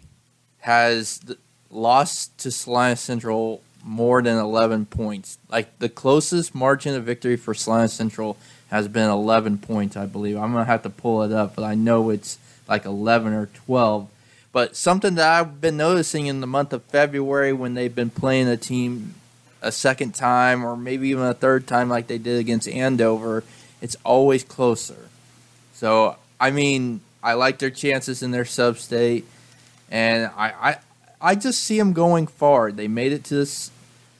has 0.59 1.21
lost 1.69 2.37
to 2.39 2.51
Salina 2.51 2.95
Central 2.95 3.61
more 3.83 4.21
than 4.21 4.37
11 4.37 4.87
points. 4.87 5.37
Like 5.49 5.77
the 5.79 5.89
closest 5.89 6.55
margin 6.55 6.95
of 6.95 7.03
victory 7.03 7.35
for 7.35 7.53
Salina 7.53 7.89
Central 7.89 8.37
has 8.69 8.87
been 8.87 9.09
11 9.09 9.59
points, 9.59 9.95
I 9.95 10.05
believe. 10.05 10.37
I'm 10.37 10.51
going 10.53 10.65
to 10.65 10.71
have 10.71 10.83
to 10.83 10.89
pull 10.89 11.21
it 11.23 11.31
up, 11.31 11.55
but 11.55 11.63
I 11.63 11.75
know 11.75 12.09
it's 12.09 12.39
like 12.67 12.85
11 12.85 13.33
or 13.33 13.47
12. 13.47 14.09
But 14.51 14.75
something 14.75 15.15
that 15.15 15.39
I've 15.39 15.59
been 15.59 15.77
noticing 15.77 16.27
in 16.27 16.39
the 16.39 16.47
month 16.47 16.73
of 16.73 16.83
February 16.83 17.53
when 17.53 17.73
they've 17.73 17.93
been 17.93 18.09
playing 18.09 18.47
a 18.47 18.57
team 18.57 19.15
a 19.63 19.71
second 19.71 20.13
time 20.13 20.63
or 20.63 20.77
maybe 20.77 21.09
even 21.09 21.23
a 21.23 21.33
third 21.33 21.65
time 21.65 21.89
like 21.89 22.07
they 22.07 22.17
did 22.17 22.39
against 22.39 22.67
Andover, 22.67 23.43
it's 23.81 23.95
always 24.03 24.43
closer. 24.43 25.09
So, 25.73 26.17
I 26.39 26.51
mean, 26.51 27.01
I 27.23 27.33
like 27.33 27.59
their 27.59 27.69
chances 27.69 28.21
in 28.21 28.31
their 28.31 28.45
sub 28.45 28.77
state, 28.77 29.25
and 29.89 30.29
I, 30.37 30.53
I, 30.61 30.77
I 31.21 31.35
just 31.35 31.63
see 31.63 31.77
them 31.77 31.93
going 31.93 32.27
far. 32.27 32.71
They 32.71 32.87
made 32.87 33.13
it 33.13 33.23
to 33.25 33.35
this 33.35 33.71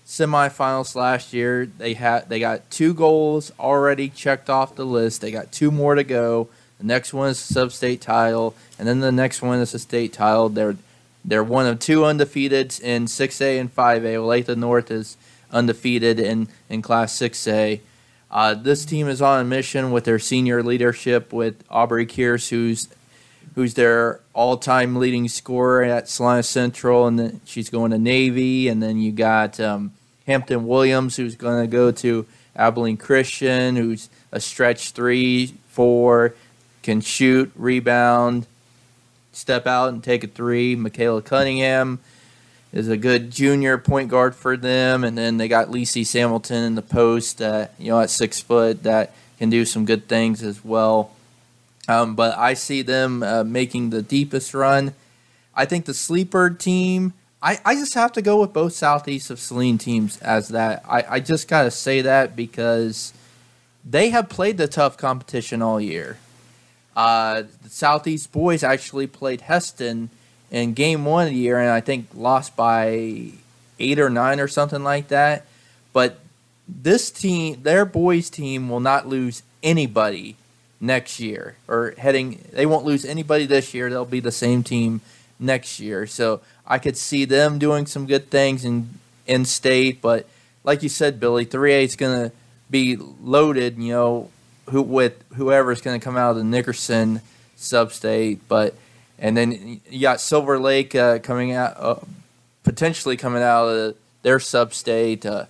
semifinals 0.07 0.95
last 0.95 1.33
year. 1.33 1.65
They 1.65 1.93
had 1.93 2.29
they 2.29 2.39
got 2.39 2.69
two 2.69 2.93
goals 2.93 3.51
already 3.59 4.09
checked 4.09 4.49
off 4.49 4.75
the 4.75 4.85
list. 4.85 5.21
They 5.21 5.31
got 5.31 5.51
two 5.51 5.71
more 5.71 5.95
to 5.95 6.03
go. 6.03 6.47
The 6.79 6.85
next 6.85 7.13
one 7.13 7.29
is 7.29 7.39
a 7.39 7.53
sub-state 7.53 8.01
title, 8.01 8.55
and 8.79 8.87
then 8.87 8.99
the 8.99 9.11
next 9.11 9.41
one 9.41 9.59
is 9.59 9.73
a 9.73 9.79
state 9.79 10.13
title. 10.13 10.49
They're 10.49 10.77
they're 11.25 11.43
one 11.43 11.65
of 11.65 11.79
two 11.79 12.03
undefeated 12.05 12.79
in 12.81 13.05
6A 13.05 13.59
and 13.59 13.73
5A. 13.73 14.01
Olathe 14.01 14.57
North 14.57 14.91
is 14.91 15.15
undefeated 15.53 16.19
in, 16.19 16.49
in 16.69 16.81
Class 16.81 17.17
6A. 17.17 17.79
Uh, 18.29 18.55
this 18.55 18.83
team 18.83 19.07
is 19.07 19.21
on 19.21 19.39
a 19.39 19.43
mission 19.43 19.91
with 19.91 20.05
their 20.05 20.19
senior 20.19 20.63
leadership 20.63 21.31
with 21.31 21.63
Aubrey 21.69 22.05
Kears, 22.05 22.49
who's 22.49 22.89
who's 23.55 23.75
their 23.75 24.19
all-time 24.33 24.95
leading 24.95 25.27
scorer 25.27 25.83
at 25.83 26.09
Salina 26.09 26.41
Central, 26.41 27.05
and 27.05 27.19
then 27.19 27.41
she's 27.45 27.69
going 27.69 27.91
to 27.91 27.99
Navy. 27.99 28.67
And 28.67 28.81
then 28.81 28.97
you 28.97 29.11
got 29.11 29.59
um, 29.59 29.93
Hampton 30.25 30.65
Williams, 30.65 31.17
who's 31.17 31.35
going 31.35 31.61
to 31.61 31.67
go 31.67 31.91
to 31.91 32.25
Abilene 32.55 32.97
Christian, 32.97 33.75
who's 33.75 34.09
a 34.31 34.39
stretch 34.39 34.91
three, 34.91 35.53
four, 35.67 36.33
can 36.81 37.01
shoot, 37.01 37.51
rebound, 37.55 38.47
step 39.31 39.67
out 39.67 39.93
and 39.93 40.03
take 40.03 40.23
a 40.23 40.27
three. 40.27 40.75
Michaela 40.75 41.21
Cunningham 41.21 41.99
is 42.73 42.89
a 42.89 42.97
good 42.97 43.29
junior 43.29 43.77
point 43.77 44.09
guard 44.09 44.35
for 44.35 44.57
them, 44.57 45.03
and 45.03 45.15
then 45.17 45.37
they 45.37 45.47
got 45.47 45.69
Lacey 45.69 46.03
Samilton 46.03 46.65
in 46.65 46.75
the 46.75 46.81
post, 46.81 47.41
uh, 47.41 47.67
you 47.77 47.91
know, 47.91 48.01
at 48.01 48.09
six 48.09 48.41
foot 48.41 48.83
that 48.83 49.13
can 49.37 49.49
do 49.49 49.63
some 49.63 49.85
good 49.85 50.07
things 50.07 50.41
as 50.41 50.65
well. 50.65 51.11
Um, 51.87 52.15
but 52.15 52.37
I 52.37 52.55
see 52.55 52.81
them 52.81 53.21
uh, 53.21 53.43
making 53.43 53.91
the 53.91 54.01
deepest 54.01 54.53
run. 54.53 54.95
I 55.55 55.65
think 55.65 55.85
the 55.85 55.93
sleeper 55.93 56.49
team. 56.49 57.13
I, 57.41 57.59
I 57.65 57.75
just 57.75 57.93
have 57.93 58.13
to 58.13 58.21
go 58.21 58.39
with 58.39 58.53
both 58.53 58.73
Southeast 58.73 59.29
of 59.29 59.39
Saline 59.39 59.77
teams 59.77 60.17
as 60.19 60.47
that. 60.49 60.83
I, 60.87 61.03
I 61.09 61.19
just 61.19 61.47
got 61.47 61.63
to 61.63 61.71
say 61.71 62.01
that 62.01 62.35
because 62.35 63.13
they 63.83 64.09
have 64.09 64.29
played 64.29 64.57
the 64.57 64.67
tough 64.67 64.97
competition 64.97 65.61
all 65.61 65.79
year. 65.79 66.17
Uh, 66.95 67.43
the 67.61 67.69
Southeast 67.69 68.31
boys 68.31 68.63
actually 68.63 69.07
played 69.07 69.41
Hesston 69.41 70.07
in 70.53 70.73
game 70.73 71.03
one 71.03 71.27
of 71.27 71.33
the 71.33 71.37
year, 71.39 71.59
and 71.59 71.69
I 71.69 71.81
think 71.81 72.07
lost 72.13 72.55
by 72.55 73.31
eight 73.79 73.99
or 73.99 74.09
nine 74.09 74.39
or 74.39 74.47
something 74.47 74.83
like 74.83 75.09
that. 75.09 75.47
But 75.91 76.19
this 76.67 77.11
team, 77.11 77.63
their 77.63 77.83
boys' 77.83 78.29
team, 78.29 78.69
will 78.69 78.79
not 78.79 79.07
lose 79.07 79.41
anybody 79.63 80.37
next 80.79 81.19
year 81.19 81.55
or 81.67 81.95
heading. 81.97 82.45
They 82.51 82.67
won't 82.67 82.85
lose 82.85 83.03
anybody 83.03 83.47
this 83.47 83.73
year. 83.73 83.89
They'll 83.89 84.05
be 84.05 84.19
the 84.19 84.31
same 84.31 84.63
team 84.63 85.01
next 85.39 85.79
year. 85.79 86.05
So 86.05 86.41
I 86.67 86.77
could 86.77 86.97
see 86.97 87.25
them 87.25 87.57
doing 87.57 87.87
some 87.87 88.05
good 88.05 88.29
things 88.29 88.63
in 88.63 88.89
in 89.25 89.45
state. 89.45 90.01
But 90.01 90.27
like 90.63 90.83
you 90.83 90.89
said, 90.89 91.19
Billy, 91.19 91.45
three 91.45 91.73
A 91.73 91.83
is 91.83 91.95
going 91.95 92.29
to 92.29 92.35
be 92.69 92.95
loaded. 92.95 93.77
You 93.77 93.91
know, 93.91 94.29
who 94.69 94.83
with 94.83 95.23
whoever's 95.33 95.81
going 95.81 95.99
to 95.99 96.03
come 96.03 96.15
out 96.15 96.31
of 96.31 96.37
the 96.37 96.43
Nickerson 96.43 97.21
substate, 97.57 98.39
but 98.47 98.75
and 99.23 99.37
then 99.37 99.79
you 99.89 100.01
got 100.01 100.19
Silver 100.19 100.59
Lake 100.59 100.93
uh, 100.93 101.17
coming 101.19 101.53
out, 101.53 101.75
uh, 101.79 101.95
potentially 102.63 103.15
coming 103.15 103.41
out 103.41 103.69
of 103.69 103.95
their 104.21 104.37
substate. 104.37 105.25
Uh, 105.25 105.45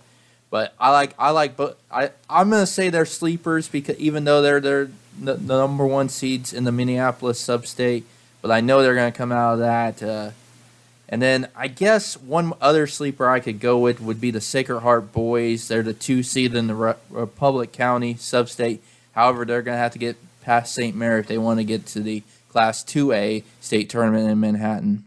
but 0.51 0.75
I 0.79 0.91
like 0.91 1.15
I 1.17 1.31
like 1.31 1.57
but 1.57 1.79
I 1.91 2.11
I'm 2.29 2.51
gonna 2.51 2.67
say 2.67 2.89
they're 2.89 3.05
sleepers 3.05 3.67
because 3.67 3.97
even 3.97 4.25
though 4.25 4.43
they're 4.43 4.59
they're 4.59 4.89
the, 5.19 5.33
the 5.33 5.57
number 5.57 5.87
one 5.87 6.07
seeds 6.07 6.53
in 6.53 6.65
the 6.65 6.71
Minneapolis 6.71 7.39
sub-state, 7.39 8.05
but 8.43 8.51
I 8.51 8.61
know 8.61 8.83
they're 8.83 8.95
gonna 8.95 9.11
come 9.11 9.31
out 9.31 9.53
of 9.53 9.59
that. 9.59 10.03
Uh, 10.03 10.31
and 11.09 11.19
then 11.19 11.47
I 11.55 11.67
guess 11.67 12.15
one 12.15 12.53
other 12.61 12.85
sleeper 12.85 13.27
I 13.27 13.39
could 13.39 13.59
go 13.59 13.79
with 13.79 13.99
would 13.99 14.21
be 14.21 14.29
the 14.29 14.41
Sacred 14.41 14.81
Heart 14.81 15.11
Boys. 15.13 15.67
They're 15.67 15.81
the 15.81 15.93
two 15.93 16.21
seed 16.21 16.53
in 16.53 16.67
the 16.67 16.75
Re- 16.75 16.93
Republic 17.09 17.71
County 17.71 18.15
sub-state. 18.15 18.83
However, 19.11 19.45
they're 19.45 19.61
going 19.61 19.75
to 19.75 19.79
have 19.79 19.91
to 19.91 19.99
get 19.99 20.15
past 20.41 20.73
St. 20.73 20.95
Mary 20.95 21.19
if 21.19 21.27
they 21.27 21.37
want 21.37 21.59
to 21.59 21.63
get 21.63 21.85
to 21.87 21.99
the 21.99 22.23
Class 22.53 22.83
2A 22.83 23.43
state 23.61 23.89
tournament 23.89 24.29
in 24.29 24.39
Manhattan. 24.39 25.05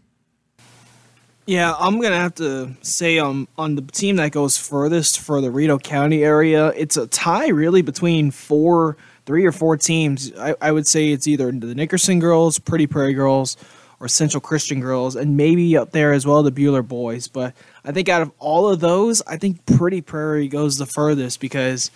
Yeah, 1.45 1.73
I'm 1.79 2.01
gonna 2.01 2.19
have 2.19 2.35
to 2.35 2.75
say 2.81 3.19
um, 3.19 3.47
on 3.57 3.75
the 3.75 3.81
team 3.81 4.17
that 4.17 4.33
goes 4.33 4.57
furthest 4.57 5.21
for 5.21 5.39
the 5.39 5.49
Reno 5.49 5.79
County 5.79 6.25
area, 6.25 6.67
it's 6.75 6.97
a 6.97 7.07
tie 7.07 7.47
really 7.47 7.81
between 7.81 8.31
four, 8.31 8.97
three 9.25 9.45
or 9.45 9.53
four 9.53 9.77
teams. 9.77 10.33
I, 10.37 10.55
I 10.59 10.73
would 10.73 10.85
say 10.85 11.13
it's 11.13 11.25
either 11.25 11.49
the 11.49 11.73
Nickerson 11.73 12.19
girls, 12.19 12.59
Pretty 12.59 12.85
Prairie 12.85 13.13
girls, 13.13 13.55
or 14.01 14.09
Central 14.09 14.41
Christian 14.41 14.81
girls, 14.81 15.15
and 15.15 15.37
maybe 15.37 15.77
up 15.77 15.91
there 15.91 16.11
as 16.11 16.27
well 16.27 16.43
the 16.43 16.51
Buhler 16.51 16.85
boys. 16.85 17.29
But 17.29 17.55
I 17.85 17.93
think 17.93 18.09
out 18.09 18.21
of 18.21 18.33
all 18.39 18.67
of 18.67 18.81
those, 18.81 19.21
I 19.21 19.37
think 19.37 19.65
Pretty 19.65 20.01
Prairie 20.01 20.49
goes 20.49 20.77
the 20.77 20.85
furthest 20.85 21.39
because 21.39 21.91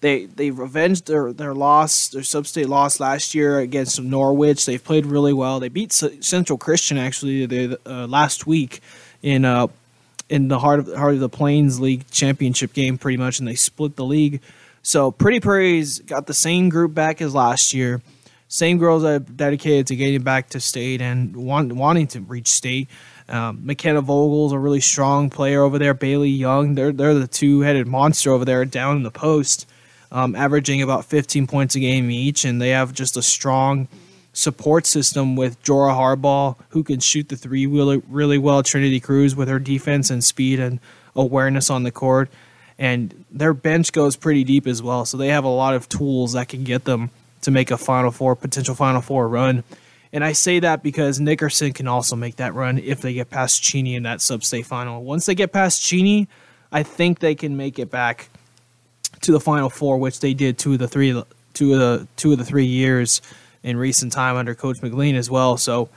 they 0.00 0.26
they've 0.26 0.58
avenged 0.58 1.06
their 1.06 1.32
their 1.32 1.54
loss, 1.54 2.08
their 2.08 2.22
sub-state 2.22 2.68
loss 2.68 3.00
last 3.00 3.34
year 3.34 3.58
against 3.58 4.00
Norwich. 4.00 4.64
They've 4.64 4.82
played 4.82 5.06
really 5.06 5.32
well. 5.32 5.60
They 5.60 5.68
beat 5.68 5.92
Central 5.92 6.58
Christian 6.58 6.98
actually 6.98 7.46
the, 7.46 7.78
uh, 7.86 8.06
last 8.06 8.46
week 8.46 8.80
in 9.22 9.44
uh 9.44 9.68
in 10.28 10.48
the 10.48 10.58
heart 10.58 10.80
of 10.80 10.94
heart 10.94 11.14
of 11.14 11.20
the 11.20 11.28
Plains 11.28 11.80
League 11.80 12.08
championship 12.10 12.72
game, 12.72 12.96
pretty 12.96 13.18
much, 13.18 13.38
and 13.38 13.48
they 13.48 13.54
split 13.54 13.96
the 13.96 14.04
league. 14.04 14.40
So 14.82 15.10
Pretty 15.10 15.40
Prairie's 15.40 15.98
got 15.98 16.26
the 16.26 16.34
same 16.34 16.70
group 16.70 16.94
back 16.94 17.20
as 17.20 17.34
last 17.34 17.74
year. 17.74 18.00
Same 18.48 18.78
girls 18.78 19.02
that 19.02 19.08
are 19.08 19.18
dedicated 19.18 19.88
to 19.88 19.96
getting 19.96 20.22
back 20.22 20.48
to 20.50 20.60
state 20.60 21.00
and 21.00 21.36
want, 21.36 21.72
wanting 21.72 22.08
to 22.08 22.20
reach 22.20 22.48
state. 22.48 22.88
Um, 23.28 23.60
McKenna 23.64 24.00
Vogel's 24.00 24.52
a 24.52 24.58
really 24.58 24.80
strong 24.80 25.30
player 25.30 25.62
over 25.62 25.78
there. 25.78 25.94
Bailey 25.94 26.30
Young, 26.30 26.74
they're 26.74 26.92
they're 26.92 27.14
the 27.14 27.28
two 27.28 27.60
headed 27.60 27.86
monster 27.86 28.32
over 28.32 28.44
there 28.44 28.64
down 28.64 28.96
in 28.96 29.02
the 29.02 29.10
post 29.10 29.66
um, 30.12 30.34
averaging 30.34 30.82
about 30.82 31.04
15 31.04 31.46
points 31.46 31.74
a 31.74 31.80
game 31.80 32.10
each, 32.10 32.44
and 32.44 32.60
they 32.60 32.70
have 32.70 32.92
just 32.92 33.16
a 33.16 33.22
strong 33.22 33.88
support 34.32 34.86
system 34.86 35.36
with 35.36 35.62
Jorah 35.62 35.94
Harbaugh, 35.94 36.56
who 36.70 36.82
can 36.82 37.00
shoot 37.00 37.28
the 37.28 37.36
three 37.36 37.66
really, 37.66 38.02
really 38.08 38.38
well. 38.38 38.62
Trinity 38.62 39.00
Cruz 39.00 39.34
with 39.34 39.48
her 39.48 39.58
defense 39.58 40.10
and 40.10 40.22
speed 40.22 40.60
and 40.60 40.80
awareness 41.14 41.70
on 41.70 41.82
the 41.82 41.90
court. 41.90 42.30
And 42.78 43.24
their 43.30 43.52
bench 43.52 43.92
goes 43.92 44.16
pretty 44.16 44.44
deep 44.44 44.66
as 44.66 44.82
well. 44.82 45.04
So 45.04 45.16
they 45.16 45.28
have 45.28 45.44
a 45.44 45.48
lot 45.48 45.74
of 45.74 45.88
tools 45.88 46.32
that 46.32 46.48
can 46.48 46.64
get 46.64 46.84
them 46.84 47.10
to 47.42 47.50
make 47.50 47.70
a 47.70 47.76
Final 47.76 48.10
Four, 48.10 48.36
potential 48.36 48.74
Final 48.74 49.00
Four 49.00 49.28
run. 49.28 49.64
And 50.12 50.24
I 50.24 50.32
say 50.32 50.58
that 50.60 50.82
because 50.82 51.20
Nickerson 51.20 51.72
can 51.72 51.86
also 51.86 52.16
make 52.16 52.36
that 52.36 52.54
run 52.54 52.78
if 52.78 53.00
they 53.00 53.12
get 53.12 53.30
past 53.30 53.62
Cheney 53.62 53.94
in 53.94 54.02
that 54.04 54.20
sub-state 54.20 54.66
final. 54.66 55.04
Once 55.04 55.26
they 55.26 55.34
get 55.34 55.52
past 55.52 55.82
Cheney, 55.82 56.28
I 56.72 56.82
think 56.82 57.20
they 57.20 57.34
can 57.34 57.56
make 57.56 57.78
it 57.78 57.90
back 57.90 58.28
to 59.22 59.32
the 59.32 59.40
Final 59.40 59.70
Four, 59.70 59.98
which 59.98 60.20
they 60.20 60.34
did 60.34 60.58
two 60.58 60.74
of 60.74 60.78
the 60.78 60.88
three 60.88 61.22
two 61.52 61.72
of 61.72 61.78
the 61.78 62.06
two 62.16 62.32
of 62.32 62.38
the 62.38 62.44
three 62.44 62.66
years 62.66 63.20
in 63.62 63.76
recent 63.76 64.12
time 64.12 64.36
under 64.36 64.54
Coach 64.54 64.82
McLean 64.82 65.16
as 65.16 65.30
well. 65.30 65.56
So, 65.56 65.90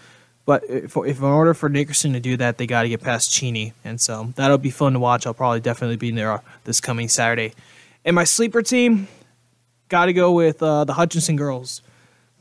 but 0.45 0.63
if, 0.69 0.95
if 0.97 1.17
in 1.19 1.23
order 1.23 1.53
for 1.53 1.69
Nickerson 1.69 2.13
to 2.13 2.19
do 2.19 2.37
that, 2.37 2.57
they 2.57 2.67
got 2.67 2.83
to 2.83 2.89
get 2.89 3.01
past 3.01 3.31
Cheney, 3.31 3.73
and 3.83 3.99
so 3.99 4.33
that'll 4.35 4.57
be 4.57 4.71
fun 4.71 4.93
to 4.93 4.99
watch. 4.99 5.25
I'll 5.25 5.33
probably 5.33 5.61
definitely 5.61 5.97
be 5.97 6.11
there 6.11 6.41
this 6.65 6.81
coming 6.81 7.07
Saturday. 7.07 7.53
And 8.05 8.15
my 8.15 8.25
sleeper 8.25 8.61
team, 8.61 9.07
got 9.87 10.05
to 10.05 10.13
go 10.13 10.31
with 10.31 10.61
uh, 10.61 10.83
the 10.83 10.93
Hutchinson 10.93 11.35
girls. 11.35 11.81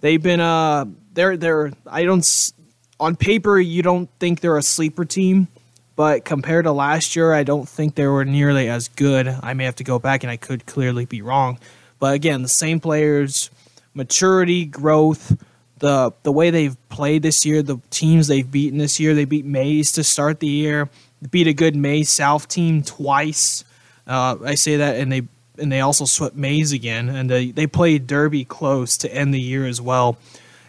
They've 0.00 0.22
been 0.22 0.40
uh 0.40 0.86
they're 1.12 1.36
they're 1.36 1.72
I 1.86 2.04
don't 2.04 2.52
on 2.98 3.14
paper 3.14 3.58
you 3.60 3.82
don't 3.82 4.08
think 4.18 4.40
they're 4.40 4.56
a 4.56 4.62
sleeper 4.62 5.04
team 5.04 5.48
but 5.94 6.24
compared 6.24 6.64
to 6.64 6.72
last 6.72 7.16
year, 7.16 7.32
I 7.32 7.42
don't 7.42 7.68
think 7.68 7.94
they 7.94 8.06
were 8.06 8.24
nearly 8.24 8.68
as 8.68 8.88
good. 8.88 9.28
I 9.28 9.54
may 9.54 9.64
have 9.64 9.76
to 9.76 9.84
go 9.84 9.98
back 9.98 10.22
and 10.22 10.30
I 10.30 10.36
could 10.36 10.66
clearly 10.66 11.04
be 11.04 11.22
wrong. 11.22 11.58
But 11.98 12.14
again, 12.14 12.42
the 12.42 12.48
same 12.48 12.80
players, 12.80 13.50
maturity, 13.94 14.64
growth, 14.64 15.36
the 15.78 16.12
the 16.22 16.32
way 16.32 16.50
they've 16.50 16.76
played 16.88 17.22
this 17.22 17.44
year, 17.44 17.62
the 17.62 17.78
teams 17.90 18.28
they've 18.28 18.50
beaten 18.50 18.78
this 18.78 18.98
year. 18.98 19.14
They 19.14 19.24
beat 19.24 19.44
Maize 19.44 19.92
to 19.92 20.04
start 20.04 20.40
the 20.40 20.48
year. 20.48 20.88
Beat 21.30 21.46
a 21.46 21.52
good 21.52 21.76
Maize 21.76 22.08
South 22.08 22.48
team 22.48 22.82
twice. 22.82 23.64
Uh, 24.06 24.36
I 24.44 24.54
say 24.54 24.76
that, 24.76 24.96
and 24.96 25.12
they 25.12 25.22
and 25.58 25.70
they 25.70 25.80
also 25.80 26.04
swept 26.04 26.34
Maize 26.34 26.72
again, 26.72 27.08
and 27.08 27.28
they 27.28 27.50
they 27.50 27.66
played 27.66 28.06
Derby 28.06 28.44
close 28.44 28.96
to 28.98 29.14
end 29.14 29.34
the 29.34 29.40
year 29.40 29.66
as 29.66 29.80
well, 29.80 30.16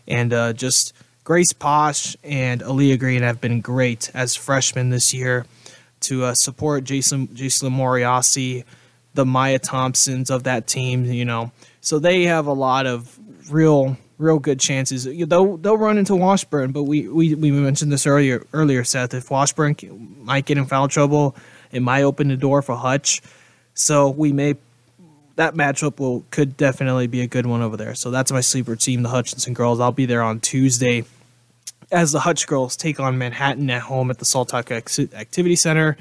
and 0.07 0.33
uh, 0.33 0.53
just 0.53 0.93
Grace 1.23 1.53
Posh 1.53 2.17
and 2.21 2.61
Aaliyah 2.61 2.99
Green 2.99 3.21
have 3.21 3.39
been 3.39 3.61
great 3.61 4.11
as 4.13 4.35
freshmen 4.35 4.89
this 4.89 5.13
year 5.13 5.45
to 6.01 6.25
uh, 6.25 6.33
support 6.33 6.83
Jason 6.83 7.33
Jason 7.33 7.71
Moriasi, 7.71 8.65
the 9.13 9.25
Maya 9.25 9.57
Thompsons 9.57 10.29
of 10.29 10.43
that 10.43 10.67
team. 10.67 11.05
You 11.05 11.23
know, 11.23 11.51
so 11.79 11.97
they 11.97 12.23
have 12.23 12.45
a 12.45 12.53
lot 12.53 12.85
of 12.85 13.17
real 13.49 13.97
real 14.17 14.37
good 14.37 14.59
chances. 14.59 15.05
They'll 15.05 15.55
they'll 15.55 15.77
run 15.77 15.97
into 15.97 16.15
Washburn, 16.15 16.73
but 16.73 16.83
we, 16.83 17.07
we, 17.07 17.35
we 17.35 17.51
mentioned 17.51 17.91
this 17.91 18.05
earlier 18.05 18.45
earlier, 18.51 18.83
Seth. 18.83 19.13
If 19.13 19.31
Washburn 19.31 19.77
might 20.19 20.45
get 20.45 20.57
in 20.57 20.65
foul 20.65 20.89
trouble, 20.89 21.37
it 21.71 21.81
might 21.81 22.03
open 22.03 22.27
the 22.27 22.37
door 22.37 22.61
for 22.61 22.75
Hutch. 22.75 23.21
So 23.75 24.09
we 24.09 24.33
may 24.33 24.55
that 25.35 25.55
matchup 25.55 25.99
will 25.99 26.25
could 26.31 26.57
definitely 26.57 27.07
be 27.07 27.21
a 27.21 27.27
good 27.27 27.45
one 27.45 27.61
over 27.61 27.77
there. 27.77 27.95
So 27.95 28.11
that's 28.11 28.31
my 28.31 28.41
sleeper 28.41 28.75
team, 28.75 29.03
the 29.03 29.09
Hutchinson 29.09 29.53
girls. 29.53 29.79
I'll 29.79 29.91
be 29.91 30.05
there 30.05 30.21
on 30.21 30.41
Tuesday 30.41 31.05
as 31.93 32.11
the 32.11 32.19
Hutch 32.19 32.47
girls 32.47 32.75
take 32.75 32.99
on 32.99 33.17
Manhattan 33.17 33.69
at 33.69 33.83
home 33.83 34.09
at 34.09 34.17
the 34.17 34.25
Salthawk 34.25 34.71
Activity 34.71 35.55
Center, 35.55 35.95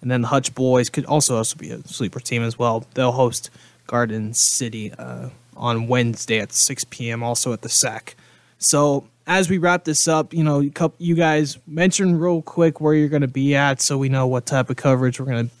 and 0.00 0.10
then 0.10 0.22
the 0.22 0.28
Hutch 0.28 0.54
boys 0.54 0.90
could 0.90 1.04
also 1.04 1.36
also 1.36 1.56
be 1.56 1.70
a 1.70 1.86
sleeper 1.86 2.20
team 2.20 2.42
as 2.42 2.58
well. 2.58 2.86
They'll 2.94 3.12
host 3.12 3.50
Garden 3.86 4.34
City 4.34 4.92
uh, 4.92 5.28
on 5.56 5.86
Wednesday 5.86 6.40
at 6.40 6.52
6 6.52 6.84
p.m. 6.84 7.22
Also 7.22 7.52
at 7.52 7.62
the 7.62 7.68
SAC. 7.68 8.16
So 8.58 9.06
as 9.26 9.48
we 9.48 9.58
wrap 9.58 9.84
this 9.84 10.08
up, 10.08 10.34
you 10.34 10.42
know, 10.42 10.60
you 10.98 11.14
guys 11.14 11.58
mention 11.66 12.18
real 12.18 12.42
quick 12.42 12.80
where 12.80 12.94
you're 12.94 13.08
going 13.08 13.22
to 13.22 13.28
be 13.28 13.54
at, 13.54 13.80
so 13.80 13.96
we 13.96 14.08
know 14.08 14.26
what 14.26 14.46
type 14.46 14.70
of 14.70 14.76
coverage 14.76 15.20
we're 15.20 15.26
going 15.26 15.48
to 15.48 15.54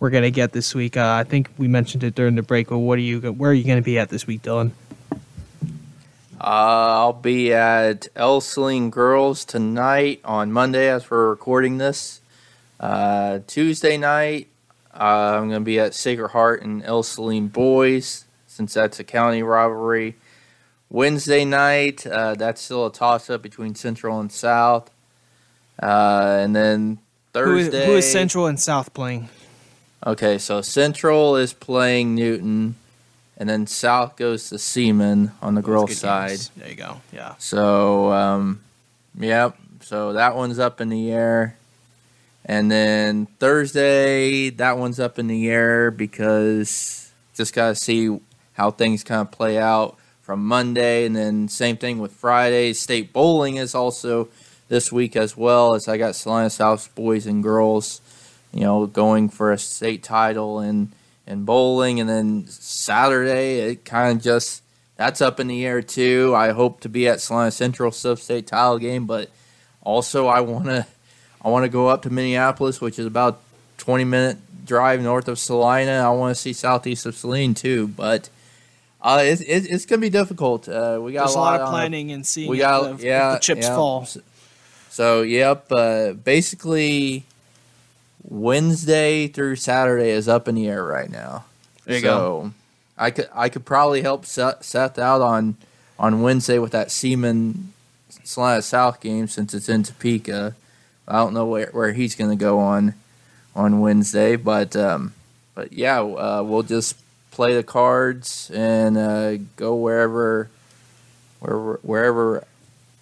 we're 0.00 0.08
gonna 0.10 0.30
get 0.30 0.52
this 0.52 0.74
week. 0.74 0.96
Uh, 0.96 1.12
I 1.20 1.24
think 1.24 1.50
we 1.58 1.68
mentioned 1.68 2.02
it 2.02 2.14
during 2.14 2.34
the 2.34 2.42
break, 2.42 2.68
but 2.68 2.78
what 2.78 2.96
are 2.96 3.02
you? 3.02 3.20
Where 3.20 3.50
are 3.50 3.54
you 3.54 3.64
gonna 3.64 3.82
be 3.82 3.98
at 3.98 4.08
this 4.08 4.26
week, 4.26 4.40
Dylan? 4.42 4.72
Uh, 6.40 7.04
I'll 7.04 7.12
be 7.12 7.52
at 7.52 8.08
Ell-Saline 8.16 8.88
Girls 8.88 9.44
tonight 9.44 10.22
on 10.24 10.50
Monday 10.52 10.88
as 10.88 11.10
we're 11.10 11.28
recording 11.28 11.76
this. 11.76 12.22
Uh, 12.78 13.40
Tuesday 13.46 13.98
night, 13.98 14.48
uh, 14.94 15.36
I'm 15.36 15.50
going 15.50 15.60
to 15.60 15.64
be 15.66 15.78
at 15.78 15.92
Sacred 15.92 16.28
Heart 16.28 16.62
and 16.62 16.82
Ell-Saline 16.82 17.48
Boys 17.48 18.24
since 18.46 18.72
that's 18.72 18.98
a 18.98 19.04
county 19.04 19.42
rivalry. 19.42 20.16
Wednesday 20.88 21.44
night, 21.44 22.06
uh, 22.06 22.34
that's 22.36 22.62
still 22.62 22.86
a 22.86 22.92
toss 22.92 23.28
up 23.28 23.42
between 23.42 23.74
Central 23.74 24.18
and 24.18 24.32
South. 24.32 24.90
Uh, 25.82 26.38
and 26.40 26.56
then 26.56 27.00
Thursday. 27.34 27.70
Who 27.70 27.82
is, 27.82 27.86
who 27.86 27.96
is 27.98 28.10
Central 28.10 28.46
and 28.46 28.58
South 28.58 28.94
playing? 28.94 29.28
Okay, 30.06 30.38
so 30.38 30.62
Central 30.62 31.36
is 31.36 31.52
playing 31.52 32.14
Newton, 32.14 32.76
and 33.40 33.48
then 33.48 33.66
South 33.66 34.16
goes 34.16 34.50
to 34.50 34.58
Seaman 34.58 35.32
on 35.40 35.54
the 35.54 35.62
girls' 35.62 35.96
side. 35.96 36.28
Games. 36.28 36.50
There 36.56 36.68
you 36.68 36.74
go. 36.74 37.00
Yeah. 37.10 37.36
So, 37.38 38.12
um, 38.12 38.60
yep. 39.18 39.56
So 39.80 40.12
that 40.12 40.36
one's 40.36 40.58
up 40.58 40.78
in 40.82 40.90
the 40.90 41.10
air. 41.10 41.56
And 42.44 42.70
then 42.70 43.24
Thursday, 43.38 44.50
that 44.50 44.76
one's 44.76 45.00
up 45.00 45.18
in 45.18 45.26
the 45.26 45.48
air 45.48 45.90
because 45.90 47.10
just 47.34 47.54
got 47.54 47.70
to 47.70 47.74
see 47.76 48.20
how 48.52 48.70
things 48.70 49.02
kind 49.02 49.22
of 49.22 49.30
play 49.30 49.56
out 49.56 49.96
from 50.20 50.44
Monday. 50.44 51.06
And 51.06 51.16
then 51.16 51.48
same 51.48 51.78
thing 51.78 51.98
with 51.98 52.12
Friday. 52.12 52.74
State 52.74 53.10
bowling 53.10 53.56
is 53.56 53.74
also 53.74 54.28
this 54.68 54.92
week 54.92 55.16
as 55.16 55.34
well 55.34 55.74
as 55.74 55.88
I 55.88 55.96
got 55.96 56.14
Salina 56.14 56.50
South 56.50 56.94
boys 56.94 57.24
and 57.24 57.42
girls, 57.42 58.02
you 58.52 58.60
know, 58.60 58.84
going 58.84 59.30
for 59.30 59.50
a 59.50 59.56
state 59.56 60.02
title 60.02 60.60
in, 60.60 60.92
in 61.30 61.44
bowling. 61.44 62.00
And 62.00 62.08
then 62.08 62.46
Saturday, 62.48 63.60
it 63.60 63.84
kind 63.84 64.16
of 64.16 64.22
just 64.22 64.62
that's 64.96 65.22
up 65.22 65.40
in 65.40 65.46
the 65.46 65.64
air 65.64 65.80
too. 65.80 66.34
I 66.36 66.50
hope 66.50 66.80
to 66.80 66.88
be 66.88 67.08
at 67.08 67.20
Salina 67.20 67.50
Central 67.50 67.92
Sub 67.92 68.18
State 68.18 68.46
title 68.46 68.78
game, 68.78 69.06
but 69.06 69.30
also 69.80 70.26
I 70.26 70.40
want 70.40 70.66
to 70.66 70.86
I 71.42 71.48
want 71.48 71.64
to 71.64 71.70
go 71.70 71.88
up 71.88 72.02
to 72.02 72.10
Minneapolis, 72.10 72.80
which 72.80 72.98
is 72.98 73.06
about 73.06 73.40
20 73.78 74.04
minute 74.04 74.36
drive 74.66 75.00
north 75.00 75.28
of 75.28 75.38
Salina. 75.38 75.92
I 75.92 76.10
want 76.10 76.36
to 76.36 76.40
see 76.40 76.52
southeast 76.52 77.06
of 77.06 77.14
Saline 77.14 77.54
too, 77.54 77.88
but 77.88 78.28
uh, 79.00 79.20
it's, 79.22 79.40
it's, 79.40 79.66
it's 79.66 79.86
going 79.86 80.00
to 80.00 80.04
be 80.04 80.10
difficult. 80.10 80.68
Uh, 80.68 80.98
we 81.00 81.12
got 81.12 81.24
There's 81.24 81.34
a 81.34 81.38
lot, 81.38 81.60
of 81.60 81.68
on 81.68 81.72
planning 81.72 82.12
and 82.12 82.26
seeing 82.26 82.50
we 82.50 82.58
got 82.58 82.98
the, 82.98 83.06
yeah 83.06 83.32
the 83.32 83.38
chips 83.38 83.66
yeah. 83.66 83.74
fall. 83.74 84.04
So, 84.04 84.20
so, 84.90 85.22
yep. 85.22 85.70
Uh, 85.70 86.12
basically, 86.12 87.24
Wednesday 88.22 89.28
through 89.28 89.56
Saturday 89.56 90.10
is 90.10 90.28
up 90.28 90.48
in 90.48 90.54
the 90.54 90.68
air 90.68 90.84
right 90.84 91.10
now. 91.10 91.44
There 91.84 91.96
you 91.96 92.00
so, 92.00 92.06
go. 92.08 92.52
I 92.98 93.10
could 93.10 93.28
I 93.34 93.48
could 93.48 93.64
probably 93.64 94.02
help 94.02 94.26
Seth, 94.26 94.98
out 94.98 95.20
on 95.20 95.56
on 95.98 96.22
Wednesday 96.22 96.58
with 96.58 96.72
that 96.72 96.90
Seaman 96.90 97.72
Salina 98.24 98.62
South 98.62 99.00
game 99.00 99.26
since 99.26 99.54
it's 99.54 99.68
in 99.68 99.82
Topeka. 99.82 100.54
I 101.08 101.16
don't 101.16 101.34
know 101.34 101.46
where, 101.46 101.70
where 101.72 101.92
he's 101.92 102.14
going 102.14 102.30
to 102.30 102.36
go 102.36 102.58
on 102.58 102.94
on 103.56 103.80
Wednesday, 103.80 104.36
but 104.36 104.76
um, 104.76 105.14
but 105.54 105.72
yeah, 105.72 106.00
uh, 106.00 106.42
we'll 106.44 106.62
just 106.62 106.96
play 107.30 107.54
the 107.54 107.62
cards 107.62 108.50
and 108.54 108.96
uh, 108.96 109.36
go 109.56 109.74
wherever 109.74 110.50
wherever 111.40 111.80
wherever 111.82 112.44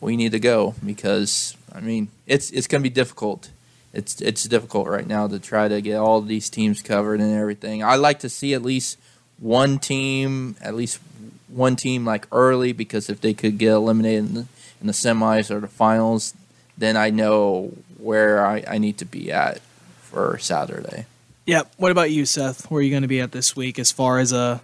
we 0.00 0.16
need 0.16 0.32
to 0.32 0.40
go 0.40 0.74
because 0.84 1.56
I 1.72 1.80
mean 1.80 2.08
it's 2.26 2.50
it's 2.50 2.66
going 2.66 2.82
to 2.82 2.88
be 2.88 2.94
difficult. 2.94 3.50
It's 3.92 4.20
it's 4.20 4.44
difficult 4.44 4.86
right 4.86 5.06
now 5.06 5.26
to 5.28 5.38
try 5.38 5.68
to 5.68 5.80
get 5.80 5.96
all 5.96 6.20
these 6.20 6.50
teams 6.50 6.82
covered 6.82 7.20
and 7.20 7.34
everything. 7.34 7.82
I 7.82 7.96
like 7.96 8.20
to 8.20 8.28
see 8.28 8.54
at 8.54 8.62
least 8.62 8.98
one 9.38 9.78
team, 9.78 10.56
at 10.60 10.74
least 10.74 11.00
one 11.48 11.76
team 11.76 12.04
like 12.04 12.26
early 12.30 12.72
because 12.72 13.08
if 13.08 13.20
they 13.20 13.34
could 13.34 13.58
get 13.58 13.72
eliminated 13.72 14.26
in 14.26 14.34
the, 14.34 14.46
in 14.80 14.86
the 14.86 14.92
semis 14.92 15.50
or 15.50 15.60
the 15.60 15.68
finals, 15.68 16.34
then 16.76 16.96
I 16.96 17.10
know 17.10 17.72
where 17.98 18.44
I, 18.44 18.64
I 18.68 18.78
need 18.78 18.98
to 18.98 19.04
be 19.04 19.32
at 19.32 19.60
for 20.02 20.38
Saturday. 20.38 21.06
Yeah. 21.46 21.62
What 21.78 21.90
about 21.90 22.10
you, 22.10 22.26
Seth? 22.26 22.70
Where 22.70 22.80
are 22.80 22.82
you 22.82 22.90
going 22.90 23.02
to 23.02 23.08
be 23.08 23.20
at 23.20 23.32
this 23.32 23.56
week 23.56 23.78
as 23.78 23.90
far 23.90 24.18
as 24.18 24.32
a, 24.32 24.60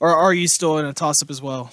or 0.00 0.14
are 0.14 0.34
you 0.34 0.48
still 0.48 0.78
in 0.78 0.84
a 0.84 0.92
toss 0.92 1.22
up 1.22 1.30
as 1.30 1.40
well? 1.40 1.72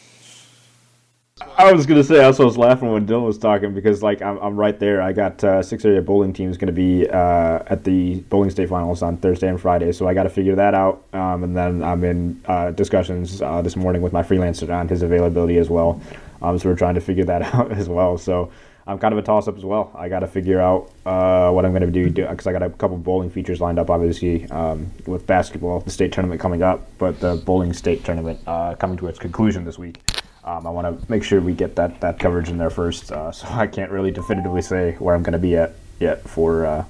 I 1.56 1.72
was 1.72 1.86
gonna 1.86 2.04
say 2.04 2.20
I 2.20 2.26
also 2.26 2.46
was 2.46 2.58
laughing 2.58 2.92
when 2.92 3.06
Dylan 3.06 3.26
was 3.26 3.38
talking 3.38 3.74
because 3.74 4.02
like 4.02 4.22
I'm, 4.22 4.38
I'm 4.40 4.56
right 4.56 4.78
there. 4.80 5.02
I 5.02 5.14
got 5.14 5.44
uh, 5.44 5.62
six 5.62 5.86
area 5.86 6.02
bowling 6.02 6.34
teams 6.34 6.58
going 6.58 6.68
to 6.68 6.74
be 6.74 7.08
uh, 7.08 7.60
at 7.68 7.84
the 7.84 8.22
bowling 8.22 8.50
state 8.50 8.70
finals 8.70 9.02
on 9.02 9.18
Thursday 9.18 9.48
and 9.48 9.62
Friday, 9.62 9.92
so 9.92 10.08
I 10.08 10.14
got 10.14 10.24
to 10.24 10.30
figure 10.30 10.56
that 10.56 10.74
out. 10.74 11.04
Um, 11.14 11.44
and 11.44 11.56
then 11.56 11.84
I'm 11.84 12.04
in 12.04 12.42
uh, 12.48 12.72
discussions 12.72 13.42
uh, 13.42 13.62
this 13.62 13.76
morning 13.76 14.02
with 14.02 14.14
my 14.14 14.24
freelancer 14.24 14.74
on 14.74 14.88
his 14.88 15.04
availability 15.04 15.58
as 15.58 15.70
well. 15.70 16.02
Um, 16.42 16.58
so 16.58 16.70
we're 16.70 16.76
trying 16.76 16.96
to 16.96 17.02
figure 17.02 17.26
that 17.26 17.42
out 17.54 17.72
as 17.72 17.88
well. 17.88 18.18
So 18.18 18.52
I'm 18.88 18.98
kind 18.98 19.14
of 19.14 19.20
a 19.20 19.22
toss 19.22 19.48
up 19.48 19.56
as 19.56 19.64
well. 19.64 19.92
I 19.96 20.10
got 20.10 20.20
to 20.20 20.28
figure 20.28 20.60
out 20.60 20.92
uh, 21.06 21.52
what 21.52 21.66
I'm 21.66 21.72
going 21.72 21.84
to 21.84 21.92
do 21.92 22.10
because 22.10 22.48
I 22.48 22.52
got 22.52 22.64
a 22.64 22.70
couple 22.72 22.98
bowling 22.98 23.30
features 23.30 23.62
lined 23.62 23.78
up, 23.78 23.90
obviously 23.90 24.50
um, 24.50 24.90
with 25.06 25.28
basketball, 25.28 25.82
the 25.82 25.92
state 25.92 26.12
tournament 26.12 26.42
coming 26.42 26.64
up, 26.64 26.88
but 26.98 27.20
the 27.20 27.36
bowling 27.46 27.74
state 27.74 28.04
tournament 28.04 28.40
uh, 28.48 28.76
coming 28.76 28.98
to 28.98 29.08
its 29.08 29.20
conclusion 29.20 29.66
this 29.66 29.78
week. 29.78 30.02
Um, 30.46 30.68
I 30.68 30.70
want 30.72 31.02
to 31.02 31.12
make 31.12 31.24
sure 31.24 31.40
we 31.40 31.54
get 31.54 31.78
that, 31.78 32.02
that 32.02 32.20
coverage 32.20 32.50
in 32.50 32.58
there 32.58 32.70
first, 32.70 33.12
uh, 33.12 33.32
so 33.32 33.48
I 33.50 33.68
can't 33.68 33.92
really 33.92 34.12
definitively 34.12 34.62
say 34.62 34.94
where 35.00 35.16
I'm 35.16 35.24
going 35.24 35.34
to 35.34 35.40
be 35.40 35.56
at 35.56 35.74
yet 36.00 36.28
for 36.28 36.66
uh, 36.66 36.86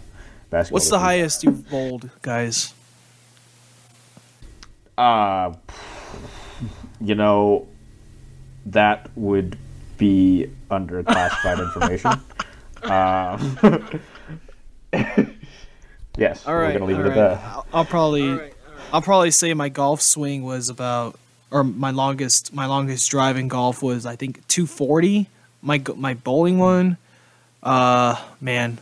basketball. 0.49 0.75
What's 0.75 0.89
the 0.89 0.99
highest 0.99 1.43
you've 1.43 1.69
bowled, 1.69 2.09
guys? 2.21 2.73
Uh, 4.97 5.53
you 7.01 7.15
know, 7.15 7.67
that 8.67 9.09
would 9.15 9.57
be 9.97 10.49
under 10.69 11.03
classified 11.03 11.59
information. 11.65 12.11
Um, 12.83 13.99
yes, 16.17 16.45
All 16.45 16.55
right, 16.55 16.67
we're 16.67 16.73
gonna 16.73 16.85
leave 16.85 16.97
all 16.97 17.05
it 17.05 17.09
right. 17.09 17.17
at 17.17 17.39
that. 17.39 17.43
I'll, 17.43 17.65
I'll 17.73 17.85
probably, 17.85 18.51
I'll 18.91 19.01
probably 19.01 19.31
say 19.31 19.53
my 19.53 19.69
golf 19.69 20.01
swing 20.01 20.43
was 20.43 20.69
about, 20.69 21.19
or 21.53 21.63
my 21.63 21.91
longest, 21.91 22.51
my 22.51 22.65
longest 22.65 23.09
drive 23.11 23.37
in 23.37 23.47
golf 23.47 23.83
was 23.83 24.07
I 24.07 24.15
think 24.15 24.45
240. 24.47 25.29
My 25.61 25.81
my 25.95 26.15
bowling 26.15 26.57
one, 26.57 26.97
uh, 27.61 28.19
man, 28.41 28.79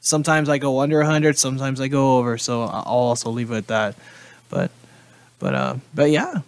sometimes 0.00 0.48
I 0.48 0.58
go 0.58 0.80
under 0.80 0.96
100, 0.96 1.38
sometimes 1.38 1.80
I 1.80 1.88
go 1.88 2.16
over. 2.16 2.38
So 2.38 2.62
I'll 2.62 2.82
also 2.82 3.30
leave 3.30 3.52
it 3.52 3.56
at 3.56 3.66
that. 3.68 3.94
But, 4.48 4.70
but, 5.38 5.54
uh, 5.54 5.76
but 5.94 6.10
yeah, 6.10 6.40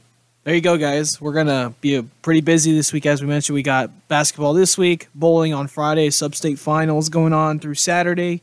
there 0.45 0.55
you 0.55 0.63
go, 0.63 0.79
guys. 0.79 1.21
We're 1.21 1.35
gonna 1.35 1.75
be 1.83 2.03
pretty 2.23 2.41
busy 2.41 2.75
this 2.75 2.93
week, 2.93 3.05
as 3.05 3.21
we 3.21 3.29
mentioned. 3.29 3.55
We 3.55 3.63
got 3.63 3.91
basketball 4.09 4.55
this 4.55 4.79
week, 4.79 5.09
bowling 5.15 5.53
on 5.53 5.69
Friday, 5.69 6.09
sub-state 6.09 6.59
finals 6.59 7.11
going 7.11 7.35
on 7.35 7.61
through 7.61 7.75
Saturday, 7.75 8.41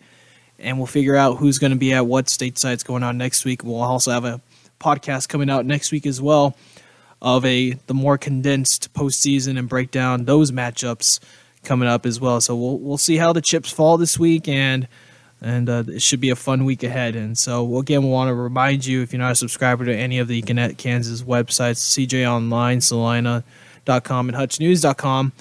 and 0.59 0.77
we'll 0.77 0.85
figure 0.85 1.15
out 1.15 1.37
who's 1.37 1.57
to 1.57 1.75
be 1.75 1.93
at 1.93 2.05
what 2.05 2.29
state 2.29 2.59
sites 2.59 2.83
going 2.83 3.01
on 3.01 3.17
next 3.17 3.43
week. 3.43 3.63
We'll 3.63 3.81
also 3.81 4.11
have 4.11 4.23
a 4.23 4.39
podcast 4.79 5.27
coming 5.27 5.49
out 5.49 5.65
next 5.65 5.91
week 5.91 6.05
as 6.05 6.21
well 6.21 6.55
of 7.21 7.43
a 7.45 7.73
the 7.87 7.93
more 7.93 8.17
condensed 8.17 8.93
postseason 8.93 9.57
and 9.57 9.67
break 9.67 9.91
down 9.91 10.25
those 10.25 10.51
matchups 10.51 11.19
coming 11.63 11.87
up 11.87 12.05
as 12.05 12.19
well. 12.19 12.41
So 12.41 12.55
we'll 12.55 12.77
we'll 12.77 12.97
see 12.97 13.17
how 13.17 13.33
the 13.33 13.41
chips 13.41 13.71
fall 13.71 13.97
this 13.97 14.17
week 14.19 14.47
and 14.47 14.87
and 15.41 15.69
uh, 15.69 15.83
it 15.87 16.01
should 16.01 16.19
be 16.19 16.29
a 16.29 16.35
fun 16.35 16.65
week 16.65 16.83
ahead. 16.83 17.15
And 17.15 17.37
so 17.37 17.77
again, 17.77 18.03
we 18.03 18.09
want 18.09 18.29
to 18.29 18.33
remind 18.33 18.85
you 18.85 19.01
if 19.01 19.13
you're 19.13 19.21
not 19.21 19.33
a 19.33 19.35
subscriber 19.35 19.85
to 19.85 19.95
any 19.95 20.19
of 20.19 20.27
the 20.27 20.41
Gannett 20.41 20.77
Kansas 20.77 21.21
websites, 21.21 21.77
CJ 21.77 22.27
Online, 22.27 22.81
Salina.com, 22.81 24.29
and 24.29 24.37
HutchNews.com. 24.37 25.33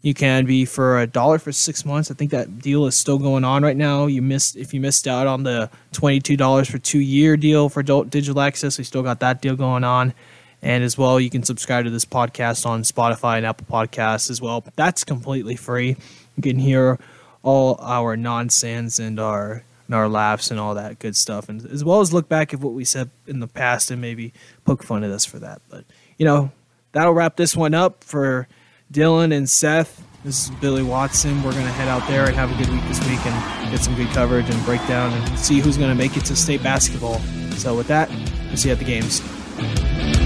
You 0.00 0.12
can 0.12 0.44
be 0.44 0.66
for 0.66 1.00
a 1.00 1.06
dollar 1.06 1.38
for 1.38 1.50
six 1.50 1.84
months. 1.86 2.10
I 2.10 2.14
think 2.14 2.30
that 2.30 2.58
deal 2.58 2.84
is 2.84 2.94
still 2.94 3.18
going 3.18 3.42
on 3.42 3.62
right 3.62 3.76
now. 3.76 4.04
You 4.06 4.20
missed 4.20 4.54
if 4.54 4.74
you 4.74 4.80
missed 4.80 5.08
out 5.08 5.26
on 5.26 5.44
the 5.44 5.70
twenty-two 5.92 6.36
dollars 6.36 6.68
for 6.68 6.76
two-year 6.76 7.38
deal 7.38 7.70
for 7.70 7.80
adult 7.80 8.10
digital 8.10 8.42
access. 8.42 8.76
We 8.76 8.84
still 8.84 9.02
got 9.02 9.20
that 9.20 9.40
deal 9.40 9.56
going 9.56 9.82
on. 9.82 10.12
And 10.64 10.82
as 10.82 10.96
well, 10.96 11.20
you 11.20 11.28
can 11.28 11.42
subscribe 11.42 11.84
to 11.84 11.90
this 11.90 12.06
podcast 12.06 12.64
on 12.64 12.82
Spotify 12.82 13.36
and 13.36 13.44
Apple 13.44 13.66
Podcasts 13.70 14.30
as 14.30 14.40
well. 14.40 14.64
That's 14.76 15.04
completely 15.04 15.56
free. 15.56 15.96
You 16.36 16.42
can 16.42 16.58
hear 16.58 16.98
all 17.42 17.76
our 17.80 18.16
nonsense 18.16 18.98
and 18.98 19.20
our 19.20 19.62
and 19.86 19.94
our 19.94 20.08
laughs 20.08 20.50
and 20.50 20.58
all 20.58 20.74
that 20.76 20.98
good 20.98 21.14
stuff, 21.14 21.50
and 21.50 21.66
as 21.66 21.84
well 21.84 22.00
as 22.00 22.14
look 22.14 22.26
back 22.26 22.54
at 22.54 22.60
what 22.60 22.72
we 22.72 22.86
said 22.86 23.10
in 23.26 23.40
the 23.40 23.46
past 23.46 23.90
and 23.90 24.00
maybe 24.00 24.32
poke 24.64 24.82
fun 24.82 25.04
at 25.04 25.10
us 25.10 25.26
for 25.26 25.38
that. 25.38 25.60
But 25.68 25.84
you 26.16 26.24
know, 26.24 26.50
that'll 26.92 27.12
wrap 27.12 27.36
this 27.36 27.54
one 27.54 27.74
up 27.74 28.02
for 28.02 28.48
Dylan 28.90 29.36
and 29.36 29.50
Seth. 29.50 30.02
This 30.24 30.44
is 30.44 30.50
Billy 30.62 30.82
Watson. 30.82 31.42
We're 31.42 31.52
gonna 31.52 31.66
head 31.66 31.88
out 31.88 32.08
there 32.08 32.24
and 32.24 32.34
have 32.34 32.50
a 32.50 32.56
good 32.56 32.72
week 32.72 32.82
this 32.88 33.06
week 33.06 33.24
and 33.26 33.70
get 33.70 33.80
some 33.80 33.94
good 33.96 34.08
coverage 34.08 34.48
and 34.48 34.64
breakdown 34.64 35.12
and 35.12 35.38
see 35.38 35.60
who's 35.60 35.76
gonna 35.76 35.94
make 35.94 36.16
it 36.16 36.24
to 36.24 36.34
state 36.34 36.62
basketball. 36.62 37.18
So 37.58 37.76
with 37.76 37.88
that, 37.88 38.08
we'll 38.48 38.56
see 38.56 38.70
you 38.70 38.72
at 38.72 38.78
the 38.78 38.86
games. 38.86 40.23